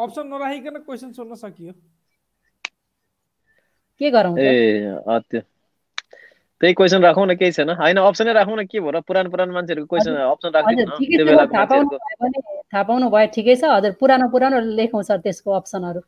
[0.00, 1.72] अप्सन नराखिकन क्वेसन सोध्न सकियो।
[4.00, 4.50] के गरौँ ए
[5.22, 5.40] त्यो
[6.60, 9.88] त्यही क्वेसन राखौँ न केही छैन। होइन अप्सनै राखौँ न के भयो पुरानो पुरानो मान्छेहरूको
[9.88, 10.98] क्वेसन अप्सन राखिदिनु
[12.66, 16.02] थाहा पाउनु भयो ठिकै छ। हजुर पुरानो पुरानो लेखौँ सर त्यसको अप्सनहरू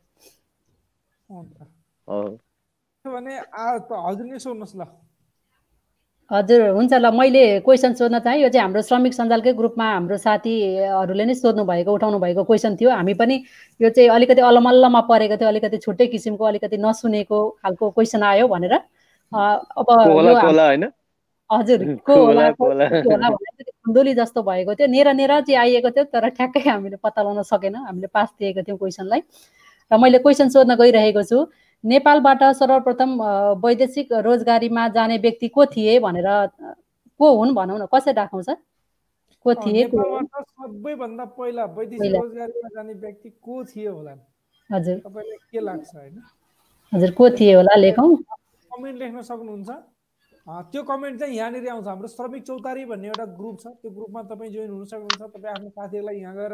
[3.05, 4.89] भने हजुरले सोध्नुहोस् ल।
[6.33, 11.25] हजुर हुन्छ ल मैले क्वेसन सोध्न चाहेँ। यो चाहिँ हाम्रो श्रमिक सञ्जालकै ग्रुपमा हाम्रो साथीहरूले
[11.29, 13.35] नै सोध्नु भएको उठाउनु भएको क्वेसन थियो। हामी पनि
[13.79, 18.73] यो चाहिँ अलिकति अलमल्लमा परेको थियो अलिकति छुट्टै किसिमको अलिकति नसुनेको खालको क्वेसन आयो भनेर।
[19.31, 19.87] अब
[21.49, 26.97] हजुर को होला खुन्दोली जस्तो भएको थियो। नेर नेर चाहिँ आइएको थियो तर ठ्याक्कै हामीले
[26.97, 29.21] पत्ता लगाउन सकेन। हामीले पास दिएको थियौँ क्वेसनलाई
[29.91, 31.45] र मैले क्वेसन सोध्न गइरहेको छु।
[31.83, 33.21] नेपालबाट सर्वप्रथम
[33.63, 36.27] वैदेशिक रोजगारीमा जाने व्यक्ति को थिए भनेर
[37.19, 38.57] को हुन् भनौँ न कसरी राखौँ सर
[39.45, 44.11] को थिए सबैभन्दा पहिला वैदेशिक रोजगारीमा जाने व्यक्ति को थिए होला?
[44.69, 46.21] हजुर। तपाईँलाई के लाग्छ होइन?
[46.93, 48.15] हजुर को थिए होला लेखौँ।
[48.71, 49.69] कमेन्ट लेख्न सक्नुहुन्छ।
[50.71, 54.51] त्यो कमेन्ट चाहिँ यहाँनिर आउँछ। हाम्रो श्रमिक चौतारी भन्ने एउटा ग्रुप छ। त्यो ग्रुपमा तपाईँ
[54.53, 56.53] जोइन हुन सक्नुहुन्छ। तपाईँ आफ्नो साथीहरूलाई यहाँ गएर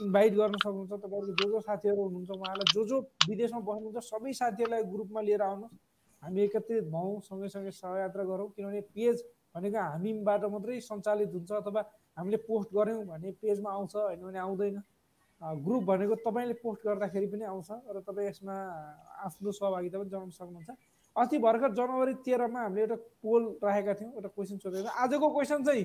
[0.00, 4.82] इन्भाइट गर्न सक्नुहुन्छ तपाईँहरूको जो जो साथीहरू हुनुहुन्छ उहाँलाई जो जो विदेशमा बस्नुहुन्छ सबै साथीहरूलाई
[4.92, 5.74] ग्रुपमा लिएर आउनुहोस्।
[6.22, 9.16] हामी एकत्रित भयौँ सँगैसँगै सहयात्रा गरौँ किनभने पेज
[9.54, 11.82] भनेको हामीबाट मात्रै सञ्चालित हुन्छ अथवा
[12.16, 14.80] हामीले पोस्ट गऱ्यौँ भने पेजमा आउँछ होइन भने आउँदैन।
[15.42, 18.56] ग्रुप भनेको तपाईँले पोस्ट गर्दाखेरि पनि आउँछ र तपाईँ यसमा
[19.26, 20.70] आफ्नो सहभागिता पनि जनाउन सक्नुहुन्छ।
[21.16, 25.84] अस्ति भर्खर जनवरी तेह्रमा हामीले एउटा पोल राखेका थियौँ एउटा क्वेसन सोधेको आजको क्वेसन चाहिँ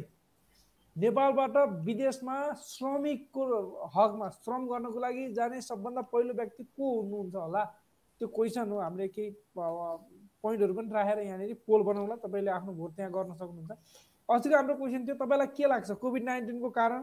[0.98, 3.44] नेपालबाट विदेशमा श्रमिकको
[3.96, 7.64] हकमा श्रम गर्नको लागि जाने सबभन्दा पहिलो व्यक्ति को हुनुहुन्छ होला?
[8.22, 13.12] त्यो क्वेसन हो हामीले केही पोइन्टहरू पनि राखेर यहाँनिर पोल बनाउला। तपाईँले आफ्नो भोट त्यहाँ
[13.14, 13.72] गर्न सक्नुहुन्छ।
[14.30, 15.92] अस्तिको हाम्रो क्वेसन थियो तपाईँलाई के लाग्छ?
[16.02, 17.02] कोभिड नाइन्टिनको कारण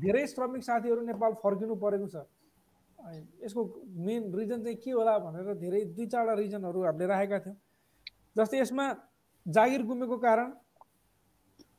[0.00, 2.24] धेरै श्रमिक साथीहरू नेपाल फर्किनु परेको छ।
[3.44, 3.60] यसको
[4.00, 7.56] मेन रिजन चाहिँ के होला भनेर धेरै दुई चारवटा रिजनहरू हामीले राखेका थियौँ।
[8.36, 8.86] जस्तै यसमा
[9.46, 10.48] जागिर गुमेको कारण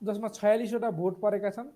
[0.01, 1.69] जसमा छयालिसवटा भोट परेका छन्।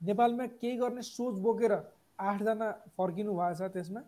[0.00, 1.72] नेपालमा केही गर्ने सोच बोकेर
[2.18, 4.00] आठजना फर्किनु भएछ त्यसमा।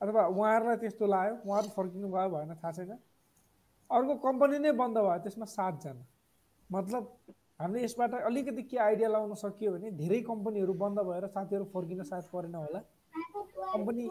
[0.00, 2.98] अथवा उहाँहरूलाई त्यस्तो लाग्यो उहाँहरू फर्किनु भयो भएन थाहा छैन।
[3.90, 6.04] अर्को कम्पनी नै बन्द भयो त्यसमा सातजना।
[6.70, 7.02] मतलब
[7.60, 12.24] हामीले यसबाट अलिकति के आइडिया लगाउन सकियो भने धेरै कम्पनीहरू बन्द भएर साथीहरू फर्किन सायद
[12.32, 12.80] परेन होला।
[13.72, 14.04] कम्पनी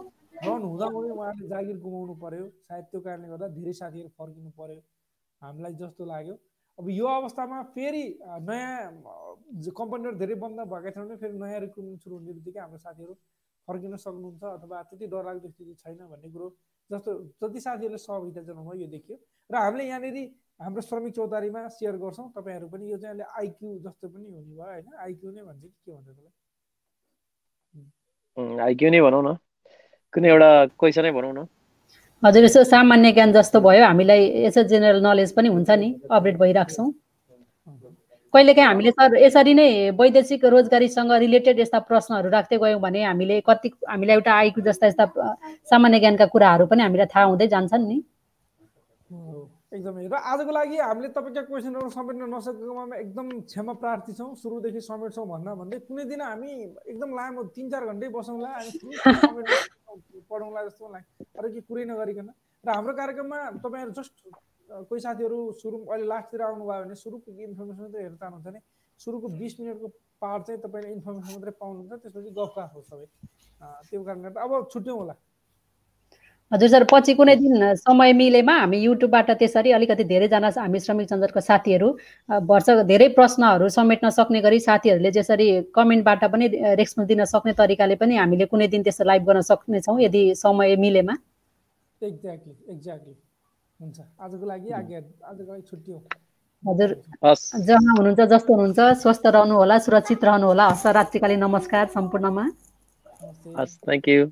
[0.45, 4.81] रन हुँदाहुँदै उहाँहरूले जागिर गुमाउनु पर्यो। सायद त्यो कारणले गर्दा धेरै साथीहरू फर्किनु पर्यो।
[5.41, 6.35] हामीलाई जस्तो लाग्यो।
[6.79, 8.03] अब यो अवस्थामा फेरि
[8.49, 8.91] नयाँ
[9.79, 13.13] कम्पनीहरू धेरै बन्द भएका थियौँ भने फेरि नयाँ रिक्रुटमेन्ट सुरु हुने बित्तिकै हाम्रो साथीहरू
[13.67, 16.47] फर्किन सक्नुहुन्छ अथवा त्यति डरलाग्दो स्थिति छैन भन्ने कुरो
[16.89, 17.11] जस्तो
[17.41, 19.15] जति साथीहरूले सहभागिता जनाउनु यो देखियो।
[19.49, 20.17] र हामीले यहाँनिर
[20.61, 24.63] हाम्रो श्रमिक चौतारीमा सेयर गर्छौँ तपाईँहरू पनि यो चाहिँ अहिले आइक्यू जस्तो पनि हुने भयो
[24.65, 24.85] होइन?
[25.05, 26.33] आइक्यू नै भन्छ कि के भन्छ त्यसलाई?
[28.67, 29.27] आइक्यू नै भनौँ न।
[30.13, 30.49] कुनै एउटा
[30.79, 31.47] क्वेसनै भनौँ न।
[32.23, 36.73] हजुर यसो सामान्य ज्ञान जस्तो भयो। हामीलाई यसो जेनरल नलेज पनि हुन्छ नि अपडेट भइरहेको
[36.75, 36.91] छौँ
[38.33, 39.67] कहिलेकाहीँ हामीले सर यसरी नै
[39.99, 45.05] वैदेशिक रोजगारीसँग रिलेटेड यस्ता प्रश्नहरू राख्दै गयौँ भने हामीले कति हामीलाई एउटा आइक्यू जस्ता यस्ता
[45.71, 47.97] सामान्य ज्ञानका कुराहरू पनि हामीलाई थाहा हुँदै जान्छन् नि।
[49.71, 55.25] एकदमै। र आजको लागि हामीले तपाईँका क्वेसनहरू समेट्न नसकेकोमा एकदम क्षमा प्रार्थी छौँ। सुरुदेखि समेट्छौँ
[55.27, 56.51] भन्न भन्दै कुनै दिन हामी
[56.91, 58.49] एकदम लामो तिन चार घन्टै बसौँला
[60.29, 61.03] पढौँला जस्तो मलाई
[61.37, 62.29] अरू केही कुरै नगरिकन।
[62.63, 64.15] र हाम्रो कार्यक्रममा तपाईँहरू जस्ट
[64.89, 68.59] कोही साथीहरू सुरु अहिले लास्टतिर आउनुभयो भने सुरुको इन्फर्मेसन मात्रै हेर्न चाहनुहुन्छ भने
[68.99, 69.87] सुरुको बिस मिनटको
[70.23, 73.07] पार्ट चाहिँ तपाईँले इन्फर्मेसन मात्रै पाउनुहुन्छ त्यसपछि गफ हो सबै
[73.89, 75.15] त्यो कारणले गर्दा अब छुट्यौँ होला।
[76.51, 81.41] हजुर सर पछि कुनै दिन समय मिलेमा हामी युट्युबबाट त्यसरी अलिकति धेरैजना हामी श्रमिक सञ्जालको
[81.41, 81.87] साथीहरू
[82.51, 86.49] वर्ष धेरै प्रश्नहरू समेट्न सक्ने गरी साथीहरूले जसरी कमेन्टबाट पनि
[86.81, 91.17] रेस्पोन्स दिन सक्ने तरिकाले पनि हामीले कुनै दिन त्यस्तो लाइभ गर्न सक्नेछौँ यदि समय मिलेमा।
[92.01, 93.15] एक्ज्याक्टली एक्ज्याक्टली
[93.79, 95.99] हुन्छ आजको लागि आजको लागि छुट्यौँ
[96.63, 96.89] हजुर
[97.65, 102.49] जहाँ हुनुहुन्छ जस्तो हुनुहुन्छ स्वस्थ रहनुहोला सुरक्षित रहनुहोला। हस् रात्रिकालीन नमस्कार सम्पूर्णमा।
[103.85, 104.25] Thank you